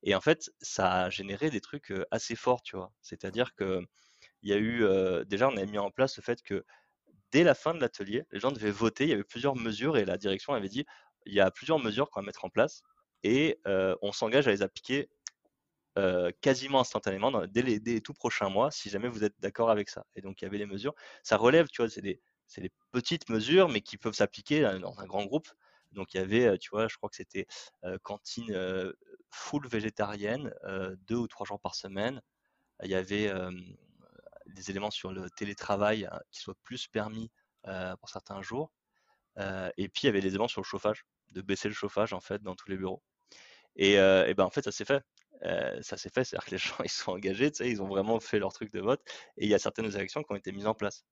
Et 0.04 0.14
en 0.14 0.20
fait, 0.20 0.50
ça 0.60 1.04
a 1.04 1.10
généré 1.10 1.50
des 1.50 1.60
trucs 1.60 1.92
assez 2.10 2.36
forts, 2.36 2.62
tu 2.62 2.76
vois. 2.76 2.92
C'est-à-dire 3.02 3.54
que 3.54 3.80
il 4.42 4.50
y 4.50 4.52
a 4.52 4.58
eu, 4.58 4.84
déjà, 5.26 5.48
on 5.48 5.56
a 5.56 5.64
mis 5.64 5.78
en 5.78 5.90
place 5.90 6.16
le 6.18 6.22
fait 6.22 6.42
que 6.42 6.64
dès 7.32 7.44
la 7.44 7.54
fin 7.54 7.74
de 7.74 7.80
l'atelier, 7.80 8.24
les 8.30 8.40
gens 8.40 8.52
devaient 8.52 8.70
voter. 8.70 9.04
Il 9.04 9.10
y 9.10 9.14
avait 9.14 9.24
plusieurs 9.24 9.56
mesures 9.56 9.96
et 9.96 10.04
la 10.04 10.18
direction 10.18 10.52
avait 10.54 10.68
dit 10.68 10.84
il 11.26 11.34
y 11.34 11.40
a 11.40 11.50
plusieurs 11.50 11.78
mesures 11.78 12.10
qu'on 12.10 12.20
va 12.20 12.26
mettre 12.26 12.44
en 12.44 12.50
place 12.50 12.82
et 13.22 13.58
on 14.02 14.12
s'engage 14.12 14.46
à 14.46 14.50
les 14.50 14.62
appliquer 14.62 15.08
quasiment 16.40 16.80
instantanément 16.80 17.46
dès, 17.46 17.62
les, 17.62 18.00
tout 18.00 18.14
prochains 18.14 18.50
mois 18.50 18.70
si 18.70 18.90
jamais 18.90 19.08
vous 19.08 19.24
êtes 19.24 19.34
d'accord 19.40 19.70
avec 19.70 19.88
ça. 19.88 20.04
Et 20.14 20.20
donc 20.20 20.42
il 20.42 20.44
y 20.44 20.48
avait 20.48 20.58
les 20.58 20.66
mesures. 20.66 20.94
Ça 21.22 21.38
relève, 21.38 21.68
tu 21.68 21.82
vois, 21.82 21.88
c'est 21.88 22.02
des, 22.02 22.20
des, 22.58 22.70
petites 22.92 23.30
mesures 23.30 23.70
mais 23.70 23.80
qui 23.80 23.96
peuvent 23.96 24.14
s'appliquer 24.14 24.60
dans 24.80 24.98
un 24.98 25.06
grand 25.06 25.24
groupe. 25.24 25.48
Donc 25.94 26.14
il 26.14 26.18
y 26.18 26.20
avait, 26.20 26.58
tu 26.58 26.70
vois, 26.70 26.88
je 26.88 26.96
crois 26.96 27.08
que 27.08 27.16
c'était 27.16 27.46
cantine 28.02 28.54
full 29.30 29.66
végétarienne, 29.68 30.52
deux 31.06 31.16
ou 31.16 31.28
trois 31.28 31.46
jours 31.46 31.60
par 31.60 31.74
semaine. 31.74 32.20
Il 32.82 32.90
y 32.90 32.94
avait 32.94 33.32
des 34.46 34.70
éléments 34.70 34.90
sur 34.90 35.12
le 35.12 35.30
télétravail 35.30 36.06
hein, 36.06 36.20
qui 36.30 36.40
soient 36.40 36.56
plus 36.62 36.88
permis 36.88 37.30
pour 37.62 38.08
certains 38.08 38.42
jours. 38.42 38.72
Et 39.38 39.88
puis 39.88 40.02
il 40.02 40.06
y 40.06 40.08
avait 40.08 40.20
des 40.20 40.28
éléments 40.28 40.48
sur 40.48 40.60
le 40.60 40.66
chauffage, 40.66 41.04
de 41.32 41.42
baisser 41.42 41.68
le 41.68 41.74
chauffage 41.74 42.12
en 42.12 42.20
fait 42.20 42.42
dans 42.42 42.54
tous 42.54 42.70
les 42.70 42.76
bureaux. 42.76 43.02
Et, 43.76 43.98
euh, 43.98 44.32
ben 44.34 44.44
en 44.44 44.50
fait 44.50 44.62
ça 44.62 44.72
s'est 44.72 44.84
fait. 44.84 45.02
Ça 45.82 45.96
s'est 45.96 46.10
fait, 46.10 46.24
c'est-à-dire 46.24 46.46
que 46.46 46.50
les 46.52 46.58
gens 46.58 46.76
ils 46.84 46.90
sont 46.90 47.12
engagés, 47.12 47.50
ils 47.60 47.82
ont 47.82 47.88
vraiment 47.88 48.20
fait 48.20 48.38
leur 48.38 48.52
truc 48.52 48.72
de 48.72 48.80
vote, 48.80 49.00
et 49.36 49.44
il 49.44 49.48
y 49.50 49.54
a 49.54 49.58
certaines 49.58 49.96
actions 49.96 50.22
qui 50.22 50.32
ont 50.32 50.36
été 50.36 50.52
mises 50.52 50.66
en 50.66 50.74
place. 50.74 51.04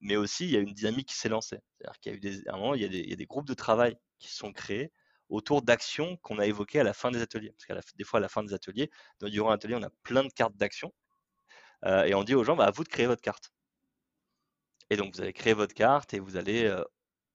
mais 0.00 0.16
aussi, 0.16 0.44
il 0.46 0.50
y 0.52 0.56
a 0.56 0.60
une 0.60 0.74
dynamique 0.74 1.08
qui 1.08 1.16
s'est 1.16 1.28
lancée. 1.28 1.58
C'est-à-dire 1.78 2.00
qu'il 2.00 2.12
y 2.12 2.14
a 2.14 2.18
eu 2.18 2.20
des, 2.20 2.48
à 2.48 2.54
un 2.54 2.58
moment, 2.58 2.74
il 2.74 2.82
y, 2.82 3.12
a 3.12 3.16
des, 3.16 3.26
groupes 3.26 3.46
de 3.46 3.54
travail 3.54 3.96
qui 4.18 4.28
sont 4.34 4.52
créés 4.52 4.92
autour 5.28 5.62
d'actions 5.62 6.16
qu'on 6.18 6.38
a 6.38 6.46
évoquées 6.46 6.80
à 6.80 6.84
la 6.84 6.94
fin 6.94 7.10
des 7.10 7.20
ateliers. 7.20 7.52
Parce 7.52 7.66
qu'à 7.66 7.92
des 7.96 8.04
fois, 8.04 8.18
à 8.18 8.20
la 8.20 8.28
fin 8.28 8.42
des 8.44 8.54
ateliers, 8.54 8.90
durant 9.22 9.50
l'atelier, 9.50 9.74
on 9.76 9.82
a 9.82 9.90
plein 10.02 10.24
de 10.24 10.32
cartes 10.32 10.56
d'actions 10.56 10.92
euh, 11.84 12.04
et 12.04 12.14
on 12.14 12.24
dit 12.24 12.34
aux 12.34 12.44
gens, 12.44 12.56
bah, 12.56 12.66
à 12.66 12.70
vous 12.70 12.84
de 12.84 12.88
créer 12.88 13.06
votre 13.06 13.22
carte. 13.22 13.52
Et 14.90 14.96
donc, 14.96 15.14
vous 15.14 15.20
allez 15.20 15.32
créer 15.32 15.52
votre 15.52 15.74
carte 15.74 16.14
et 16.14 16.20
vous 16.20 16.36
allez 16.36 16.64
euh, 16.64 16.84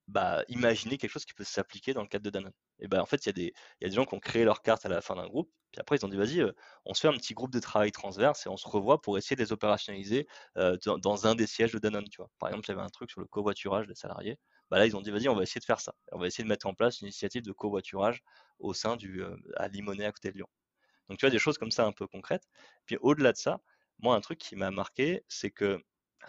bah, 0.08 0.44
imaginer 0.48 0.98
quelque 0.98 1.10
chose 1.10 1.24
qui 1.24 1.34
peut 1.34 1.44
s'appliquer 1.44 1.94
dans 1.94 2.02
le 2.02 2.08
cadre 2.08 2.24
de 2.24 2.30
Danone. 2.30 2.52
Et 2.80 2.88
ben 2.88 3.00
en 3.00 3.06
fait, 3.06 3.24
il 3.24 3.28
y, 3.28 3.30
a 3.30 3.88
des, 3.88 3.94
gens 3.94 4.04
qui 4.04 4.14
ont 4.14 4.20
créé 4.20 4.44
leur 4.44 4.62
carte 4.62 4.84
à 4.84 4.88
la 4.88 5.00
fin 5.00 5.14
d'un 5.14 5.26
groupe, 5.26 5.50
puis 5.70 5.80
après 5.80 5.96
ils 5.96 6.04
ont 6.04 6.08
dit 6.08 6.16
vas-y, 6.16 6.40
euh, 6.40 6.52
on 6.84 6.94
se 6.94 7.00
fait 7.00 7.08
un 7.08 7.16
petit 7.16 7.34
groupe 7.34 7.52
de 7.52 7.60
travail 7.60 7.92
transverse 7.92 8.46
et 8.46 8.48
on 8.48 8.56
se 8.56 8.68
revoit 8.68 9.00
pour 9.00 9.16
essayer 9.16 9.36
de 9.36 9.42
les 9.42 9.52
opérationnaliser 9.52 10.26
dans, 10.56 11.26
un 11.26 11.34
des 11.34 11.46
sièges 11.46 11.72
de 11.72 11.78
Danone. 11.78 12.08
Tu 12.10 12.16
vois. 12.18 12.30
Par 12.38 12.48
exemple, 12.48 12.66
il 12.66 12.70
y 12.70 12.74
avait 12.74 12.82
un 12.82 12.90
truc 12.90 13.10
sur 13.10 13.20
le 13.20 13.26
covoiturage 13.26 13.86
des 13.86 13.94
salariés. 13.94 14.38
Bah 14.70 14.78
là, 14.78 14.86
ils 14.86 14.96
ont 14.96 15.02
dit 15.02 15.10
vas-y, 15.10 15.28
on 15.28 15.36
va 15.36 15.42
essayer 15.42 15.60
de 15.60 15.64
faire 15.64 15.80
ça. 15.80 15.94
On 16.12 16.18
va 16.18 16.26
essayer 16.26 16.44
de 16.44 16.48
mettre 16.48 16.66
en 16.66 16.74
place 16.74 17.00
une 17.00 17.06
initiative 17.06 17.42
de 17.42 17.52
covoiturage 17.52 18.22
au 18.58 18.74
sein 18.74 18.96
du 18.96 19.22
à 19.56 19.68
Limonest 19.68 20.08
à 20.08 20.12
côté 20.12 20.30
de 20.30 20.36
Lyon. 20.36 20.48
Donc 21.08 21.18
tu 21.18 21.26
vois 21.26 21.30
des 21.30 21.38
choses 21.38 21.58
comme 21.58 21.70
ça 21.70 21.84
un 21.86 21.92
peu 21.92 22.06
concrètes. 22.06 22.44
Puis 22.86 22.96
au-delà 23.00 23.32
de 23.32 23.36
ça, 23.36 23.60
moi, 24.02 24.16
un 24.16 24.20
truc 24.20 24.38
qui 24.38 24.56
m'a 24.56 24.70
marqué, 24.70 25.24
c'est 25.28 25.50
que 25.50 25.82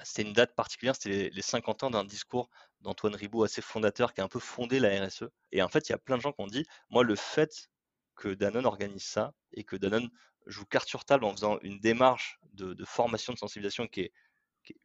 c'était 0.04 0.28
une 0.28 0.34
date 0.34 0.56
particulière, 0.56 0.96
c'était 0.96 1.30
les 1.30 1.42
50 1.42 1.84
ans 1.84 1.92
d'un 1.92 2.04
discours 2.04 2.50
d'Antoine 2.84 3.16
Ribaud 3.16 3.44
assez 3.44 3.62
fondateur 3.62 4.14
qui 4.14 4.22
a 4.22 4.24
un 4.24 4.28
peu 4.28 4.40
fondé 4.40 4.80
la 4.80 5.06
RSE. 5.06 5.24
Et 5.52 5.62
en 5.62 5.70
fait, 5.70 5.90
il 5.90 5.94
y 5.94 5.96
a 5.96 5.98
plein 5.98 6.18
de 6.18 6.22
gens 6.22 6.32
qui 6.32 6.42
ont 6.42 6.48
dit, 6.48 6.66
moi, 6.90 7.04
le 7.04 7.16
fait 7.16 7.70
que 8.16 8.30
Danone 8.30 8.66
organise 8.66 9.04
ça 9.04 9.34
et 9.54 9.64
que 9.64 9.76
Danone 9.76 10.10
joue 10.46 10.66
carte 10.66 10.88
sur 10.88 11.06
table 11.06 11.24
en 11.26 11.32
faisant 11.32 11.58
une 11.62 11.80
démarche 11.80 12.40
de, 12.54 12.76
formation, 12.86 13.34
de 13.34 13.40
sensibilisation 13.40 13.88
qui 13.88 14.02
est, 14.02 14.14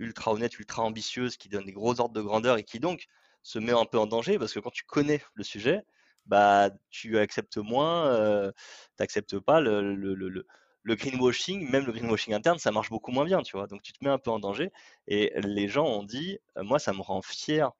ultra 0.01 0.33
honnête, 0.33 0.59
ultra 0.59 0.83
ambitieuse, 0.83 1.37
qui 1.37 1.49
donne 1.49 1.65
des 1.65 1.73
gros 1.73 2.01
ordres 2.01 2.15
de 2.15 2.23
grandeur 2.23 2.57
et 2.59 2.65
qui 2.65 2.81
donc 2.81 3.07
se 3.43 3.61
met 3.61 3.71
un 3.71 3.85
peu 3.85 3.97
en 3.97 4.07
danger 4.09 4.37
parce 4.37 4.53
que 4.53 4.59
quand 4.59 4.73
tu 4.73 4.83
connais 4.83 5.23
le 5.35 5.45
sujet, 5.45 5.85
bah, 6.27 6.71
tu 6.91 7.17
acceptes 7.17 7.59
moins, 7.59 8.07
euh, 8.09 8.51
tu 8.51 8.95
n'acceptes 8.99 9.39
pas 9.39 9.61
le, 9.61 9.95
le, 9.95 10.95
greenwashing, 10.97 11.71
même 11.71 11.87
le 11.87 11.93
greenwashing 11.93 12.35
interne, 12.35 12.59
ça 12.59 12.73
marche 12.73 12.91
beaucoup 12.91 13.13
moins 13.13 13.25
bien, 13.25 13.43
tu 13.43 13.57
vois. 13.57 13.69
Donc 13.69 13.83
tu 13.83 13.93
te 13.93 14.03
mets 14.05 14.11
un 14.11 14.19
peu 14.19 14.31
en 14.31 14.41
danger. 14.41 14.73
Et 15.07 15.33
les 15.37 15.69
gens 15.69 15.87
ont 15.87 16.03
dit, 16.03 16.39
moi, 16.57 16.81
ça 16.81 16.93
me 16.93 17.01
rend 17.01 17.23
fier 17.23 17.71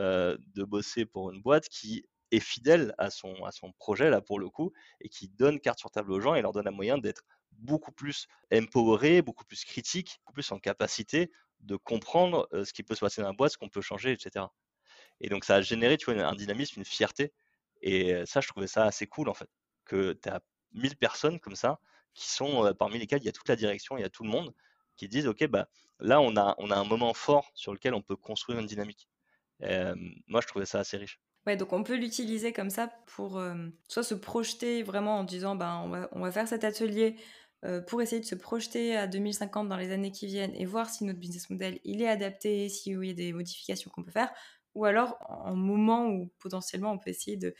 de 0.00 0.64
bosser 0.64 1.06
pour 1.06 1.30
une 1.30 1.42
boîte 1.42 1.68
qui 1.68 2.04
est 2.30 2.40
fidèle 2.40 2.94
à 2.98 3.10
son, 3.10 3.44
à 3.44 3.52
son 3.52 3.72
projet, 3.72 4.10
là, 4.10 4.20
pour 4.20 4.38
le 4.38 4.48
coup, 4.48 4.72
et 5.00 5.08
qui 5.08 5.28
donne 5.28 5.60
carte 5.60 5.78
sur 5.78 5.90
table 5.90 6.12
aux 6.12 6.20
gens 6.20 6.34
et 6.34 6.42
leur 6.42 6.52
donne 6.52 6.68
un 6.68 6.72
moyen 6.72 6.98
d'être 6.98 7.22
beaucoup 7.52 7.92
plus 7.92 8.26
empoweré, 8.52 9.22
beaucoup 9.22 9.44
plus 9.44 9.64
critique, 9.64 10.20
beaucoup 10.20 10.34
plus 10.34 10.52
en 10.52 10.58
capacité 10.58 11.30
de 11.60 11.76
comprendre 11.76 12.48
euh, 12.52 12.64
ce 12.64 12.72
qui 12.72 12.82
peut 12.82 12.94
se 12.94 13.00
passer 13.00 13.20
dans 13.20 13.28
la 13.28 13.34
boîte, 13.34 13.52
ce 13.52 13.58
qu'on 13.58 13.68
peut 13.68 13.82
changer, 13.82 14.12
etc. 14.12 14.52
Et 15.20 15.28
donc 15.28 15.44
ça 15.44 15.56
a 15.56 15.60
généré, 15.62 15.96
tu 15.96 16.12
vois, 16.12 16.22
un 16.24 16.34
dynamisme, 16.34 16.80
une 16.80 16.86
fierté. 16.86 17.32
Et 17.82 18.14
ça, 18.26 18.40
je 18.40 18.48
trouvais 18.48 18.66
ça 18.66 18.84
assez 18.84 19.06
cool, 19.06 19.28
en 19.28 19.34
fait, 19.34 19.48
que 19.84 20.12
tu 20.12 20.28
as 20.28 20.40
1000 20.72 20.96
personnes 20.96 21.40
comme 21.40 21.56
ça 21.56 21.80
qui 22.14 22.28
sont 22.28 22.74
parmi 22.78 22.98
lesquels 22.98 23.20
il 23.22 23.26
y 23.26 23.28
a 23.28 23.32
toute 23.32 23.48
la 23.48 23.56
direction, 23.56 23.96
il 23.96 24.02
y 24.02 24.04
a 24.04 24.10
tout 24.10 24.24
le 24.24 24.30
monde 24.30 24.54
qui 24.96 25.08
disent 25.08 25.26
ok 25.26 25.46
bah 25.46 25.68
là 26.00 26.20
on 26.20 26.36
a 26.36 26.54
on 26.58 26.70
a 26.70 26.76
un 26.76 26.84
moment 26.84 27.14
fort 27.14 27.50
sur 27.54 27.72
lequel 27.72 27.94
on 27.94 28.02
peut 28.02 28.16
construire 28.16 28.58
une 28.58 28.66
dynamique. 28.66 29.08
Moi 30.26 30.40
je 30.40 30.46
trouvais 30.46 30.66
ça 30.66 30.80
assez 30.80 30.96
riche. 30.96 31.20
Ouais, 31.46 31.56
donc 31.56 31.72
on 31.72 31.82
peut 31.82 31.96
l'utiliser 31.96 32.52
comme 32.52 32.70
ça 32.70 32.92
pour 33.06 33.42
soit 33.88 34.02
se 34.02 34.14
projeter 34.14 34.82
vraiment 34.82 35.18
en 35.18 35.24
disant 35.24 35.56
ben 35.56 35.80
on 35.84 35.88
va, 35.88 36.08
on 36.12 36.20
va 36.20 36.30
faire 36.30 36.46
cet 36.46 36.64
atelier 36.64 37.16
pour 37.86 38.00
essayer 38.02 38.20
de 38.20 38.26
se 38.26 38.34
projeter 38.34 38.96
à 38.96 39.06
2050 39.06 39.68
dans 39.68 39.76
les 39.76 39.92
années 39.92 40.12
qui 40.12 40.26
viennent 40.26 40.54
et 40.54 40.64
voir 40.64 40.88
si 40.88 41.04
notre 41.04 41.18
business 41.18 41.48
model 41.50 41.78
il 41.84 42.02
est 42.02 42.08
adapté, 42.08 42.68
si 42.68 42.90
il 42.90 43.04
y 43.04 43.10
a 43.10 43.14
des 43.14 43.32
modifications 43.32 43.90
qu'on 43.90 44.02
peut 44.02 44.10
faire, 44.10 44.30
ou 44.74 44.84
alors 44.84 45.16
en 45.28 45.54
moment 45.54 46.06
où 46.06 46.30
potentiellement 46.38 46.92
on 46.92 46.98
peut 46.98 47.10
essayer 47.10 47.36
de 47.36 47.54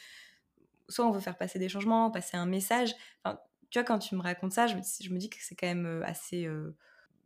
soit 0.88 1.06
on 1.06 1.10
veut 1.10 1.20
faire 1.20 1.36
passer 1.36 1.58
des 1.58 1.68
changements, 1.68 2.10
passer 2.10 2.36
un 2.36 2.46
message. 2.46 2.94
Enfin, 3.24 3.38
tu 3.70 3.78
vois, 3.78 3.84
quand 3.84 3.98
tu 3.98 4.14
me 4.16 4.22
racontes 4.22 4.52
ça, 4.52 4.66
je 4.66 4.74
me, 4.74 5.18
dis 5.18 5.30
que 5.30 5.36
c'est 5.40 5.54
quand 5.54 5.68
même 5.68 6.02
assez 6.04 6.48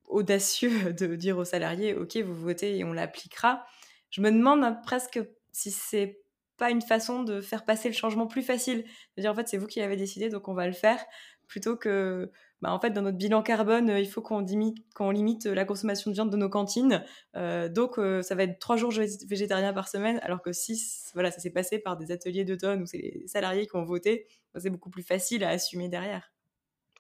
audacieux 0.07 0.93
de 0.93 1.17
dire 1.17 1.39
aux 1.39 1.45
salariés, 1.45 1.95
OK, 1.95 2.17
vous 2.19 2.35
votez 2.35 2.79
et 2.79 2.85
on 2.85 2.93
l'appliquera. 2.93 3.67
Je 4.15 4.21
me 4.21 4.31
demande 4.31 4.81
presque 4.85 5.19
si 5.51 5.73
c'est 5.73 6.23
pas 6.57 6.71
une 6.71 6.83
façon 6.83 7.25
de 7.25 7.41
faire 7.41 7.65
passer 7.65 7.89
le 7.89 7.97
changement 7.97 8.29
plus 8.29 8.45
facile. 8.45 8.85
C'est-à-dire, 8.87 9.33
en 9.33 9.35
fait, 9.35 9.49
c'est 9.49 9.57
vous 9.57 9.67
qui 9.67 9.81
l'avez 9.81 9.97
décidé, 9.97 10.29
donc 10.29 10.47
on 10.47 10.55
va 10.55 10.69
le 10.69 10.73
faire, 10.73 11.05
plutôt 11.49 11.77
que, 11.77 12.31
bah, 12.63 12.73
en 12.73 12.79
fait, 12.79 12.91
dans 12.91 13.03
notre 13.03 13.19
bilan 13.19 13.43
carbone, 13.43 13.89
il 13.89 14.09
faut 14.09 14.23
qu'on 14.23 14.39
limite, 14.39 14.79
limite 15.01 15.47
la 15.47 15.65
consommation 15.65 16.13
de 16.13 16.15
viande 16.15 16.31
de 16.31 16.37
nos 16.37 16.49
cantines. 16.49 17.05
Euh, 17.35 17.69
donc, 17.69 17.99
euh, 17.99 18.23
ça 18.23 18.37
va 18.37 18.45
être 18.45 18.61
trois 18.61 18.77
jours 18.77 18.93
végétariens 18.93 19.73
par 19.73 19.89
semaine, 19.89 20.21
alors 20.23 20.43
que 20.43 20.53
si 20.53 20.81
voilà, 21.15 21.33
ça 21.33 21.41
s'est 21.41 21.51
passé 21.51 21.81
par 21.81 21.97
des 21.97 22.13
ateliers 22.13 22.45
d'automne 22.45 22.83
où 22.83 22.87
c'est 22.87 22.99
les 22.99 23.27
salariés 23.27 23.67
qui 23.67 23.75
ont 23.75 23.85
voté, 23.85 24.29
c'est 24.55 24.71
beaucoup 24.71 24.91
plus 24.91 25.03
facile 25.03 25.43
à 25.43 25.49
assumer 25.49 25.89
derrière. 25.89 26.33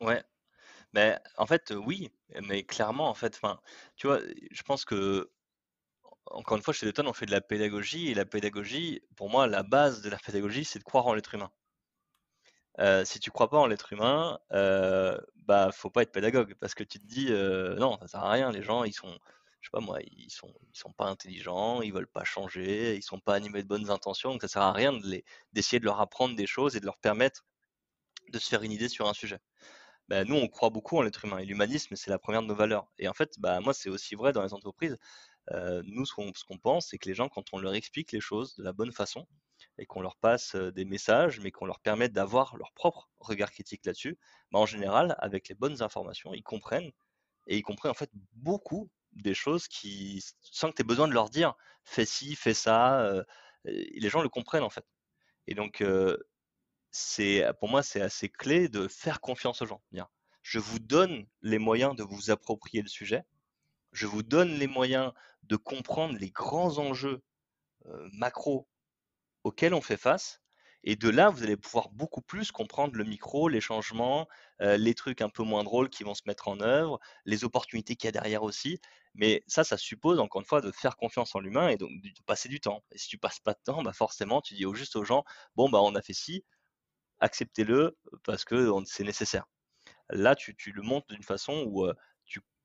Ouais. 0.01 0.25
Mais 0.95 1.17
en 1.39 1.47
fait, 1.47 1.73
oui, 1.77 2.11
mais 2.43 2.65
clairement, 2.65 3.09
en 3.09 3.15
fait, 3.15 3.41
tu 3.95 4.09
vois, 4.09 4.19
je 4.51 4.63
pense 4.65 4.85
que 4.85 5.31
encore 6.27 6.57
une 6.57 6.63
fois, 6.63 6.75
chez 6.75 6.87
Dutton, 6.87 7.07
on 7.07 7.13
fait 7.13 7.27
de 7.27 7.31
la 7.33 7.41
pédagogie, 7.41 8.11
et 8.11 8.15
la 8.15 8.25
pédagogie, 8.25 9.03
pour 9.17 9.31
moi, 9.31 9.47
la 9.47 9.63
base 9.63 10.03
de 10.03 10.11
la 10.11 10.19
pédagogie, 10.19 10.65
c'est 10.65 10.79
de 10.79 10.85
croire 10.85 11.07
en 11.07 11.15
l'être 11.15 11.35
humain. 11.35 11.51
Euh, 12.81 13.05
si 13.05 13.21
tu 13.21 13.31
crois 13.31 13.49
pas 13.51 13.59
en 13.59 13.67
l'être 13.67 13.93
humain, 13.93 14.39
euh, 14.53 15.19
bah 15.37 15.71
faut 15.73 15.91
pas 15.91 16.03
être 16.03 16.11
pédagogue 16.13 16.55
parce 16.61 16.75
que 16.75 16.83
tu 16.83 16.99
te 16.99 17.07
dis 17.07 17.29
euh, 17.31 17.77
non, 17.77 17.99
ça 18.01 18.09
sert 18.09 18.25
à 18.25 18.31
rien. 18.33 18.51
Les 18.51 18.63
gens, 18.63 18.83
ils 18.85 18.93
sont, 18.93 19.17
je 19.61 19.69
sais 19.69 19.71
pas 19.73 19.81
moi, 19.81 19.99
ils 20.03 20.31
sont, 20.31 20.53
sont 20.73 20.93
pas 20.93 21.07
intelligents, 21.07 21.83
ils 21.83 21.93
veulent 21.93 22.09
pas 22.09 22.25
changer, 22.25 22.97
ils 22.97 23.03
sont 23.03 23.21
pas 23.21 23.35
animés 23.35 23.63
de 23.63 23.69
bonnes 23.69 23.91
intentions, 23.91 24.33
donc 24.33 24.43
ça 24.43 24.49
sert 24.49 24.63
à 24.63 24.73
rien 24.73 24.93
d'essayer 25.53 25.79
de 25.79 25.85
leur 25.85 26.01
apprendre 26.01 26.35
des 26.35 26.47
choses 26.47 26.75
et 26.77 26.81
de 26.81 26.87
leur 26.87 26.99
permettre 26.99 27.45
de 28.31 28.39
se 28.39 28.49
faire 28.49 28.63
une 28.63 28.73
idée 28.73 28.89
sur 28.89 29.09
un 29.09 29.15
sujet. 29.15 29.39
Bah, 30.09 30.25
nous, 30.25 30.37
on 30.37 30.49
croit 30.49 30.71
beaucoup 30.71 30.99
en 30.99 31.03
l'être 31.03 31.25
humain 31.25 31.39
et 31.39 31.47
l'humanisme, 31.47 31.97
c'est 31.97 32.11
la 32.11 32.19
première 32.19 32.43
de 32.43 32.47
nos 32.49 32.55
valeurs. 32.55 32.87
Et 32.99 33.09
en 33.09 33.15
fait, 33.15 33.39
bah 33.39 33.61
moi, 33.61 33.73
c'est 33.75 33.89
aussi 33.91 34.15
vrai 34.17 34.33
dans 34.33 34.43
les 34.43 34.53
entreprises. 34.55 34.99
Nous, 35.53 36.07
ce 36.07 36.15
qu'on 36.15 36.59
pense, 36.59 36.89
c'est 36.89 36.99
que 36.99 37.09
les 37.09 37.15
gens, 37.15 37.29
quand 37.29 37.53
on 37.53 37.59
leur 37.59 37.75
explique 37.75 38.13
les 38.13 38.21
choses 38.21 38.55
de 38.57 38.63
la 38.63 38.73
bonne 38.73 38.93
façon 38.93 39.27
et 39.79 39.87
qu'on 39.87 40.01
leur 40.01 40.17
passe 40.17 40.55
des 40.57 40.85
messages, 40.85 41.41
mais 41.41 41.51
qu'on 41.51 41.67
leur 41.67 41.81
permet 41.81 42.09
d'avoir 42.09 42.57
leur 42.57 42.73
propre 42.73 43.09
regard 43.19 43.51
critique 43.51 43.85
là-dessus, 43.85 44.19
bah, 44.53 44.59
en 44.59 44.67
général, 44.67 45.17
avec 45.19 45.49
les 45.49 45.55
bonnes 45.55 45.83
informations, 45.83 46.33
ils 46.35 46.43
comprennent 46.43 46.91
et 47.47 47.57
ils 47.59 47.63
comprennent 47.63 47.91
en 47.91 47.95
fait 47.95 48.11
beaucoup 48.33 48.91
des 49.13 49.35
choses 49.35 49.69
qui, 49.69 50.25
sans 50.41 50.71
que 50.71 50.77
tu 50.77 50.83
aies 50.83 50.85
besoin 50.85 51.09
de 51.09 51.13
leur 51.13 51.31
dire, 51.31 51.55
fais 51.85 52.07
ci, 52.07 52.35
fais 52.37 52.55
ça, 52.55 53.25
les 53.65 54.09
gens 54.09 54.23
le 54.23 54.29
comprennent 54.29 54.63
en 54.63 54.71
fait. 54.71 54.87
Et 55.47 55.55
donc, 55.55 55.85
c'est 56.91 57.45
pour 57.61 57.69
moi, 57.69 57.83
c'est 57.83 58.01
assez 58.01 58.29
clé 58.29 58.69
de 58.69 58.89
faire 58.89 59.21
confiance 59.21 59.63
aux 59.63 59.67
gens. 59.67 59.83
je 60.43 60.59
vous 60.59 60.79
donne 60.79 61.27
les 61.43 61.59
moyens 61.59 61.97
de 61.97 62.03
vous 62.03 62.31
approprier 62.31 62.83
le 62.83 62.89
sujet 62.89 63.25
je 63.95 64.07
vous 64.07 64.23
donne 64.23 64.51
les 64.51 64.67
moyens 64.67 65.13
de 65.45 65.57
comprendre 65.57 66.19
les 66.19 66.31
grands 66.31 66.79
enjeux 66.79 67.23
macro 68.13 68.69
auxquels 69.45 69.75
on 69.75 69.81
fait 69.81 69.97
face. 69.97 70.41
Et 70.87 70.97
de 70.97 71.09
là, 71.09 71.31
vous 71.31 71.43
allez 71.43 71.57
pouvoir 71.57 71.89
beaucoup 71.89 72.21
plus 72.21 72.53
comprendre 72.53 72.97
le 72.97 73.05
micro, 73.05 73.49
les 73.49 73.63
changements, 73.63 74.29
les 74.61 74.95
trucs 74.95 75.23
un 75.23 75.31
peu 75.31 75.43
moins 75.43 75.65
drôles 75.65 75.89
qui 75.89 76.05
vont 76.05 76.13
se 76.13 76.23
mettre 76.27 76.49
en 76.49 76.61
œuvre, 76.61 77.01
les 77.25 77.45
opportunités 77.45 77.97
qu'il 77.97 78.07
y 78.07 78.11
a 78.11 78.13
derrière 78.13 78.43
aussi. 78.43 78.81
Mais 79.15 79.43
ça, 79.47 79.65
ça 79.65 79.79
suppose 79.79 80.19
encore 80.21 80.43
une 80.43 80.47
fois 80.47 80.61
de 80.61 80.71
faire 80.73 80.97
confiance 80.97 81.35
en 81.35 81.41
l'humain 81.41 81.69
et 81.69 81.77
donc 81.77 81.91
de 82.03 82.11
passer 82.27 82.51
du 82.51 82.61
temps. 82.61 82.85
Et 82.91 82.99
si 82.99 83.09
tu 83.09 83.17
passes 83.17 83.41
pas 83.41 83.55
de 83.55 83.61
temps, 83.65 83.83
bah 83.83 83.95
forcément, 83.95 84.43
tu 84.43 84.55
dis 84.55 84.65
juste 84.75 84.97
aux 84.97 85.05
gens, 85.05 85.25
bon, 85.55 85.71
bah 85.71 85.81
on 85.81 85.95
a 85.95 86.03
fait 86.03 86.13
ci, 86.13 86.45
acceptez-le 87.21 87.97
parce 88.25 88.45
que 88.45 88.71
c'est 88.85 89.05
nécessaire. 89.05 89.47
Là, 90.11 90.35
tu, 90.35 90.55
tu 90.55 90.73
le 90.73 90.83
montres 90.83 91.07
d'une 91.07 91.23
façon 91.23 91.65
où 91.67 91.87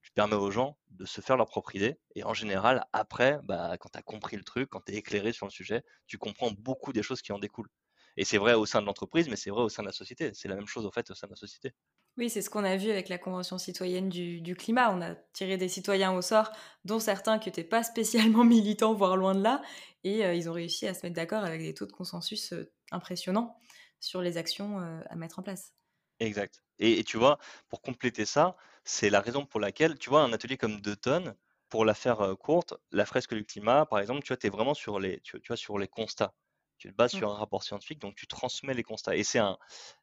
tu 0.02 0.12
permets 0.12 0.36
aux 0.36 0.52
gens 0.52 0.78
de 0.92 1.06
se 1.06 1.22
faire 1.22 1.38
leur 1.38 1.48
propre 1.48 1.76
idée. 1.76 1.98
Et 2.16 2.24
en 2.24 2.34
général, 2.34 2.86
après, 2.94 3.40
bah, 3.44 3.78
quand 3.80 3.90
tu 3.90 4.00
as 4.00 4.02
compris 4.02 4.38
le 4.38 4.44
truc, 4.44 4.70
quand 4.70 4.82
tu 4.82 4.94
es 4.94 4.96
éclairé 4.96 5.34
sur 5.34 5.46
le 5.46 5.52
sujet, 5.52 5.84
tu 6.08 6.18
comprends 6.18 6.52
beaucoup 6.52 6.94
des 6.94 7.04
choses 7.04 7.22
qui 7.22 7.32
en 7.32 7.40
découlent. 7.40 7.70
Et 8.18 8.26
c'est 8.26 8.38
vrai 8.38 8.54
au 8.54 8.66
sein 8.66 8.82
de 8.82 8.86
l'entreprise, 8.86 9.30
mais 9.30 9.36
c'est 9.36 9.50
vrai 9.50 9.62
au 9.62 9.70
sein 9.70 9.84
de 9.84 9.88
la 9.88 9.94
société. 9.94 10.32
C'est 10.34 10.48
la 10.48 10.56
même 10.56 10.68
chose 10.68 10.86
au 10.86 10.92
fait 10.92 11.10
au 11.10 11.16
sein 11.16 11.28
de 11.28 11.32
la 11.32 11.38
société. 11.38 11.74
Oui, 12.18 12.30
c'est 12.30 12.42
ce 12.42 12.50
qu'on 12.50 12.66
a 12.66 12.76
vu 12.76 12.90
avec 12.90 13.08
la 13.08 13.18
Convention 13.18 13.58
citoyenne 13.58 14.10
du, 14.10 14.56
climat. 14.58 14.94
On 14.94 15.02
a 15.02 15.16
tiré 15.32 15.56
des 15.56 15.70
citoyens 15.70 16.12
au 16.12 16.22
sort, 16.22 16.52
dont 16.84 17.00
certains 17.00 17.40
qui 17.40 17.48
n'étaient 17.48 17.64
pas 17.64 17.84
spécialement 17.84 18.44
militants, 18.44 18.94
voire 18.94 19.16
loin 19.16 19.36
de 19.36 19.42
là. 19.42 19.62
Et 20.04 20.26
euh, 20.26 20.34
ils 20.34 20.50
ont 20.50 20.54
réussi 20.54 20.86
à 20.86 20.94
se 20.94 21.06
mettre 21.06 21.16
d'accord 21.16 21.46
avec 21.46 21.62
des 21.62 21.74
taux 21.74 21.86
de 21.86 21.94
consensus 21.94 22.52
euh, 22.52 22.70
impressionnants 22.92 23.58
sur 24.02 24.22
les 24.22 24.36
actions 24.36 24.82
euh, 24.82 25.00
à 25.10 25.16
mettre 25.16 25.40
en 25.40 25.44
place. 25.44 25.74
Exact. 26.20 26.62
Et, 26.80 27.04
tu 27.04 27.18
vois, 27.18 27.40
pour 27.70 27.82
compléter 27.82 28.26
ça, 28.26 28.56
c'est 28.90 29.12
la 29.12 29.22
raison 29.22 29.46
pour 29.46 29.60
laquelle, 29.60 30.00
tu 30.00 30.10
vois, 30.10 30.24
un 30.24 30.34
atelier 30.34 30.58
comme 30.58 30.82
deux 30.82 30.96
tonnes, 30.96 31.36
pour 31.70 31.86
la 31.86 31.94
faire 31.94 32.36
courte, 32.40 32.74
la 32.92 33.06
fresque 33.06 33.36
du 33.36 33.46
climat, 33.46 33.86
par 33.86 34.00
exemple, 34.00 34.24
tu 34.24 34.34
vois, 34.34 34.38
es 34.42 34.50
vraiment 34.50 34.74
sur 34.74 35.00
les, 35.00 35.20
tu, 35.22 35.40
vois, 35.48 35.58
sur 35.58 35.78
les 35.78 35.88
constats. 35.88 36.34
Tu 36.80 36.90
te 36.90 36.96
bases 36.96 37.12
sur 37.12 37.30
mmh. 37.30 37.32
un 37.32 37.36
rapport 37.36 37.62
scientifique, 37.62 38.00
donc 38.00 38.16
tu 38.16 38.26
transmets 38.26 38.74
les 38.74 38.82
constats. 38.82 39.16
Et 39.16 39.24
c'est 39.24 39.38
un, 39.38 39.60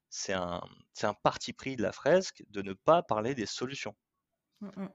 c'est 0.08 0.34
un, 0.34 0.62
c'est 0.92 1.08
un 1.08 1.14
parti 1.14 1.52
pris 1.52 1.74
de 1.74 1.82
la 1.82 1.90
fresque 1.90 2.44
de 2.50 2.62
ne 2.62 2.74
pas 2.74 3.02
parler 3.02 3.34
des 3.34 3.46
solutions. 3.46 3.96
Mmh, 4.60 4.68
mmh. 4.76 4.88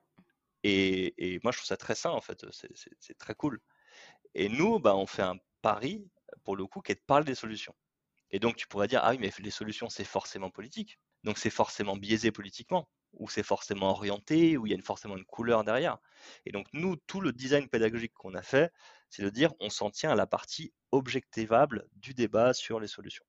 Et, 0.64 1.34
et, 1.34 1.40
moi, 1.44 1.52
je 1.52 1.58
trouve 1.58 1.68
ça 1.68 1.78
très 1.78 1.96
sain, 1.96 2.12
en 2.12 2.22
fait. 2.22 2.46
C'est 2.52 3.18
très 3.18 3.36
cool. 3.36 3.60
Et 4.36 4.48
nous, 4.48 4.80
bah, 4.80 4.96
on 4.96 5.06
fait 5.06 5.24
un 5.24 5.36
pari, 5.62 6.08
pour 6.46 6.56
le 6.56 6.66
coup, 6.66 6.80
qui 6.80 6.94
est 6.94 6.96
de 6.96 7.04
parler 7.06 7.26
des 7.26 7.36
solutions. 7.36 7.76
Et 8.30 8.40
donc, 8.40 8.56
tu 8.56 8.68
pourrais 8.68 8.88
dire, 8.88 9.02
ah 9.04 9.12
oui, 9.12 9.18
mais 9.20 9.32
les 9.40 9.52
solutions, 9.52 9.90
c'est 9.90 10.06
forcément 10.06 10.50
politique. 10.50 10.98
Donc 11.24 11.38
c'est 11.38 11.50
forcément 11.50 11.96
biaisé 11.96 12.32
politiquement, 12.32 12.90
ou 13.14 13.30
c'est 13.30 13.44
forcément 13.44 13.92
orienté, 13.92 14.58
ou 14.58 14.66
il 14.68 14.74
y 14.74 14.76
a 14.76 14.82
forcément 14.82 15.18
une 15.18 15.26
couleur 15.26 15.64
derrière. 15.64 15.98
Et 16.46 16.52
donc 16.52 16.68
nous, 16.74 16.96
tout 16.96 17.22
le 17.22 17.32
design 17.32 17.68
pédagogique 17.68 18.14
qu'on 18.14 18.34
a 18.36 18.42
fait, 18.42 18.72
c'est 19.10 19.24
de 19.24 19.30
dire 19.30 19.54
on 19.60 19.70
s'en 19.70 19.90
tient 19.90 20.12
à 20.12 20.16
la 20.16 20.28
partie 20.28 20.74
objectivable 20.92 21.88
du 21.96 22.14
débat 22.14 22.54
sur 22.54 22.80
les 22.80 22.88
solutions. 22.88 23.26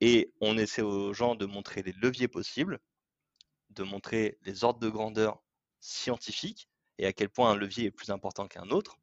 Et 0.00 0.32
on 0.40 0.56
essaie 0.56 0.82
aux 0.82 1.12
gens 1.12 1.34
de 1.34 1.46
montrer 1.46 1.82
les 1.82 1.92
leviers 1.92 2.28
possibles, 2.28 2.80
de 3.70 3.82
montrer 3.82 4.38
les 4.42 4.64
ordres 4.64 4.80
de 4.80 4.88
grandeur 4.88 5.42
scientifiques 5.80 6.68
et 6.98 7.06
à 7.06 7.12
quel 7.12 7.30
point 7.30 7.50
un 7.50 7.56
levier 7.56 7.86
est 7.86 7.90
plus 7.90 8.10
important 8.10 8.46
qu'un 8.48 8.68
autre, 8.70 8.98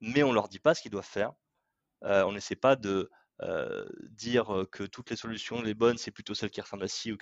mais 0.00 0.22
on 0.22 0.30
ne 0.30 0.34
leur 0.34 0.48
dit 0.48 0.58
pas 0.58 0.74
ce 0.74 0.82
qu'ils 0.82 0.90
doivent 0.90 1.04
faire. 1.04 1.32
Euh, 2.04 2.24
on 2.24 2.32
n'essaie 2.32 2.56
pas 2.56 2.76
de 2.76 3.10
euh, 3.42 3.84
dire 4.10 4.64
que 4.72 4.84
toutes 4.84 5.10
les 5.10 5.16
solutions, 5.16 5.60
les 5.60 5.74
bonnes, 5.74 5.98
c'est 5.98 6.10
plutôt 6.10 6.34
celles 6.34 6.50
qui 6.50 6.60
ressemblent 6.60 6.84
à 6.84 6.88
ci 6.88 7.12
ou 7.12 7.18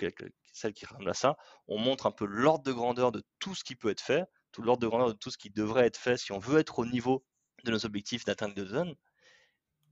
celles 0.53 0.73
qui 0.73 0.85
ressemblent 0.85 1.09
à 1.09 1.13
ça. 1.13 1.37
On 1.67 1.77
montre 1.77 2.05
un 2.05 2.11
peu 2.11 2.25
l'ordre 2.25 2.63
de 2.63 2.71
grandeur 2.71 3.11
de 3.11 3.23
tout 3.39 3.55
ce 3.55 3.63
qui 3.63 3.75
peut 3.75 3.89
être 3.89 4.01
fait, 4.01 4.23
tout 4.51 4.61
l'ordre 4.61 4.81
de 4.81 4.87
grandeur 4.87 5.07
de 5.09 5.13
tout 5.13 5.31
ce 5.31 5.37
qui 5.37 5.49
devrait 5.49 5.85
être 5.85 5.97
fait 5.97 6.17
si 6.17 6.31
on 6.31 6.39
veut 6.39 6.59
être 6.59 6.79
au 6.79 6.85
niveau 6.85 7.25
de 7.63 7.71
nos 7.71 7.85
objectifs 7.85 8.25
d'atteindre 8.25 8.55
de 8.55 8.65
zones. 8.65 8.95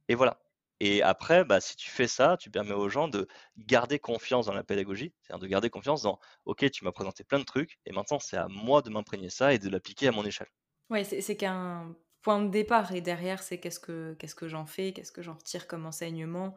Et 0.08 0.16
voilà. 0.16 0.40
Et 0.80 1.02
après, 1.02 1.46
bah, 1.46 1.62
si 1.62 1.76
tu 1.76 1.90
fais 1.90 2.08
ça, 2.08 2.36
tu 2.38 2.50
permets 2.50 2.74
aux 2.74 2.90
gens 2.90 3.08
de 3.08 3.28
garder 3.58 4.00
confiance 4.00 4.48
dans 4.48 4.54
la 4.54 4.64
pédagogie, 4.64 5.14
c'est-à-dire 5.22 5.42
de 5.42 5.48
garder 5.48 5.70
confiance 5.70 6.02
dans 6.02 6.20
OK, 6.46 6.70
tu 6.72 6.84
m'as 6.84 6.92
présenté 6.92 7.24
plein 7.24 7.40
de 7.40 7.46
trucs, 7.46 7.80
et 7.86 7.92
maintenant 7.92 8.20
c'est 8.20 8.38
à 8.38 8.48
moi 8.50 8.82
de 8.82 8.90
m'imprégner 8.90 9.30
ça 9.30 9.54
et 9.54 9.60
de 9.60 9.70
l'appliquer 9.70 10.08
à 10.08 10.12
mon 10.12 10.26
échelle. 10.26 10.50
Oui, 10.90 11.06
c'est 11.06 11.38
qu'un 11.38 11.96
point 12.24 12.42
de 12.42 12.50
départ. 12.50 12.94
Et 12.94 13.02
derrière, 13.02 13.44
c'est 13.44 13.60
qu'est-ce 13.60 13.80
que, 13.80 14.48
j'en 14.48 14.66
fais, 14.66 14.94
qu'est-ce 14.94 15.12
que 15.12 15.22
j'en 15.22 15.34
retire 15.34 15.68
comme 15.68 15.86
enseignement. 15.86 16.56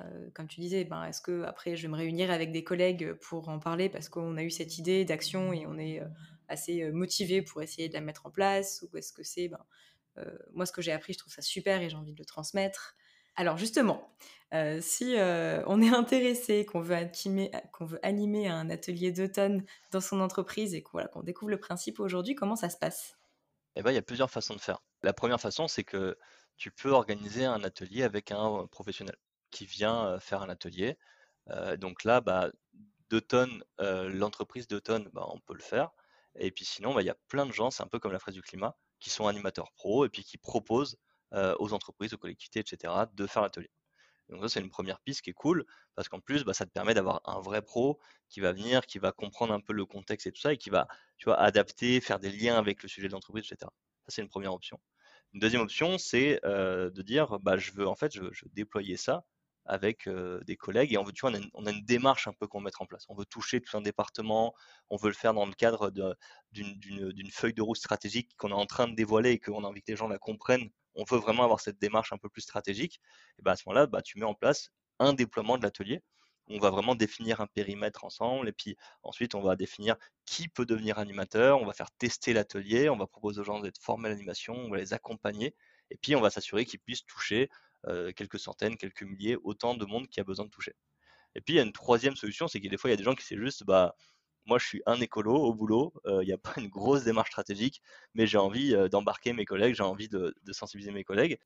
Euh, 0.00 0.30
comme 0.32 0.48
tu 0.48 0.60
disais, 0.60 0.84
ben, 0.84 1.04
est-ce 1.04 1.20
que 1.20 1.42
après 1.42 1.76
je 1.76 1.82
vais 1.82 1.88
me 1.88 1.96
réunir 1.96 2.30
avec 2.30 2.52
des 2.52 2.64
collègues 2.64 3.12
pour 3.14 3.48
en 3.50 3.58
parler 3.58 3.90
parce 3.90 4.08
qu'on 4.08 4.36
a 4.38 4.42
eu 4.42 4.50
cette 4.50 4.78
idée 4.78 5.04
d'action 5.04 5.52
et 5.52 5.66
on 5.66 5.76
est 5.76 6.00
euh, 6.00 6.06
assez 6.48 6.82
euh, 6.82 6.92
motivé 6.92 7.42
pour 7.42 7.60
essayer 7.60 7.88
de 7.88 7.94
la 7.94 8.00
mettre 8.00 8.24
en 8.24 8.30
place 8.30 8.82
Ou 8.82 8.96
est-ce 8.96 9.12
que 9.12 9.22
c'est, 9.22 9.48
ben, 9.48 9.62
moi 10.52 10.66
ce 10.66 10.72
que 10.72 10.82
j'ai 10.82 10.92
appris, 10.92 11.14
je 11.14 11.18
trouve 11.18 11.32
ça 11.32 11.42
super 11.42 11.80
et 11.80 11.88
j'ai 11.88 11.96
envie 11.96 12.12
de 12.12 12.18
le 12.18 12.24
transmettre 12.24 12.96
alors 13.36 13.56
justement, 13.56 14.12
si 14.80 15.14
on 15.16 15.80
est 15.80 15.94
intéressé, 15.94 16.66
qu'on 16.66 16.80
veut, 16.80 16.96
animer 18.02 18.48
un 18.48 18.68
atelier 18.68 19.12
d'automne 19.12 19.64
dans 19.92 20.00
son 20.00 20.20
entreprise 20.20 20.74
et 20.74 20.82
qu'on 20.82 21.22
découvre 21.22 21.50
le 21.50 21.60
principe 21.60 22.00
aujourd'hui, 22.00 22.34
comment 22.34 22.56
ça 22.56 22.68
se 22.68 22.76
passe? 22.76 23.19
Eh 23.76 23.82
ben, 23.82 23.90
il 23.92 23.94
y 23.94 23.98
a 23.98 24.02
plusieurs 24.02 24.30
façons 24.30 24.54
de 24.54 24.60
faire. 24.60 24.80
La 25.02 25.12
première 25.12 25.40
façon, 25.40 25.68
c'est 25.68 25.84
que 25.84 26.16
tu 26.56 26.70
peux 26.70 26.90
organiser 26.90 27.44
un 27.44 27.62
atelier 27.64 28.02
avec 28.02 28.30
un 28.32 28.66
professionnel 28.66 29.16
qui 29.50 29.66
vient 29.66 30.18
faire 30.20 30.42
un 30.42 30.48
atelier. 30.48 30.98
donc 31.78 32.04
là, 32.04 32.20
bah, 32.20 32.50
deux 33.10 33.20
tonnes, 33.20 33.64
l'entreprise 33.78 34.68
deux 34.68 34.80
tonnes, 34.80 35.08
bah, 35.12 35.26
on 35.28 35.40
peut 35.40 35.54
le 35.54 35.62
faire. 35.62 35.90
Et 36.36 36.50
puis 36.52 36.64
sinon, 36.64 36.94
bah, 36.94 37.02
il 37.02 37.06
y 37.06 37.10
a 37.10 37.16
plein 37.28 37.46
de 37.46 37.52
gens, 37.52 37.70
c'est 37.70 37.82
un 37.82 37.88
peu 37.88 37.98
comme 37.98 38.12
la 38.12 38.18
fraise 38.20 38.34
du 38.34 38.42
climat, 38.42 38.76
qui 39.00 39.10
sont 39.10 39.26
animateurs 39.26 39.72
pro 39.72 40.04
et 40.04 40.08
puis 40.10 40.24
qui 40.24 40.38
proposent 40.38 40.96
aux 41.32 41.72
entreprises, 41.72 42.14
aux 42.14 42.18
collectivités, 42.18 42.60
etc., 42.60 42.92
de 43.14 43.26
faire 43.26 43.42
l'atelier. 43.42 43.70
Donc 44.30 44.42
ça, 44.42 44.48
c'est 44.48 44.60
une 44.60 44.70
première 44.70 45.00
piste 45.00 45.22
qui 45.22 45.30
est 45.30 45.34
cool, 45.34 45.64
parce 45.94 46.08
qu'en 46.08 46.20
plus, 46.20 46.44
ça 46.52 46.64
te 46.64 46.70
permet 46.70 46.94
d'avoir 46.94 47.20
un 47.24 47.40
vrai 47.40 47.62
pro 47.62 47.98
qui 48.28 48.40
va 48.40 48.52
venir, 48.52 48.86
qui 48.86 48.98
va 48.98 49.12
comprendre 49.12 49.52
un 49.52 49.60
peu 49.60 49.72
le 49.72 49.84
contexte 49.84 50.26
et 50.26 50.32
tout 50.32 50.40
ça, 50.40 50.52
et 50.52 50.56
qui 50.56 50.70
va, 50.70 50.86
tu 51.18 51.24
vois, 51.24 51.38
adapter, 51.38 52.00
faire 52.00 52.20
des 52.20 52.30
liens 52.30 52.56
avec 52.56 52.82
le 52.82 52.88
sujet 52.88 53.08
de 53.08 53.12
l'entreprise, 53.12 53.44
etc. 53.44 53.58
Ça, 53.60 54.08
c'est 54.08 54.22
une 54.22 54.28
première 54.28 54.54
option. 54.54 54.78
Une 55.32 55.40
deuxième 55.40 55.62
option, 55.62 55.98
c'est 55.98 56.40
de 56.44 57.02
dire, 57.02 57.38
bah, 57.40 57.56
je 57.56 57.72
veux 57.72 57.86
en 57.86 57.94
fait, 57.94 58.12
déployer 58.52 58.96
ça 58.96 59.24
avec 59.66 60.08
des 60.46 60.56
collègues 60.56 60.92
et 60.92 60.98
on 60.98 61.04
veut, 61.04 61.12
tu 61.12 61.20
vois, 61.20 61.32
on 61.54 61.66
a, 61.66 61.70
une, 61.70 61.84
démarche 61.84 62.26
un 62.26 62.32
peu 62.32 62.46
qu'on 62.46 62.58
veut 62.58 62.64
mettre 62.64 62.82
en 62.82 62.86
place. 62.86 63.04
On 63.08 63.14
veut 63.14 63.24
toucher 63.24 63.60
tout 63.60 63.76
un 63.76 63.80
département, 63.80 64.54
on 64.90 64.96
veut 64.96 65.08
le 65.08 65.14
faire 65.14 65.34
dans 65.34 65.46
le 65.46 65.52
cadre 65.52 65.92
d'une 66.52 67.30
feuille 67.30 67.54
de 67.54 67.62
route 67.62 67.76
stratégique 67.76 68.30
qu'on 68.36 68.50
est 68.50 68.52
en 68.52 68.66
train 68.66 68.88
de 68.88 68.94
dévoiler 68.94 69.32
et 69.32 69.38
qu'on 69.38 69.64
a 69.64 69.68
envie 69.68 69.82
que 69.82 69.92
les 69.92 69.96
gens 69.96 70.08
la 70.08 70.18
comprennent 70.18 70.70
on 70.94 71.04
veut 71.04 71.18
vraiment 71.18 71.44
avoir 71.44 71.60
cette 71.60 71.78
démarche 71.78 72.12
un 72.12 72.18
peu 72.18 72.28
plus 72.28 72.42
stratégique, 72.42 73.00
et 73.38 73.42
ben 73.42 73.52
à 73.52 73.56
ce 73.56 73.64
moment-là, 73.66 73.86
bah, 73.86 74.02
tu 74.02 74.18
mets 74.18 74.26
en 74.26 74.34
place 74.34 74.70
un 74.98 75.12
déploiement 75.12 75.58
de 75.58 75.62
l'atelier. 75.62 76.02
On 76.52 76.58
va 76.58 76.70
vraiment 76.70 76.96
définir 76.96 77.40
un 77.40 77.46
périmètre 77.46 78.04
ensemble 78.04 78.48
et 78.48 78.52
puis 78.52 78.76
ensuite 79.04 79.36
on 79.36 79.40
va 79.40 79.54
définir 79.54 79.94
qui 80.26 80.48
peut 80.48 80.66
devenir 80.66 80.98
animateur, 80.98 81.62
on 81.62 81.64
va 81.64 81.72
faire 81.72 81.92
tester 81.92 82.32
l'atelier, 82.32 82.90
on 82.90 82.96
va 82.96 83.06
proposer 83.06 83.40
aux 83.40 83.44
gens 83.44 83.60
d'être 83.60 83.80
formés 83.80 84.08
à 84.08 84.10
l'animation, 84.10 84.54
on 84.54 84.68
va 84.68 84.78
les 84.78 84.92
accompagner 84.92 85.54
et 85.90 85.96
puis 85.96 86.16
on 86.16 86.20
va 86.20 86.28
s'assurer 86.28 86.64
qu'ils 86.64 86.80
puissent 86.80 87.06
toucher 87.06 87.48
quelques 88.16 88.40
centaines, 88.40 88.76
quelques 88.76 89.04
milliers, 89.04 89.36
autant 89.44 89.74
de 89.74 89.84
monde 89.84 90.08
qui 90.08 90.18
a 90.18 90.24
besoin 90.24 90.44
de 90.44 90.50
toucher. 90.50 90.74
Et 91.36 91.40
puis 91.40 91.54
il 91.54 91.56
y 91.58 91.60
a 91.60 91.62
une 91.62 91.72
troisième 91.72 92.16
solution, 92.16 92.48
c'est 92.48 92.60
que 92.60 92.66
des 92.68 92.76
fois 92.76 92.90
il 92.90 92.92
y 92.92 92.94
a 92.94 92.96
des 92.96 93.04
gens 93.04 93.14
qui 93.14 93.24
c'est 93.24 93.36
juste 93.36 93.62
bah 93.64 93.94
moi 94.46 94.58
je 94.58 94.66
suis 94.66 94.82
un 94.86 95.00
écolo 95.00 95.34
au 95.34 95.54
boulot, 95.54 95.92
il 96.06 96.26
n'y 96.26 96.32
a 96.32 96.38
pas 96.38 96.54
une 96.56 96.68
grosse 96.68 97.04
démarche 97.04 97.30
stratégique, 97.30 97.82
mais 98.14 98.26
j'ai 98.26 98.38
envie 98.38 98.74
d'embarquer 98.90 99.32
mes 99.32 99.44
collègues, 99.44 99.74
j'ai 99.74 99.82
envie 99.82 100.08
de, 100.08 100.34
sensibiliser 100.52 100.92
mes 100.92 101.04
collègues. 101.04 101.38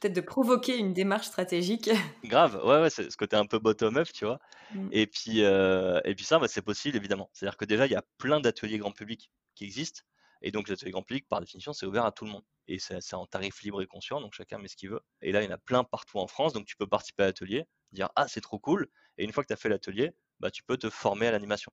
Peut-être 0.00 0.14
de 0.14 0.22
provoquer 0.22 0.78
une 0.78 0.94
démarche 0.94 1.26
stratégique. 1.26 1.90
Grave, 2.24 2.58
ouais, 2.64 2.80
ouais, 2.80 2.90
c'est 2.90 3.10
ce 3.10 3.16
côté 3.16 3.36
un 3.36 3.44
peu 3.44 3.58
bottom-up, 3.58 4.08
tu 4.14 4.24
vois. 4.24 4.40
Mmh. 4.74 4.88
Et, 4.90 5.06
puis, 5.06 5.40
et 5.40 6.14
puis 6.14 6.24
ça, 6.24 6.38
bah, 6.38 6.48
c'est 6.48 6.62
possible, 6.62 6.96
évidemment. 6.96 7.28
C'est-à-dire 7.34 7.58
que 7.58 7.66
déjà, 7.66 7.86
il 7.86 7.92
y 7.92 7.96
a 7.96 8.02
plein 8.16 8.40
d'ateliers 8.40 8.78
grand 8.78 8.92
public 8.92 9.30
qui 9.54 9.64
existent. 9.64 10.00
Et 10.42 10.50
donc, 10.50 10.68
les 10.68 10.74
ateliers 10.74 10.90
grand 10.90 11.02
public, 11.02 11.28
par 11.28 11.40
définition, 11.40 11.72
c'est 11.72 11.86
ouvert 11.86 12.04
à 12.04 12.12
tout 12.12 12.24
le 12.24 12.30
monde. 12.30 12.44
Et 12.68 12.78
c'est 12.78 13.14
en 13.14 13.26
tarif 13.26 13.62
libre 13.62 13.82
et 13.82 13.86
conscient, 13.86 14.20
donc 14.20 14.34
chacun 14.34 14.58
met 14.58 14.68
ce 14.68 14.76
qu'il 14.76 14.90
veut. 14.90 15.00
Et 15.20 15.32
là, 15.32 15.42
il 15.42 15.46
y 15.46 15.48
en 15.48 15.54
a 15.54 15.58
plein 15.58 15.84
partout 15.84 16.18
en 16.18 16.26
France, 16.26 16.52
donc 16.52 16.66
tu 16.66 16.76
peux 16.76 16.86
participer 16.86 17.24
à 17.24 17.26
l'atelier, 17.26 17.64
dire 17.92 18.10
Ah, 18.16 18.28
c'est 18.28 18.40
trop 18.40 18.58
cool. 18.58 18.88
Et 19.18 19.24
une 19.24 19.32
fois 19.32 19.42
que 19.42 19.48
tu 19.48 19.52
as 19.52 19.56
fait 19.56 19.68
l'atelier, 19.68 20.12
bah, 20.40 20.50
tu 20.50 20.62
peux 20.62 20.76
te 20.76 20.90
former 20.90 21.26
à 21.26 21.32
l'animation. 21.32 21.72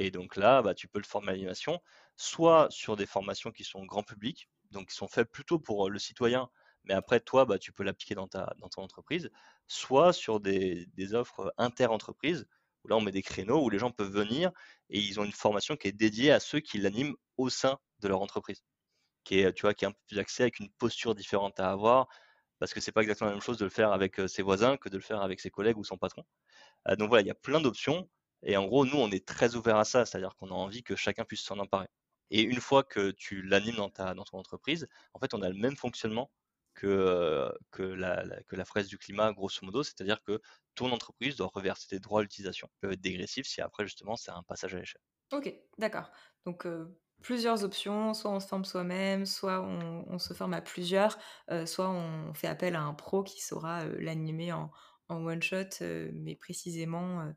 Et 0.00 0.10
donc 0.10 0.36
là, 0.36 0.62
bah, 0.62 0.74
tu 0.74 0.88
peux 0.88 0.98
le 0.98 1.04
former 1.04 1.28
à 1.28 1.32
l'animation, 1.32 1.78
soit 2.16 2.68
sur 2.70 2.96
des 2.96 3.04
formations 3.04 3.50
qui 3.52 3.64
sont 3.64 3.84
grand 3.84 4.02
public, 4.02 4.48
donc 4.70 4.88
qui 4.88 4.94
sont 4.94 5.08
faites 5.08 5.30
plutôt 5.30 5.58
pour 5.58 5.90
le 5.90 5.98
citoyen, 5.98 6.48
mais 6.84 6.94
après, 6.94 7.20
toi, 7.20 7.44
bah, 7.44 7.58
tu 7.58 7.70
peux 7.70 7.82
l'appliquer 7.82 8.14
dans, 8.14 8.26
ton 8.26 8.82
entreprise, 8.82 9.30
soit 9.66 10.14
sur 10.14 10.40
des, 10.40 10.88
offres 11.12 11.52
inter-entreprises, 11.58 12.46
où 12.82 12.88
là, 12.88 12.96
on 12.96 13.02
met 13.02 13.12
des 13.12 13.20
créneaux 13.20 13.62
où 13.62 13.68
les 13.68 13.78
gens 13.78 13.90
peuvent 13.90 14.10
venir 14.10 14.52
et 14.88 14.98
ils 14.98 15.20
ont 15.20 15.24
une 15.24 15.32
formation 15.32 15.76
qui 15.76 15.88
est 15.88 15.92
dédiée 15.92 16.32
à 16.32 16.40
ceux 16.40 16.60
qui 16.60 16.78
l'animent 16.78 17.14
au 17.36 17.50
sein 17.50 17.78
de 17.98 18.08
leur 18.08 18.22
entreprise, 18.22 18.64
qui 19.24 19.40
est, 19.40 19.52
tu 19.52 19.62
vois, 19.62 19.74
qui 19.74 19.84
est 19.84 19.88
un 19.88 19.92
peu 19.92 20.00
plus 20.08 20.18
accès 20.18 20.44
avec 20.44 20.60
une 20.60 20.70
posture 20.78 21.14
différente 21.14 21.60
à 21.60 21.70
avoir, 21.70 22.08
parce 22.58 22.72
que 22.72 22.80
c'est 22.80 22.92
pas 22.92 23.02
exactement 23.02 23.28
la 23.28 23.36
même 23.36 23.42
chose 23.42 23.58
de 23.58 23.64
le 23.64 23.70
faire 23.70 23.92
avec 23.92 24.18
ses 24.28 24.40
voisins 24.40 24.78
que 24.78 24.88
de 24.88 24.96
le 24.96 25.02
faire 25.02 25.20
avec 25.20 25.40
ses 25.40 25.50
collègues 25.50 25.76
ou 25.76 25.84
son 25.84 25.98
patron. 25.98 26.24
donc 26.96 27.10
voilà, 27.10 27.20
il 27.20 27.26
y 27.26 27.30
a 27.30 27.34
plein 27.34 27.60
d'options. 27.60 28.08
Et 28.42 28.56
en 28.56 28.66
gros, 28.66 28.86
nous, 28.86 28.96
on 28.96 29.10
est 29.10 29.26
très 29.26 29.54
ouvert 29.54 29.76
à 29.76 29.84
ça, 29.84 30.06
c'est-à-dire 30.06 30.36
qu'on 30.36 30.48
a 30.48 30.54
envie 30.54 30.82
que 30.82 30.96
chacun 30.96 31.24
puisse 31.24 31.42
s'en 31.42 31.58
emparer. 31.58 31.88
Et 32.30 32.42
une 32.42 32.60
fois 32.60 32.84
que 32.84 33.10
tu 33.10 33.42
l'animes 33.42 33.76
dans, 33.76 33.90
ta, 33.90 34.14
dans 34.14 34.24
ton 34.24 34.38
entreprise, 34.38 34.88
en 35.14 35.18
fait, 35.18 35.34
on 35.34 35.42
a 35.42 35.48
le 35.48 35.56
même 35.56 35.76
fonctionnement 35.76 36.30
que, 36.74 37.52
que, 37.70 37.82
la, 37.82 38.24
que 38.46 38.56
la 38.56 38.64
fraise 38.64 38.86
du 38.86 38.96
climat, 38.96 39.32
grosso 39.32 39.58
modo, 39.62 39.82
c'est-à-dire 39.82 40.22
que 40.22 40.40
ton 40.74 40.92
entreprise 40.92 41.36
doit 41.36 41.50
reverser 41.52 41.88
des 41.90 42.00
droits 42.00 42.22
d'utilisation. 42.22 42.68
Ils 42.68 42.80
peuvent 42.80 42.92
être 42.92 43.00
dégressifs 43.00 43.46
si 43.46 43.60
après, 43.60 43.84
justement, 43.84 44.16
c'est 44.16 44.30
un 44.30 44.42
passage 44.44 44.74
à 44.74 44.78
l'échelle. 44.78 45.02
Ok, 45.32 45.52
d'accord. 45.78 46.10
Donc, 46.46 46.66
plusieurs 47.20 47.64
options, 47.64 48.14
soit 48.14 48.30
on 48.30 48.40
se 48.40 48.46
forme 48.46 48.64
soi-même, 48.64 49.26
soit 49.26 49.60
on, 49.60 50.18
se 50.18 50.32
forme 50.32 50.54
à 50.54 50.62
plusieurs, 50.62 51.18
soit 51.66 51.90
on 51.90 52.32
fait 52.32 52.48
appel 52.48 52.76
à 52.76 52.82
un 52.82 52.94
pro 52.94 53.22
qui 53.22 53.42
saura 53.42 53.84
l'animer 53.86 54.52
en, 54.52 54.70
en 55.08 55.26
one-shot, 55.26 55.84
mais 56.12 56.36
précisément 56.36 57.32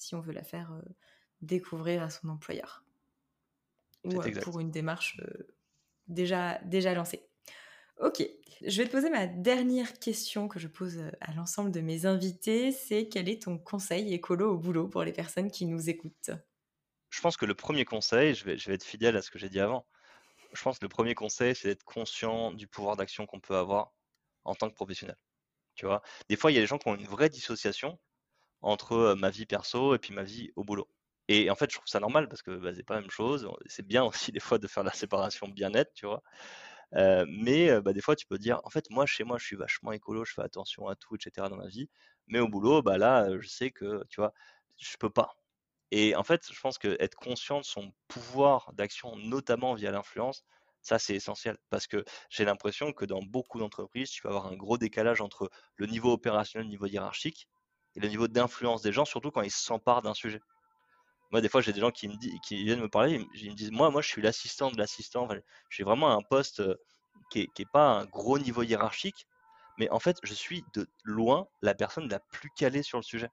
si 0.00 0.14
on 0.14 0.20
veut 0.20 0.32
la 0.32 0.42
faire 0.42 0.72
découvrir 1.40 2.02
à 2.02 2.10
son 2.10 2.28
employeur. 2.28 2.84
Ou 4.04 4.20
pour 4.42 4.60
une 4.60 4.70
démarche 4.70 5.20
déjà, 6.08 6.58
déjà 6.64 6.94
lancée. 6.94 7.26
Ok, 7.98 8.26
je 8.66 8.82
vais 8.82 8.88
te 8.88 8.92
poser 8.92 9.10
ma 9.10 9.26
dernière 9.26 9.98
question 9.98 10.48
que 10.48 10.58
je 10.58 10.68
pose 10.68 10.96
euh, 10.96 11.10
à 11.20 11.34
l'ensemble 11.34 11.70
de 11.70 11.82
mes 11.82 12.06
invités, 12.06 12.72
c'est 12.72 13.08
quel 13.08 13.28
est 13.28 13.42
ton 13.42 13.58
conseil 13.58 14.14
écolo 14.14 14.54
au 14.54 14.56
boulot 14.56 14.88
pour 14.88 15.04
les 15.04 15.12
personnes 15.12 15.50
qui 15.50 15.66
nous 15.66 15.90
écoutent? 15.90 16.30
Je 17.10 17.20
pense 17.20 17.36
que 17.36 17.44
le 17.44 17.54
premier 17.54 17.84
conseil, 17.84 18.34
je 18.34 18.44
vais, 18.44 18.56
je 18.56 18.68
vais 18.68 18.74
être 18.76 18.84
fidèle 18.84 19.18
à 19.18 19.22
ce 19.22 19.30
que 19.30 19.38
j'ai 19.38 19.50
dit 19.50 19.60
avant, 19.60 19.86
je 20.54 20.62
pense 20.62 20.78
que 20.78 20.84
le 20.86 20.88
premier 20.88 21.14
conseil, 21.14 21.54
c'est 21.54 21.68
d'être 21.68 21.84
conscient 21.84 22.52
du 22.52 22.66
pouvoir 22.66 22.96
d'action 22.96 23.26
qu'on 23.26 23.40
peut 23.40 23.56
avoir 23.56 23.92
en 24.44 24.54
tant 24.54 24.70
que 24.70 24.74
professionnel. 24.74 25.16
Tu 25.74 25.84
vois, 25.84 26.00
des 26.30 26.36
fois, 26.36 26.50
il 26.50 26.54
y 26.54 26.58
a 26.58 26.60
des 26.62 26.66
gens 26.66 26.78
qui 26.78 26.88
ont 26.88 26.94
une 26.94 27.06
vraie 27.06 27.28
dissociation 27.28 27.98
entre 28.62 29.14
ma 29.18 29.30
vie 29.30 29.46
perso 29.46 29.94
et 29.94 29.98
puis 29.98 30.14
ma 30.14 30.22
vie 30.22 30.50
au 30.56 30.64
boulot. 30.64 30.88
Et 31.28 31.50
en 31.50 31.54
fait, 31.54 31.70
je 31.70 31.76
trouve 31.76 31.86
ça 31.88 32.00
normal 32.00 32.28
parce 32.28 32.42
que 32.42 32.50
bah, 32.56 32.74
c'est 32.74 32.82
pas 32.82 32.94
la 32.94 33.02
même 33.02 33.10
chose. 33.10 33.48
C'est 33.66 33.86
bien 33.86 34.04
aussi 34.04 34.32
des 34.32 34.40
fois 34.40 34.58
de 34.58 34.66
faire 34.66 34.82
la 34.82 34.92
séparation 34.92 35.48
bien 35.48 35.70
nette, 35.70 35.92
tu 35.94 36.06
vois 36.06 36.22
mais 36.92 37.80
bah, 37.82 37.92
des 37.92 38.00
fois, 38.00 38.16
tu 38.16 38.26
peux 38.26 38.38
dire, 38.38 38.60
en 38.64 38.70
fait, 38.70 38.90
moi, 38.90 39.06
chez 39.06 39.24
moi, 39.24 39.38
je 39.38 39.44
suis 39.46 39.56
vachement 39.56 39.92
écolo, 39.92 40.24
je 40.24 40.34
fais 40.34 40.42
attention 40.42 40.88
à 40.88 40.96
tout, 40.96 41.16
etc. 41.16 41.48
dans 41.48 41.56
ma 41.56 41.68
vie. 41.68 41.88
Mais 42.26 42.40
au 42.40 42.48
boulot, 42.48 42.82
bah, 42.82 42.98
là, 42.98 43.28
je 43.40 43.48
sais 43.48 43.70
que, 43.70 44.04
tu 44.08 44.20
vois, 44.20 44.32
je 44.78 44.96
peux 44.98 45.10
pas. 45.10 45.34
Et 45.90 46.14
en 46.16 46.24
fait, 46.24 46.42
je 46.52 46.60
pense 46.60 46.78
qu'être 46.78 47.16
conscient 47.16 47.60
de 47.60 47.64
son 47.64 47.92
pouvoir 48.08 48.72
d'action, 48.74 49.16
notamment 49.16 49.74
via 49.74 49.90
l'influence, 49.90 50.44
ça, 50.82 50.98
c'est 50.98 51.14
essentiel. 51.14 51.58
Parce 51.70 51.86
que 51.86 52.04
j'ai 52.30 52.44
l'impression 52.44 52.92
que 52.92 53.04
dans 53.04 53.22
beaucoup 53.22 53.58
d'entreprises, 53.58 54.10
tu 54.10 54.22
vas 54.22 54.30
avoir 54.30 54.46
un 54.46 54.56
gros 54.56 54.78
décalage 54.78 55.20
entre 55.20 55.50
le 55.76 55.86
niveau 55.86 56.12
opérationnel, 56.12 56.66
le 56.66 56.70
niveau 56.70 56.86
hiérarchique, 56.86 57.48
et 57.96 58.00
le 58.00 58.08
niveau 58.08 58.28
d'influence 58.28 58.82
des 58.82 58.92
gens, 58.92 59.04
surtout 59.04 59.30
quand 59.30 59.42
ils 59.42 59.50
s'emparent 59.50 60.02
d'un 60.02 60.14
sujet. 60.14 60.40
Moi, 61.30 61.40
des 61.40 61.48
fois, 61.48 61.60
j'ai 61.60 61.72
des 61.72 61.80
gens 61.80 61.90
qui, 61.90 62.08
viennent 62.50 62.80
me 62.80 62.88
parler, 62.88 63.24
ils 63.34 63.50
me 63.50 63.56
disent, 63.56 63.70
moi, 63.70 63.90
moi, 63.90 64.02
je 64.02 64.08
suis 64.08 64.22
l'assistant 64.22 64.70
de 64.70 64.78
l'assistant. 64.78 65.24
Enfin, 65.24 65.38
j'ai 65.68 65.84
vraiment 65.84 66.10
un 66.10 66.22
poste 66.22 66.62
qui 67.30 67.48
n'est 67.58 67.64
pas 67.72 68.00
un 68.00 68.04
gros 68.06 68.38
niveau 68.38 68.62
hiérarchique, 68.62 69.26
mais 69.78 69.88
en 69.90 70.00
fait, 70.00 70.16
je 70.24 70.34
suis 70.34 70.64
de 70.74 70.88
loin 71.04 71.46
la 71.62 71.74
personne 71.74 72.08
la 72.08 72.18
plus 72.18 72.50
calée 72.56 72.82
sur 72.82 72.98
le 72.98 73.04
sujet. 73.04 73.30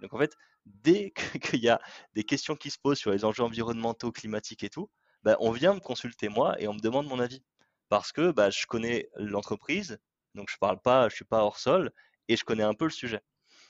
Donc, 0.00 0.12
en 0.14 0.18
fait, 0.18 0.34
dès 0.66 1.12
qu'il 1.42 1.60
y 1.60 1.68
a 1.68 1.80
des 2.14 2.24
questions 2.24 2.56
qui 2.56 2.70
se 2.70 2.78
posent 2.78 2.98
sur 2.98 3.12
les 3.12 3.24
enjeux 3.24 3.44
environnementaux, 3.44 4.12
climatiques 4.12 4.64
et 4.64 4.70
tout, 4.70 4.90
bah, 5.22 5.36
on 5.40 5.50
vient 5.50 5.74
me 5.74 5.80
consulter 5.80 6.28
moi 6.28 6.60
et 6.60 6.68
on 6.68 6.74
me 6.74 6.80
demande 6.80 7.06
mon 7.06 7.20
avis. 7.20 7.42
Parce 7.88 8.12
que 8.12 8.32
bah, 8.32 8.50
je 8.50 8.66
connais 8.66 9.08
l'entreprise, 9.16 9.98
donc 10.34 10.50
je 10.50 10.58
parle 10.58 10.80
pas, 10.80 11.08
je 11.08 11.14
suis 11.14 11.24
pas 11.24 11.42
hors 11.42 11.58
sol, 11.58 11.92
et 12.28 12.36
je 12.36 12.44
connais 12.44 12.62
un 12.62 12.74
peu 12.74 12.84
le 12.84 12.90
sujet. 12.90 13.20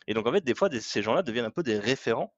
Et 0.08 0.14
donc, 0.14 0.26
en 0.26 0.32
fait, 0.32 0.40
des 0.42 0.56
fois, 0.56 0.68
ces 0.80 1.02
gens-là 1.02 1.22
deviennent 1.22 1.44
un 1.44 1.50
peu 1.52 1.62
des 1.62 1.78
référents 1.78 2.34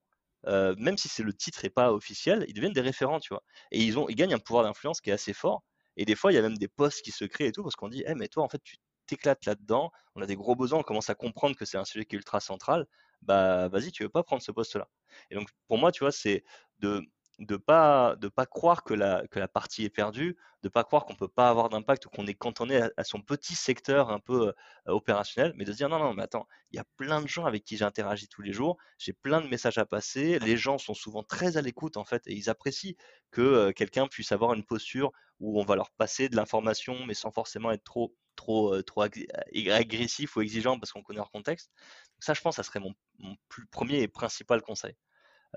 même 0.47 0.97
si 0.97 1.07
c'est 1.07 1.23
le 1.23 1.33
titre 1.33 1.65
et 1.65 1.69
pas 1.69 1.93
officiel, 1.93 2.45
ils 2.47 2.53
deviennent 2.53 2.73
des 2.73 2.81
référents, 2.81 3.19
tu 3.19 3.29
vois. 3.33 3.43
Et 3.71 3.79
ils, 3.81 3.95
gagnent 4.15 4.33
un 4.33 4.39
pouvoir 4.39 4.63
d'influence 4.63 5.01
qui 5.01 5.09
est 5.09 5.13
assez 5.13 5.33
fort. 5.33 5.63
Et 5.97 6.05
des 6.05 6.15
fois, 6.15 6.31
il 6.31 6.35
y 6.35 6.37
a 6.37 6.41
même 6.41 6.57
des 6.57 6.67
postes 6.67 7.01
qui 7.03 7.11
se 7.11 7.25
créent 7.25 7.47
et 7.47 7.51
tout, 7.51 7.63
parce 7.63 7.75
qu'on 7.75 7.89
dit, 7.89 8.03
hey, 8.05 8.15
mais 8.15 8.27
toi, 8.27 8.43
en 8.43 8.49
fait, 8.49 8.61
tu 8.63 8.77
t'éclates 9.07 9.45
là-dedans, 9.45 9.91
on 10.15 10.21
a 10.21 10.25
des 10.25 10.35
gros 10.35 10.55
besoins, 10.55 10.79
on 10.79 10.83
commence 10.83 11.09
à 11.09 11.15
comprendre 11.15 11.55
que 11.55 11.65
c'est 11.65 11.77
un 11.77 11.85
sujet 11.85 12.05
qui 12.05 12.15
est 12.15 12.17
ultra 12.19 12.39
central, 12.39 12.87
bah 13.21 13.67
vas-y, 13.67 13.91
tu 13.91 14.03
veux 14.03 14.09
pas 14.09 14.23
prendre 14.23 14.41
ce 14.41 14.51
poste-là. 14.51 14.87
Et 15.29 15.35
donc, 15.35 15.49
pour 15.67 15.77
moi, 15.77 15.91
tu 15.91 16.03
vois, 16.03 16.11
c'est 16.11 16.43
de 16.79 17.01
de 17.39 17.57
pas 17.57 18.15
de 18.17 18.27
pas 18.27 18.45
croire 18.45 18.83
que 18.83 18.93
la 18.93 19.25
que 19.27 19.39
la 19.39 19.47
partie 19.47 19.83
est 19.83 19.89
perdue, 19.89 20.37
de 20.63 20.69
pas 20.69 20.83
croire 20.83 21.05
qu'on 21.05 21.15
peut 21.15 21.27
pas 21.27 21.49
avoir 21.49 21.69
d'impact 21.69 22.05
ou 22.05 22.09
qu'on 22.09 22.27
est 22.27 22.33
cantonné 22.33 22.81
à, 22.97 23.03
son 23.03 23.21
petit 23.21 23.55
secteur 23.55 24.11
un 24.11 24.19
peu 24.19 24.49
euh, 24.49 24.53
opérationnel, 24.85 25.53
mais 25.55 25.65
de 25.65 25.73
dire 25.73 25.89
non 25.89 25.99
non 25.99 26.13
mais 26.13 26.23
attends, 26.23 26.47
il 26.71 26.77
y 26.77 26.79
a 26.79 26.85
plein 26.97 27.21
de 27.21 27.27
gens 27.27 27.45
avec 27.45 27.63
qui 27.63 27.77
j'interagis 27.77 28.27
tous 28.27 28.41
les 28.41 28.53
jours, 28.53 28.77
j'ai 28.97 29.13
plein 29.13 29.41
de 29.41 29.47
messages 29.47 29.77
à 29.77 29.85
passer, 29.85 30.39
les 30.39 30.57
gens 30.57 30.77
sont 30.77 30.93
souvent 30.93 31.23
très 31.23 31.57
à 31.57 31.61
l'écoute 31.61 31.97
en 31.97 32.05
fait 32.05 32.21
et 32.27 32.33
ils 32.33 32.49
apprécient 32.49 32.95
que 33.31 33.41
euh, 33.41 33.71
quelqu'un 33.71 34.07
puisse 34.07 34.31
avoir 34.31 34.53
une 34.53 34.63
posture 34.63 35.11
où 35.39 35.59
on 35.59 35.65
va 35.65 35.75
leur 35.75 35.91
passer 35.91 36.29
de 36.29 36.35
l'information 36.35 37.05
mais 37.05 37.13
sans 37.15 37.31
forcément 37.31 37.71
être 37.71 37.83
trop 37.83 38.15
trop 38.35 38.75
euh, 38.75 38.83
trop 38.83 39.01
agressif 39.01 40.35
ou 40.35 40.41
exigeant 40.41 40.79
parce 40.79 40.91
qu'on 40.91 41.03
connaît 41.03 41.17
leur 41.17 41.31
contexte. 41.31 41.71
ça 42.19 42.33
je 42.33 42.41
pense 42.41 42.57
ça 42.57 42.63
serait 42.63 42.79
mon, 42.79 42.93
mon 43.19 43.35
plus 43.49 43.65
premier 43.67 44.01
et 44.01 44.07
principal 44.07 44.61
conseil. 44.61 44.95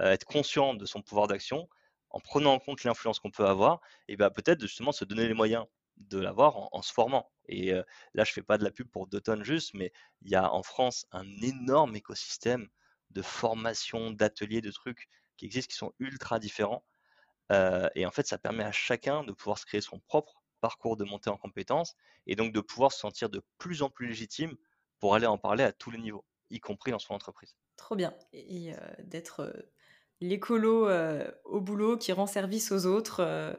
Euh, 0.00 0.10
être 0.10 0.24
conscient 0.24 0.74
de 0.74 0.86
son 0.86 1.02
pouvoir 1.02 1.26
d'action, 1.28 1.68
en 2.10 2.20
prenant 2.20 2.54
en 2.54 2.58
compte 2.58 2.84
l'influence 2.84 3.18
qu'on 3.18 3.30
peut 3.30 3.46
avoir, 3.46 3.80
et 4.08 4.16
ben 4.16 4.30
peut-être 4.30 4.60
justement 4.60 4.92
se 4.92 5.04
donner 5.04 5.26
les 5.26 5.34
moyens 5.34 5.66
de 5.96 6.18
l'avoir 6.18 6.68
en, 6.72 6.82
se 6.82 6.92
formant. 6.92 7.30
Et 7.48 7.72
euh, 7.72 7.82
là, 8.14 8.24
je 8.24 8.32
fais 8.32 8.42
pas 8.42 8.58
de 8.58 8.64
la 8.64 8.70
pub 8.70 8.88
pour 8.88 9.06
Doton 9.06 9.42
juste, 9.44 9.74
mais 9.74 9.92
il 10.22 10.30
y 10.30 10.34
a 10.34 10.52
en 10.52 10.62
France 10.62 11.06
un 11.12 11.26
énorme 11.42 11.94
écosystème 11.96 12.68
de 13.10 13.22
formation, 13.22 14.10
d'ateliers, 14.10 14.60
de 14.60 14.72
trucs 14.72 15.08
qui 15.36 15.46
existent, 15.46 15.70
qui 15.70 15.76
sont 15.76 15.92
ultra 15.98 16.38
différents. 16.38 16.84
Euh, 17.52 17.88
et 17.94 18.06
en 18.06 18.10
fait, 18.10 18.26
ça 18.26 18.38
permet 18.38 18.64
à 18.64 18.72
chacun 18.72 19.24
de 19.24 19.32
pouvoir 19.32 19.58
se 19.58 19.66
créer 19.66 19.80
son 19.80 20.00
propre 20.00 20.42
parcours 20.60 20.96
de 20.96 21.04
montée 21.04 21.30
en 21.30 21.36
compétences 21.36 21.94
et 22.26 22.36
donc 22.36 22.52
de 22.52 22.60
pouvoir 22.60 22.90
se 22.90 22.98
sentir 22.98 23.28
de 23.28 23.42
plus 23.58 23.82
en 23.82 23.90
plus 23.90 24.06
légitime 24.08 24.56
pour 24.98 25.14
aller 25.14 25.26
en 25.26 25.38
parler 25.38 25.62
à 25.62 25.72
tous 25.72 25.90
les 25.90 25.98
niveaux, 25.98 26.24
y 26.50 26.58
compris 26.58 26.90
dans 26.90 26.98
son 26.98 27.14
entreprise. 27.14 27.54
Trop 27.76 27.96
bien. 27.96 28.14
Et 28.32 28.72
d'être 29.00 29.52
l'écolo 30.20 30.88
euh, 30.88 31.24
au 31.44 31.60
boulot 31.60 31.96
qui 31.96 32.12
rend 32.12 32.26
service 32.26 32.72
aux 32.72 32.86
autres 32.86 33.20
euh, 33.20 33.52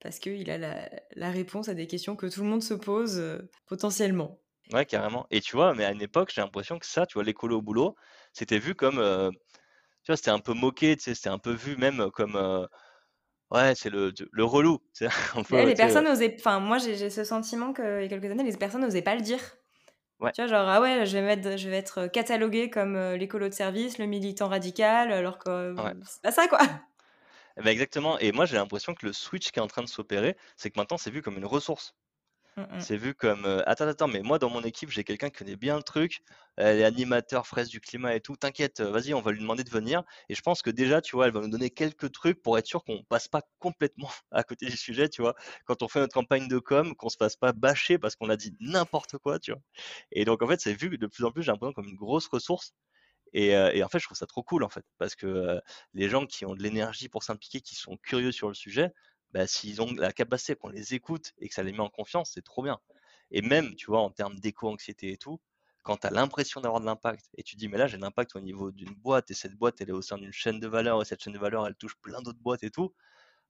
parce 0.00 0.18
qu'il 0.18 0.50
a 0.50 0.58
la, 0.58 1.30
réponse 1.30 1.68
à 1.68 1.74
des 1.74 1.86
questions 1.86 2.16
que 2.16 2.26
tout 2.26 2.42
le 2.42 2.48
monde 2.48 2.62
se 2.62 2.74
pose 2.74 3.18
euh, 3.18 3.38
potentiellement. 3.66 4.40
Ouais, 4.72 4.86
carrément. 4.86 5.26
Et 5.30 5.40
tu 5.40 5.56
vois, 5.56 5.74
mais 5.74 5.84
à 5.84 5.92
une 5.92 6.02
époque, 6.02 6.32
j'ai 6.34 6.40
l'impression 6.40 6.78
que 6.78 6.86
ça, 6.86 7.06
tu 7.06 7.14
vois, 7.14 7.24
l'écolo 7.24 7.58
au 7.58 7.62
boulot, 7.62 7.96
c'était 8.32 8.58
vu 8.58 8.74
comme, 8.74 8.96
tu 8.96 10.06
vois, 10.06 10.16
c'était 10.16 10.30
un 10.30 10.38
peu 10.38 10.54
moqué, 10.54 10.96
tu 10.96 11.02
sais, 11.02 11.14
c'était 11.14 11.28
un 11.28 11.38
peu 11.38 11.50
vu 11.50 11.76
même 11.76 12.08
comme, 12.12 12.68
Ouais, 13.50 13.74
c'est 13.74 13.90
le, 13.90 14.12
le 14.30 14.44
relou. 14.44 14.78
les 15.50 15.74
personnes 15.74 16.06
osaient. 16.06 16.36
Enfin, 16.38 16.60
moi, 16.60 16.78
j'ai 16.78 17.10
ce 17.10 17.24
sentiment 17.24 17.72
qu'il 17.72 17.84
y 17.84 18.04
a 18.04 18.08
quelques 18.08 18.30
années, 18.30 18.44
les 18.44 18.56
personnes 18.56 18.82
n'osaient 18.82 19.02
pas 19.02 19.16
le 19.16 19.22
dire. 19.22 19.40
Ouais. 20.20 20.32
Tu 20.32 20.42
vois, 20.42 20.50
genre, 20.50 20.68
ah 20.68 20.80
ouais, 20.80 21.06
je 21.06 21.16
vais, 21.16 21.22
mettre, 21.22 21.56
je 21.56 21.68
vais 21.68 21.76
être 21.76 22.06
catalogué 22.06 22.68
comme 22.70 22.98
l'écolo 23.14 23.48
de 23.48 23.54
service, 23.54 23.98
le 23.98 24.06
militant 24.06 24.48
radical, 24.48 25.12
alors 25.12 25.38
que 25.38 25.74
c'est 26.06 26.22
pas 26.22 26.32
ça, 26.32 26.46
quoi. 26.46 26.60
Eh 27.56 27.62
ben 27.62 27.70
exactement. 27.70 28.18
Et 28.18 28.32
moi, 28.32 28.46
j'ai 28.46 28.56
l'impression 28.56 28.94
que 28.94 29.04
le 29.06 29.12
switch 29.12 29.50
qui 29.50 29.58
est 29.58 29.62
en 29.62 29.66
train 29.66 29.82
de 29.82 29.88
s'opérer, 29.88 30.36
c'est 30.56 30.70
que 30.70 30.78
maintenant, 30.78 30.98
c'est 30.98 31.10
vu 31.10 31.22
comme 31.22 31.36
une 31.36 31.46
ressource. 31.46 31.94
Mmh, 32.60 32.76
mmh. 32.76 32.80
C'est 32.80 32.96
vu 32.96 33.14
comme 33.14 33.46
attends, 33.66 33.86
attends, 33.86 34.08
mais 34.08 34.22
moi 34.22 34.38
dans 34.38 34.50
mon 34.50 34.62
équipe, 34.62 34.90
j'ai 34.90 35.04
quelqu'un 35.04 35.30
qui 35.30 35.38
connaît 35.38 35.56
bien 35.56 35.76
le 35.76 35.82
truc, 35.82 36.22
elle 36.56 36.80
est 36.80 36.84
animateur 36.84 37.46
fraise 37.46 37.68
du 37.68 37.80
climat 37.80 38.14
et 38.14 38.20
tout. 38.20 38.36
T'inquiète, 38.36 38.80
vas-y, 38.80 39.14
on 39.14 39.20
va 39.20 39.32
lui 39.32 39.40
demander 39.40 39.64
de 39.64 39.70
venir. 39.70 40.02
Et 40.28 40.34
je 40.34 40.42
pense 40.42 40.62
que 40.62 40.70
déjà, 40.70 41.00
tu 41.00 41.16
vois, 41.16 41.26
elle 41.26 41.32
va 41.32 41.40
nous 41.40 41.48
donner 41.48 41.70
quelques 41.70 42.12
trucs 42.12 42.42
pour 42.42 42.58
être 42.58 42.66
sûr 42.66 42.84
qu'on 42.84 43.02
passe 43.04 43.28
pas 43.28 43.42
complètement 43.58 44.10
à 44.30 44.42
côté 44.42 44.66
du 44.66 44.76
sujet, 44.76 45.08
tu 45.08 45.22
vois. 45.22 45.34
Quand 45.64 45.82
on 45.82 45.88
fait 45.88 46.00
notre 46.00 46.14
campagne 46.14 46.48
de 46.48 46.58
com, 46.58 46.94
qu'on 46.96 47.08
se 47.08 47.16
fasse 47.16 47.36
pas 47.36 47.52
bâcher 47.52 47.98
parce 47.98 48.16
qu'on 48.16 48.28
a 48.30 48.36
dit 48.36 48.54
n'importe 48.60 49.16
quoi, 49.18 49.38
tu 49.38 49.52
vois. 49.52 49.60
Et 50.12 50.24
donc 50.24 50.42
en 50.42 50.48
fait, 50.48 50.60
c'est 50.60 50.74
vu 50.74 50.98
de 50.98 51.06
plus 51.06 51.24
en 51.24 51.32
plus, 51.32 51.42
j'ai 51.42 51.52
l'impression 51.52 51.72
comme 51.72 51.88
une 51.88 51.96
grosse 51.96 52.28
ressource. 52.28 52.74
Et, 53.32 53.50
et, 53.50 53.84
en 53.84 53.88
fait, 53.88 54.00
je 54.00 54.06
trouve 54.06 54.16
ça 54.18 54.26
trop 54.26 54.42
cool 54.42 54.64
en 54.64 54.68
fait, 54.68 54.84
parce 54.98 55.14
que 55.14 55.60
les 55.94 56.08
gens 56.08 56.26
qui 56.26 56.44
ont 56.46 56.54
de 56.54 56.62
l'énergie 56.62 57.08
pour 57.08 57.22
s'impliquer, 57.22 57.60
qui 57.60 57.76
sont 57.76 57.96
curieux 57.98 58.32
sur 58.32 58.48
le 58.48 58.54
sujet, 58.54 58.90
bah, 59.32 59.46
s'ils 59.46 59.80
ont 59.82 59.92
la 59.94 60.12
capacité 60.12 60.56
qu'on 60.56 60.68
les 60.68 60.94
écoute 60.94 61.32
et 61.38 61.48
que 61.48 61.54
ça 61.54 61.62
les 61.62 61.72
met 61.72 61.80
en 61.80 61.88
confiance, 61.90 62.32
c'est 62.34 62.42
trop 62.44 62.62
bien. 62.62 62.80
Et 63.30 63.42
même, 63.42 63.74
tu 63.76 63.86
vois, 63.86 64.00
en 64.00 64.10
termes 64.10 64.38
d'éco-anxiété 64.40 65.12
et 65.12 65.16
tout, 65.16 65.40
quand 65.82 65.98
tu 65.98 66.06
as 66.06 66.10
l'impression 66.10 66.60
d'avoir 66.60 66.80
de 66.80 66.86
l'impact 66.86 67.28
et 67.36 67.42
tu 67.42 67.56
dis, 67.56 67.68
mais 67.68 67.78
là, 67.78 67.86
j'ai 67.86 67.96
l'impact 67.96 68.36
au 68.36 68.40
niveau 68.40 68.70
d'une 68.70 68.94
boîte 68.94 69.30
et 69.30 69.34
cette 69.34 69.54
boîte, 69.54 69.80
elle 69.80 69.90
est 69.90 69.92
au 69.92 70.02
sein 70.02 70.18
d'une 70.18 70.32
chaîne 70.32 70.60
de 70.60 70.68
valeur 70.68 71.00
et 71.00 71.04
cette 71.04 71.22
chaîne 71.22 71.32
de 71.32 71.38
valeur, 71.38 71.66
elle 71.66 71.76
touche 71.76 71.96
plein 72.02 72.20
d'autres 72.22 72.40
boîtes 72.40 72.64
et 72.64 72.70
tout, 72.70 72.94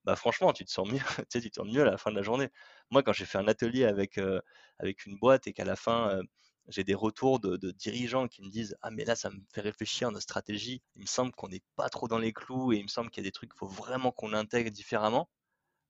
bah 0.04 0.16
franchement, 0.16 0.52
tu 0.52 0.64
te 0.64 0.70
sens 0.70 0.88
mieux, 0.88 0.98
tu, 1.18 1.24
sais, 1.30 1.40
tu 1.40 1.50
te 1.50 1.56
sens 1.56 1.66
mieux 1.66 1.82
à 1.82 1.84
la 1.84 1.98
fin 1.98 2.10
de 2.10 2.16
la 2.16 2.22
journée. 2.22 2.48
Moi, 2.90 3.02
quand 3.02 3.12
j'ai 3.12 3.26
fait 3.26 3.38
un 3.38 3.48
atelier 3.48 3.84
avec, 3.84 4.18
euh, 4.18 4.40
avec 4.78 5.06
une 5.06 5.18
boîte 5.18 5.46
et 5.46 5.52
qu'à 5.52 5.64
la 5.64 5.76
fin, 5.76 6.10
euh, 6.10 6.22
j'ai 6.68 6.84
des 6.84 6.94
retours 6.94 7.40
de, 7.40 7.56
de, 7.56 7.70
dirigeants 7.72 8.28
qui 8.28 8.42
me 8.42 8.50
disent 8.50 8.76
Ah, 8.82 8.90
mais 8.90 9.04
là, 9.04 9.16
ça 9.16 9.30
me 9.30 9.40
fait 9.52 9.60
réfléchir 9.60 10.08
à 10.08 10.10
notre 10.10 10.22
stratégie. 10.22 10.82
Il 10.94 11.02
me 11.02 11.06
semble 11.06 11.32
qu'on 11.32 11.48
n'est 11.48 11.62
pas 11.76 11.88
trop 11.88 12.08
dans 12.08 12.18
les 12.18 12.32
clous 12.32 12.72
et 12.72 12.76
il 12.78 12.84
me 12.84 12.88
semble 12.88 13.10
qu'il 13.10 13.24
y 13.24 13.26
a 13.26 13.28
des 13.28 13.32
trucs 13.32 13.50
qu'il 13.50 13.58
faut 13.58 13.66
vraiment 13.66 14.12
qu'on 14.12 14.32
intègre 14.32 14.70
différemment 14.70 15.28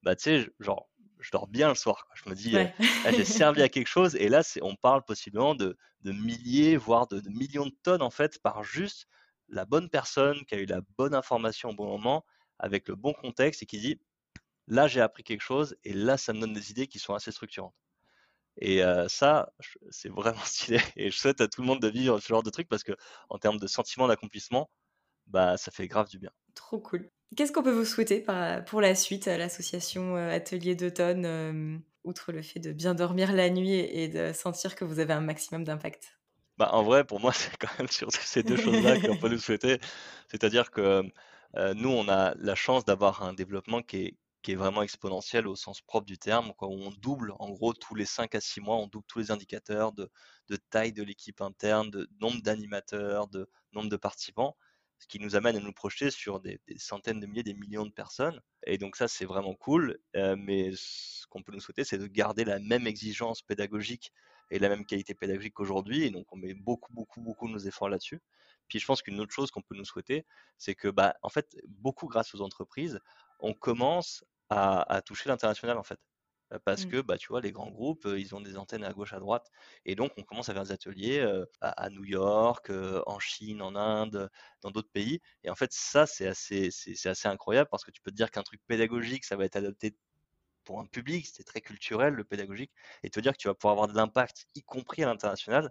bah 0.03 0.17
tu 0.17 0.25
sais, 0.25 0.51
genre, 0.61 0.89
je 1.19 1.31
dors 1.31 1.49
bien 1.49 1.69
le 1.69 1.75
soir. 1.75 2.07
Je 2.15 2.29
me 2.31 2.35
dis, 2.35 2.59
«Ah, 3.05 3.13
j'ai 3.13 3.25
servi 3.25 3.63
à 3.63 3.69
quelque 3.69 3.87
chose. 3.89 4.17
Et 4.17 4.29
là, 4.29 4.43
on 4.63 4.77
parle 4.77 5.05
possiblement 5.05 5.55
de, 5.55 5.77
de 6.03 6.13
milliers, 6.13 6.77
voire 6.77 7.07
de, 7.09 7.21
millions 7.31 7.67
de 7.67 7.77
tonnes, 7.83 8.03
en 8.03 8.11
fait, 8.11 8.41
par 8.43 8.65
juste 8.65 9.07
la 9.49 9.65
bonne 9.65 9.91
personne 9.91 10.45
qui 10.47 10.55
a 10.55 10.59
eu 10.59 10.67
la 10.67 10.81
bonne 10.99 11.15
information 11.15 11.71
au 11.71 11.75
bon 11.75 11.87
moment, 11.89 12.25
avec 12.59 12.89
le 12.89 12.95
bon 12.97 13.13
contexte 13.13 13.63
et 13.63 13.67
qui 13.67 13.79
dit, 13.81 14.01
là, 14.69 14.89
j'ai 14.89 15.01
appris 15.01 15.25
quelque 15.25 15.43
chose 15.43 15.77
et 15.85 15.93
là, 15.95 16.17
ça 16.17 16.33
me 16.33 16.41
donne 16.41 16.53
des 16.55 16.71
idées 16.71 16.87
qui 16.87 16.99
sont 16.99 17.15
assez 17.15 17.33
structurantes. 17.33 17.75
Et 18.61 18.83
ça, 19.09 19.53
c'est 19.91 20.11
vraiment 20.11 20.41
stylé. 20.45 20.81
Et 20.97 21.11
je 21.11 21.17
souhaite 21.19 21.41
à 21.41 21.49
tout 21.49 21.63
le 21.63 21.67
monde 21.67 21.81
de 21.81 21.89
vivre 21.89 22.21
ce 22.21 22.29
genre 22.29 22.43
de 22.43 22.51
truc 22.51 22.69
parce 22.69 22.83
que, 22.83 22.93
en 23.29 23.39
termes 23.39 23.59
de 23.59 23.67
sentiment 23.67 24.09
d'accomplissement, 24.09 24.71
bah, 25.27 25.57
ça 25.57 25.71
fait 25.71 25.89
grave 25.89 26.09
du 26.09 26.19
bien. 26.19 26.31
Trop 26.55 26.81
cool. 26.81 27.11
Qu'est-ce 27.37 27.53
qu'on 27.53 27.63
peut 27.63 27.71
vous 27.71 27.85
souhaiter 27.85 28.25
pour 28.67 28.81
la 28.81 28.95
suite 28.97 29.29
à 29.29 29.39
l'association 29.39 30.17
euh, 30.17 30.35
Atelier 30.35 30.75
d'automne, 30.75 31.25
euh, 31.25 31.79
outre 32.03 32.33
le 32.33 32.43
fait 32.43 32.59
de 32.59 32.73
bien 32.73 32.95
dormir 32.95 33.33
la 33.33 33.51
nuit 33.51 33.79
et 33.79 34.09
de 34.09 34.33
sentir 34.33 34.75
que 34.75 34.85
vous 34.85 34.99
avez 34.99 35.13
un 35.13 35.21
maximum 35.21 35.63
d'impact? 35.63 36.19
Bah, 36.59 36.71
En 36.73 36.83
vrai, 36.83 37.05
pour 37.05 37.21
moi, 37.21 37.33
c'est 37.35 37.57
quand 37.57 37.79
même 37.79 37.89
sur 37.89 38.11
ces 38.11 38.43
deux 38.43 38.57
choses-là 38.57 39.01
qu'on 39.01 39.17
peut 39.17 39.29
nous 39.29 39.39
souhaiter. 39.39 39.79
C'est-à-dire 40.29 40.73
que 40.73 41.05
euh, 41.57 41.75
nous, 41.75 41.91
on 41.91 42.09
a 42.09 42.35
la 42.37 42.55
chance 42.57 42.85
d'avoir 42.85 43.23
un 43.23 43.33
développement 43.33 43.83
qui 43.83 44.07
est, 44.07 44.17
vraiment 44.57 44.83
exponentiel 44.83 45.47
au 45.47 45.55
sens 45.55 45.81
propre 45.81 46.07
du 46.07 46.19
terme, 46.19 46.49
où 46.49 46.55
on 46.61 46.91
double, 46.91 47.35
en 47.39 47.51
gros, 47.51 47.73
tous 47.73 47.95
les 47.95 48.07
5 48.07 48.35
à 48.35 48.41
6 48.41 48.61
mois, 48.61 48.77
on 48.79 48.89
double 48.89 49.07
tous 49.07 49.21
les 49.21 49.31
indicateurs 49.31 49.93
de 49.93 50.11
taille 50.71 50.93
de 50.93 51.05
l'équipe 51.05 51.41
interne, 51.41 51.89
de 51.91 52.09
nombre 52.21 52.43
d'animateurs, 52.43 53.29
de 53.29 53.49
nombre 53.73 53.89
de 53.89 53.97
participants 53.97 54.57
ce 55.01 55.07
qui 55.07 55.19
nous 55.19 55.35
amène 55.35 55.57
à 55.57 55.61
nous 55.61 55.73
projeter 55.73 56.11
sur 56.11 56.41
des, 56.41 56.61
centaines 56.77 57.21
de 57.21 57.27
milliers, 57.27 57.43
des 57.43 57.55
millions 57.55 57.87
de 57.87 57.91
personnes. 57.91 58.41
Et 58.67 58.79
donc 58.79 58.97
ça, 58.97 59.09
c'est 59.09 59.25
vraiment 59.25 59.55
cool. 59.55 59.99
Euh, 60.15 60.37
mais 60.39 60.71
ce 60.75 61.27
qu'on 61.29 61.43
peut 61.43 61.53
nous 61.53 61.61
souhaiter, 61.61 61.85
c'est 61.85 61.99
de 61.99 62.07
garder 62.07 62.45
la 62.45 62.59
même 62.59 62.87
exigence 62.87 63.43
pédagogique 63.43 64.13
et 64.51 64.59
la 64.59 64.69
même 64.69 64.85
qualité 64.85 65.15
pédagogique 65.15 65.55
qu'aujourd'hui. 65.55 66.05
Et 66.05 66.11
donc 66.11 66.27
on 66.33 66.37
met 66.37 66.55
beaucoup, 66.55 66.93
beaucoup, 66.93 67.23
beaucoup 67.23 67.49
de 67.49 67.53
nos 67.55 67.59
efforts 67.59 67.89
là-dessus. 67.89 68.21
Puis 68.69 68.79
je 68.79 68.87
pense 68.87 69.03
qu'une 69.03 69.19
autre 69.21 69.33
chose 69.33 69.51
qu'on 69.51 69.63
peut 69.63 69.75
nous 69.75 69.87
souhaiter, 69.87 70.27
c'est 70.59 70.75
que, 70.75 70.89
bah, 70.89 71.17
en 71.23 71.31
fait, 71.31 71.57
beaucoup 71.67 72.07
grâce 72.07 72.35
aux 72.35 72.43
entreprises, 72.43 73.01
on 73.41 73.55
commence 73.55 74.23
à, 74.51 74.83
à 74.95 75.01
toucher 75.03 75.29
l'international, 75.29 75.79
en 75.79 75.83
fait 75.83 75.99
parce 76.65 76.85
mmh. 76.85 76.91
que 76.91 77.01
bah, 77.01 77.17
tu 77.17 77.29
vois, 77.29 77.41
les 77.41 77.53
grands 77.53 77.71
groupes, 77.71 78.07
ils 78.17 78.35
ont 78.35 78.41
des 78.41 78.57
antennes 78.57 78.85
à 78.85 78.93
gauche, 78.93 79.13
à 79.13 79.21
droite. 79.21 79.51
Et 79.85 79.95
donc, 79.95 80.13
on 80.17 80.23
commence 80.23 80.49
à 80.49 80.55
faire 80.55 80.65
des 80.65 80.73
ateliers 80.73 81.27
à, 81.61 81.91
New 81.91 82.05
York, 82.05 82.71
en 83.07 83.19
Chine, 83.19 83.63
en 83.63 83.77
Inde, 83.77 84.31
dans 84.63 84.71
d'autres 84.71 84.91
pays. 84.91 85.21
Et 85.45 85.51
en 85.51 85.55
fait, 85.55 85.73
ça, 85.73 86.07
c'est 86.07 86.27
assez, 86.27 86.71
c'est, 86.71 87.09
assez 87.09 87.29
incroyable 87.29 87.69
parce 87.71 87.85
que 87.85 87.91
tu 87.91 88.01
peux 88.03 88.11
te 88.11 88.17
dire 88.17 88.31
qu'un 88.31 88.43
truc 88.43 88.61
pédagogique, 88.67 89.25
ça 89.25 89.37
va 89.37 89.45
être 89.45 89.57
adapté 89.57 89.95
pour 90.65 90.81
un 90.81 90.87
public, 90.87 91.27
c'est 91.27 91.45
très 91.45 91.61
culturel, 91.61 92.15
le 92.15 92.25
pédagogique. 92.25 92.73
Et 93.03 93.11
te 93.11 93.21
dire 93.21 93.33
que 93.33 93.39
tu 93.39 93.49
vas 93.49 93.55
pouvoir 93.55 93.73
avoir 93.73 93.89
de 93.89 93.95
l'impact, 93.95 94.47
y 94.55 94.63
compris 94.63 95.03
à 95.03 95.07
l'international, 95.07 95.71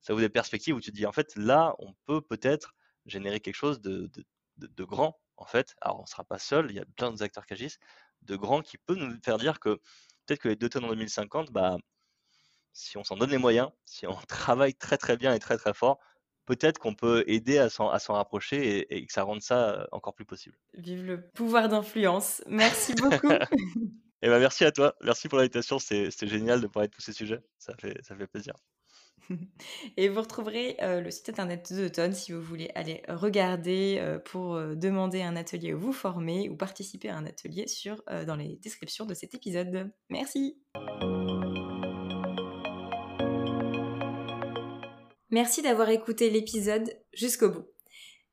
ça 0.00 0.12
ouvre 0.12 0.22
des 0.22 0.28
perspectives 0.28 0.74
où 0.74 0.80
tu 0.80 0.90
te 0.90 0.96
dis, 0.96 1.06
en 1.06 1.12
fait, 1.12 1.34
là, 1.36 1.74
on 1.78 1.94
peut 2.06 2.20
peut-être 2.22 2.74
générer 3.06 3.40
quelque 3.40 3.54
chose 3.54 3.80
de, 3.80 4.10
de, 4.56 4.66
de, 4.66 4.84
grand, 4.84 5.20
en 5.36 5.46
fait. 5.46 5.74
Alors, 5.80 5.98
on 6.00 6.02
ne 6.02 6.06
sera 6.06 6.24
pas 6.24 6.38
seul, 6.38 6.70
il 6.70 6.76
y 6.76 6.80
a 6.80 6.84
plein 6.96 7.12
d'acteurs 7.12 7.46
qui 7.46 7.54
agissent, 7.54 7.78
de 8.22 8.36
grand 8.36 8.62
qui 8.62 8.78
peut 8.78 8.94
nous 8.94 9.18
faire 9.22 9.38
dire 9.38 9.60
que 9.60 9.80
peut-être 10.26 10.40
que 10.40 10.48
les 10.48 10.56
deux 10.56 10.68
tonnes 10.68 10.84
en 10.84 10.88
2050, 10.88 11.50
bah, 11.50 11.76
si 12.72 12.96
on 12.96 13.04
s'en 13.04 13.16
donne 13.16 13.30
les 13.30 13.38
moyens, 13.38 13.70
si 13.84 14.06
on 14.06 14.14
travaille 14.28 14.74
très 14.74 14.98
très 14.98 15.16
bien 15.16 15.34
et 15.34 15.38
très 15.38 15.56
très 15.56 15.74
fort, 15.74 15.98
peut-être 16.46 16.78
qu'on 16.78 16.94
peut 16.94 17.24
aider 17.26 17.58
à 17.58 17.68
s'en, 17.68 17.88
rapprocher 17.88 18.94
et, 18.94 19.06
que 19.06 19.12
ça 19.12 19.22
rende 19.22 19.42
ça 19.42 19.70
euh, 19.70 19.86
encore 19.92 20.14
plus 20.14 20.24
possible. 20.24 20.56
Vive 20.74 21.04
le 21.04 21.28
pouvoir 21.30 21.68
d'influence. 21.68 22.42
Merci 22.46 22.94
beaucoup. 22.94 23.30
et 24.22 24.28
ben 24.28 24.38
merci 24.38 24.64
à 24.64 24.72
toi. 24.72 24.94
Merci 25.02 25.28
pour 25.28 25.38
l'invitation. 25.38 25.78
C'était 25.78 26.26
génial 26.26 26.60
de 26.60 26.66
parler 26.66 26.88
de 26.88 26.94
tous 26.94 27.02
ces 27.02 27.12
sujets. 27.12 27.40
Ça 27.58 27.74
fait, 27.76 27.96
ça 28.02 28.16
fait 28.16 28.26
plaisir. 28.26 28.54
Et 29.96 30.08
vous 30.08 30.20
retrouverez 30.20 30.76
euh, 30.82 31.00
le 31.00 31.10
site 31.10 31.28
internet 31.28 31.72
d'Automne 31.72 32.12
si 32.12 32.32
vous 32.32 32.42
voulez 32.42 32.70
aller 32.74 33.02
regarder 33.08 33.98
euh, 34.00 34.18
pour 34.18 34.54
euh, 34.54 34.74
demander 34.74 35.22
un 35.22 35.36
atelier 35.36 35.74
ou 35.74 35.80
vous 35.80 35.92
former 35.92 36.48
ou 36.48 36.56
participer 36.56 37.08
à 37.08 37.16
un 37.16 37.26
atelier 37.26 37.66
sur, 37.66 38.02
dans 38.26 38.36
les 38.36 38.58
descriptions 38.62 39.06
de 39.06 39.14
cet 39.14 39.34
épisode. 39.34 39.90
Merci 40.08 40.58
Merci 45.30 45.62
d'avoir 45.62 45.88
écouté 45.90 46.28
l'épisode 46.28 46.92
jusqu'au 47.12 47.50
bout. 47.50 47.66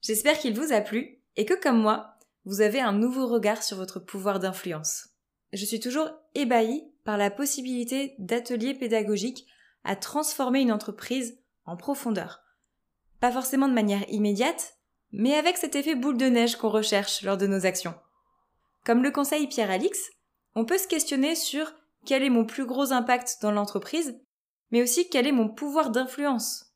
J'espère 0.02 0.40
qu'il 0.40 0.56
vous 0.56 0.74
a 0.74 0.82
plu 0.82 1.22
et 1.36 1.46
que 1.46 1.54
comme 1.54 1.80
moi, 1.80 2.16
vous 2.46 2.62
avez 2.62 2.80
un 2.80 2.94
nouveau 2.94 3.28
regard 3.28 3.62
sur 3.62 3.78
votre 3.78 4.00
pouvoir 4.00 4.40
d'influence. 4.40 5.10
Je 5.54 5.64
suis 5.66 5.80
toujours 5.80 6.10
ébahie 6.34 6.84
par 7.04 7.18
la 7.18 7.30
possibilité 7.30 8.16
d'ateliers 8.18 8.74
pédagogiques 8.74 9.48
à 9.88 9.96
transformer 9.96 10.62
une 10.62 10.72
entreprise 10.72 11.40
en 11.66 11.78
profondeur. 11.78 12.42
Pas 13.20 13.32
forcément 13.32 13.68
de 13.68 13.74
manière 13.74 14.08
immédiate, 14.10 14.76
mais 15.12 15.34
avec 15.34 15.58
cet 15.58 15.76
effet 15.76 15.96
boule 15.96 16.18
de 16.18 16.26
neige 16.26 16.58
qu'on 16.58 16.70
recherche 16.70 17.24
lors 17.24 17.38
de 17.38 17.48
nos 17.48 17.66
actions. 17.66 17.96
Comme 18.86 19.02
le 19.02 19.12
conseille 19.12 19.48
Pierre 19.48 19.72
Alix, 19.72 20.00
on 20.56 20.66
peut 20.66 20.78
se 20.78 20.88
questionner 20.88 21.36
sur 21.36 21.74
quel 22.06 22.22
est 22.22 22.30
mon 22.30 22.46
plus 22.46 22.66
gros 22.66 22.92
impact 22.92 23.38
dans 23.42 23.52
l'entreprise, 23.52 24.20
mais 24.72 24.84
aussi 24.84 25.10
quel 25.10 25.26
est 25.26 25.32
mon 25.32 25.48
pouvoir 25.48 25.90
d'influence. 25.90 26.74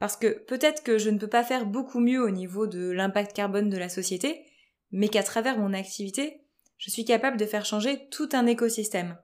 Parce 0.00 0.16
que 0.16 0.44
peut-être 0.44 0.82
que 0.82 0.98
je 0.98 1.10
ne 1.10 1.18
peux 1.18 1.28
pas 1.28 1.44
faire 1.44 1.64
beaucoup 1.64 2.00
mieux 2.00 2.22
au 2.22 2.30
niveau 2.30 2.66
de 2.66 2.90
l'impact 2.90 3.34
carbone 3.34 3.70
de 3.70 3.78
la 3.78 3.88
société, 3.88 4.44
mais 4.90 5.08
qu'à 5.08 5.22
travers 5.22 5.58
mon 5.58 5.74
activité, 5.74 6.44
je 6.76 6.90
suis 6.90 7.04
capable 7.04 7.36
de 7.36 7.46
faire 7.46 7.64
changer 7.64 8.08
tout 8.08 8.28
un 8.32 8.46
écosystème. 8.46 9.16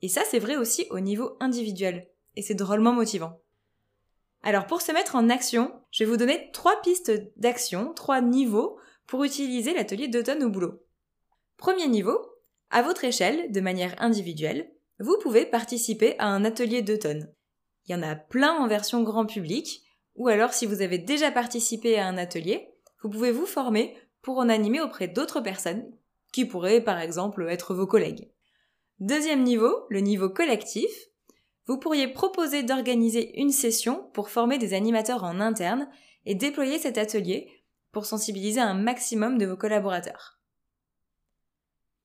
Et 0.00 0.08
ça, 0.08 0.22
c'est 0.30 0.38
vrai 0.38 0.56
aussi 0.56 0.86
au 0.90 1.00
niveau 1.00 1.36
individuel 1.40 2.08
et 2.36 2.42
c'est 2.42 2.54
drôlement 2.54 2.92
motivant. 2.92 3.40
Alors 4.42 4.66
pour 4.66 4.82
se 4.82 4.92
mettre 4.92 5.16
en 5.16 5.30
action, 5.30 5.72
je 5.90 6.04
vais 6.04 6.10
vous 6.10 6.16
donner 6.16 6.50
trois 6.52 6.80
pistes 6.82 7.12
d'action, 7.36 7.94
trois 7.94 8.20
niveaux 8.20 8.78
pour 9.06 9.24
utiliser 9.24 9.72
l'atelier 9.74 10.08
d'automne 10.08 10.42
au 10.42 10.50
boulot. 10.50 10.82
Premier 11.56 11.88
niveau, 11.88 12.18
à 12.70 12.82
votre 12.82 13.04
échelle, 13.04 13.50
de 13.52 13.60
manière 13.60 13.94
individuelle, 13.98 14.70
vous 14.98 15.16
pouvez 15.22 15.46
participer 15.46 16.18
à 16.18 16.26
un 16.26 16.44
atelier 16.44 16.82
d'automne. 16.82 17.32
Il 17.86 17.92
y 17.92 17.94
en 17.94 18.02
a 18.02 18.14
plein 18.14 18.52
en 18.52 18.66
version 18.66 19.02
grand 19.02 19.26
public, 19.26 19.82
ou 20.16 20.28
alors 20.28 20.52
si 20.52 20.66
vous 20.66 20.82
avez 20.82 20.98
déjà 20.98 21.30
participé 21.30 21.98
à 21.98 22.06
un 22.06 22.16
atelier, 22.16 22.68
vous 23.02 23.10
pouvez 23.10 23.32
vous 23.32 23.46
former 23.46 23.96
pour 24.22 24.38
en 24.38 24.48
animer 24.48 24.80
auprès 24.80 25.08
d'autres 25.08 25.40
personnes, 25.40 25.90
qui 26.32 26.44
pourraient 26.44 26.80
par 26.80 26.98
exemple 26.98 27.46
être 27.48 27.74
vos 27.74 27.86
collègues. 27.86 28.30
Deuxième 29.00 29.42
niveau, 29.42 29.86
le 29.90 30.00
niveau 30.00 30.28
collectif, 30.28 30.90
vous 31.66 31.78
pourriez 31.78 32.08
proposer 32.08 32.62
d'organiser 32.62 33.40
une 33.40 33.52
session 33.52 34.10
pour 34.12 34.28
former 34.28 34.58
des 34.58 34.74
animateurs 34.74 35.24
en 35.24 35.40
interne 35.40 35.88
et 36.26 36.34
déployer 36.34 36.78
cet 36.78 36.98
atelier 36.98 37.48
pour 37.92 38.06
sensibiliser 38.06 38.60
un 38.60 38.74
maximum 38.74 39.38
de 39.38 39.46
vos 39.46 39.56
collaborateurs. 39.56 40.38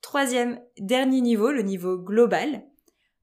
Troisième, 0.02 0.62
dernier 0.78 1.22
niveau, 1.22 1.52
le 1.52 1.62
niveau 1.62 1.98
global. 1.98 2.64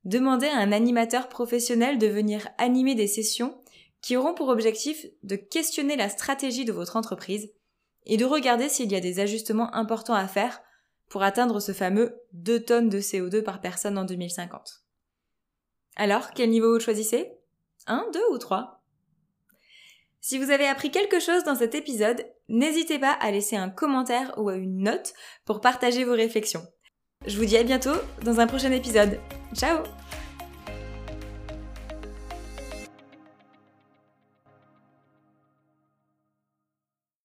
Demandez 0.04 0.46
à 0.46 0.58
un 0.58 0.72
animateur 0.72 1.28
professionnel 1.28 1.98
de 1.98 2.06
venir 2.06 2.48
animer 2.58 2.94
des 2.94 3.06
sessions 3.06 3.60
qui 4.02 4.16
auront 4.16 4.34
pour 4.34 4.48
objectif 4.48 5.06
de 5.22 5.36
questionner 5.36 5.96
la 5.96 6.08
stratégie 6.08 6.64
de 6.64 6.72
votre 6.72 6.96
entreprise 6.96 7.50
et 8.04 8.16
de 8.16 8.24
regarder 8.24 8.68
s'il 8.68 8.92
y 8.92 8.94
a 8.94 9.00
des 9.00 9.20
ajustements 9.20 9.74
importants 9.74 10.14
à 10.14 10.28
faire 10.28 10.60
pour 11.08 11.22
atteindre 11.22 11.60
ce 11.60 11.72
fameux 11.72 12.20
2 12.34 12.60
tonnes 12.60 12.88
de 12.88 13.00
CO2 13.00 13.42
par 13.42 13.60
personne 13.60 13.98
en 13.98 14.04
2050. 14.04 14.85
Alors, 15.96 16.30
quel 16.32 16.50
niveau 16.50 16.74
vous 16.74 16.80
choisissez? 16.80 17.32
1, 17.86 18.10
2 18.12 18.20
ou 18.32 18.38
3 18.38 18.82
Si 20.20 20.38
vous 20.38 20.50
avez 20.50 20.66
appris 20.66 20.90
quelque 20.90 21.20
chose 21.20 21.44
dans 21.44 21.56
cet 21.56 21.74
épisode, 21.74 22.26
n'hésitez 22.48 22.98
pas 22.98 23.12
à 23.12 23.30
laisser 23.30 23.56
un 23.56 23.70
commentaire 23.70 24.34
ou 24.38 24.50
une 24.50 24.82
note 24.82 25.14
pour 25.44 25.60
partager 25.60 26.04
vos 26.04 26.14
réflexions. 26.14 26.66
Je 27.26 27.38
vous 27.38 27.46
dis 27.46 27.56
à 27.56 27.62
bientôt 27.62 27.96
dans 28.24 28.40
un 28.40 28.46
prochain 28.46 28.72
épisode. 28.72 29.18
Ciao 29.54 29.82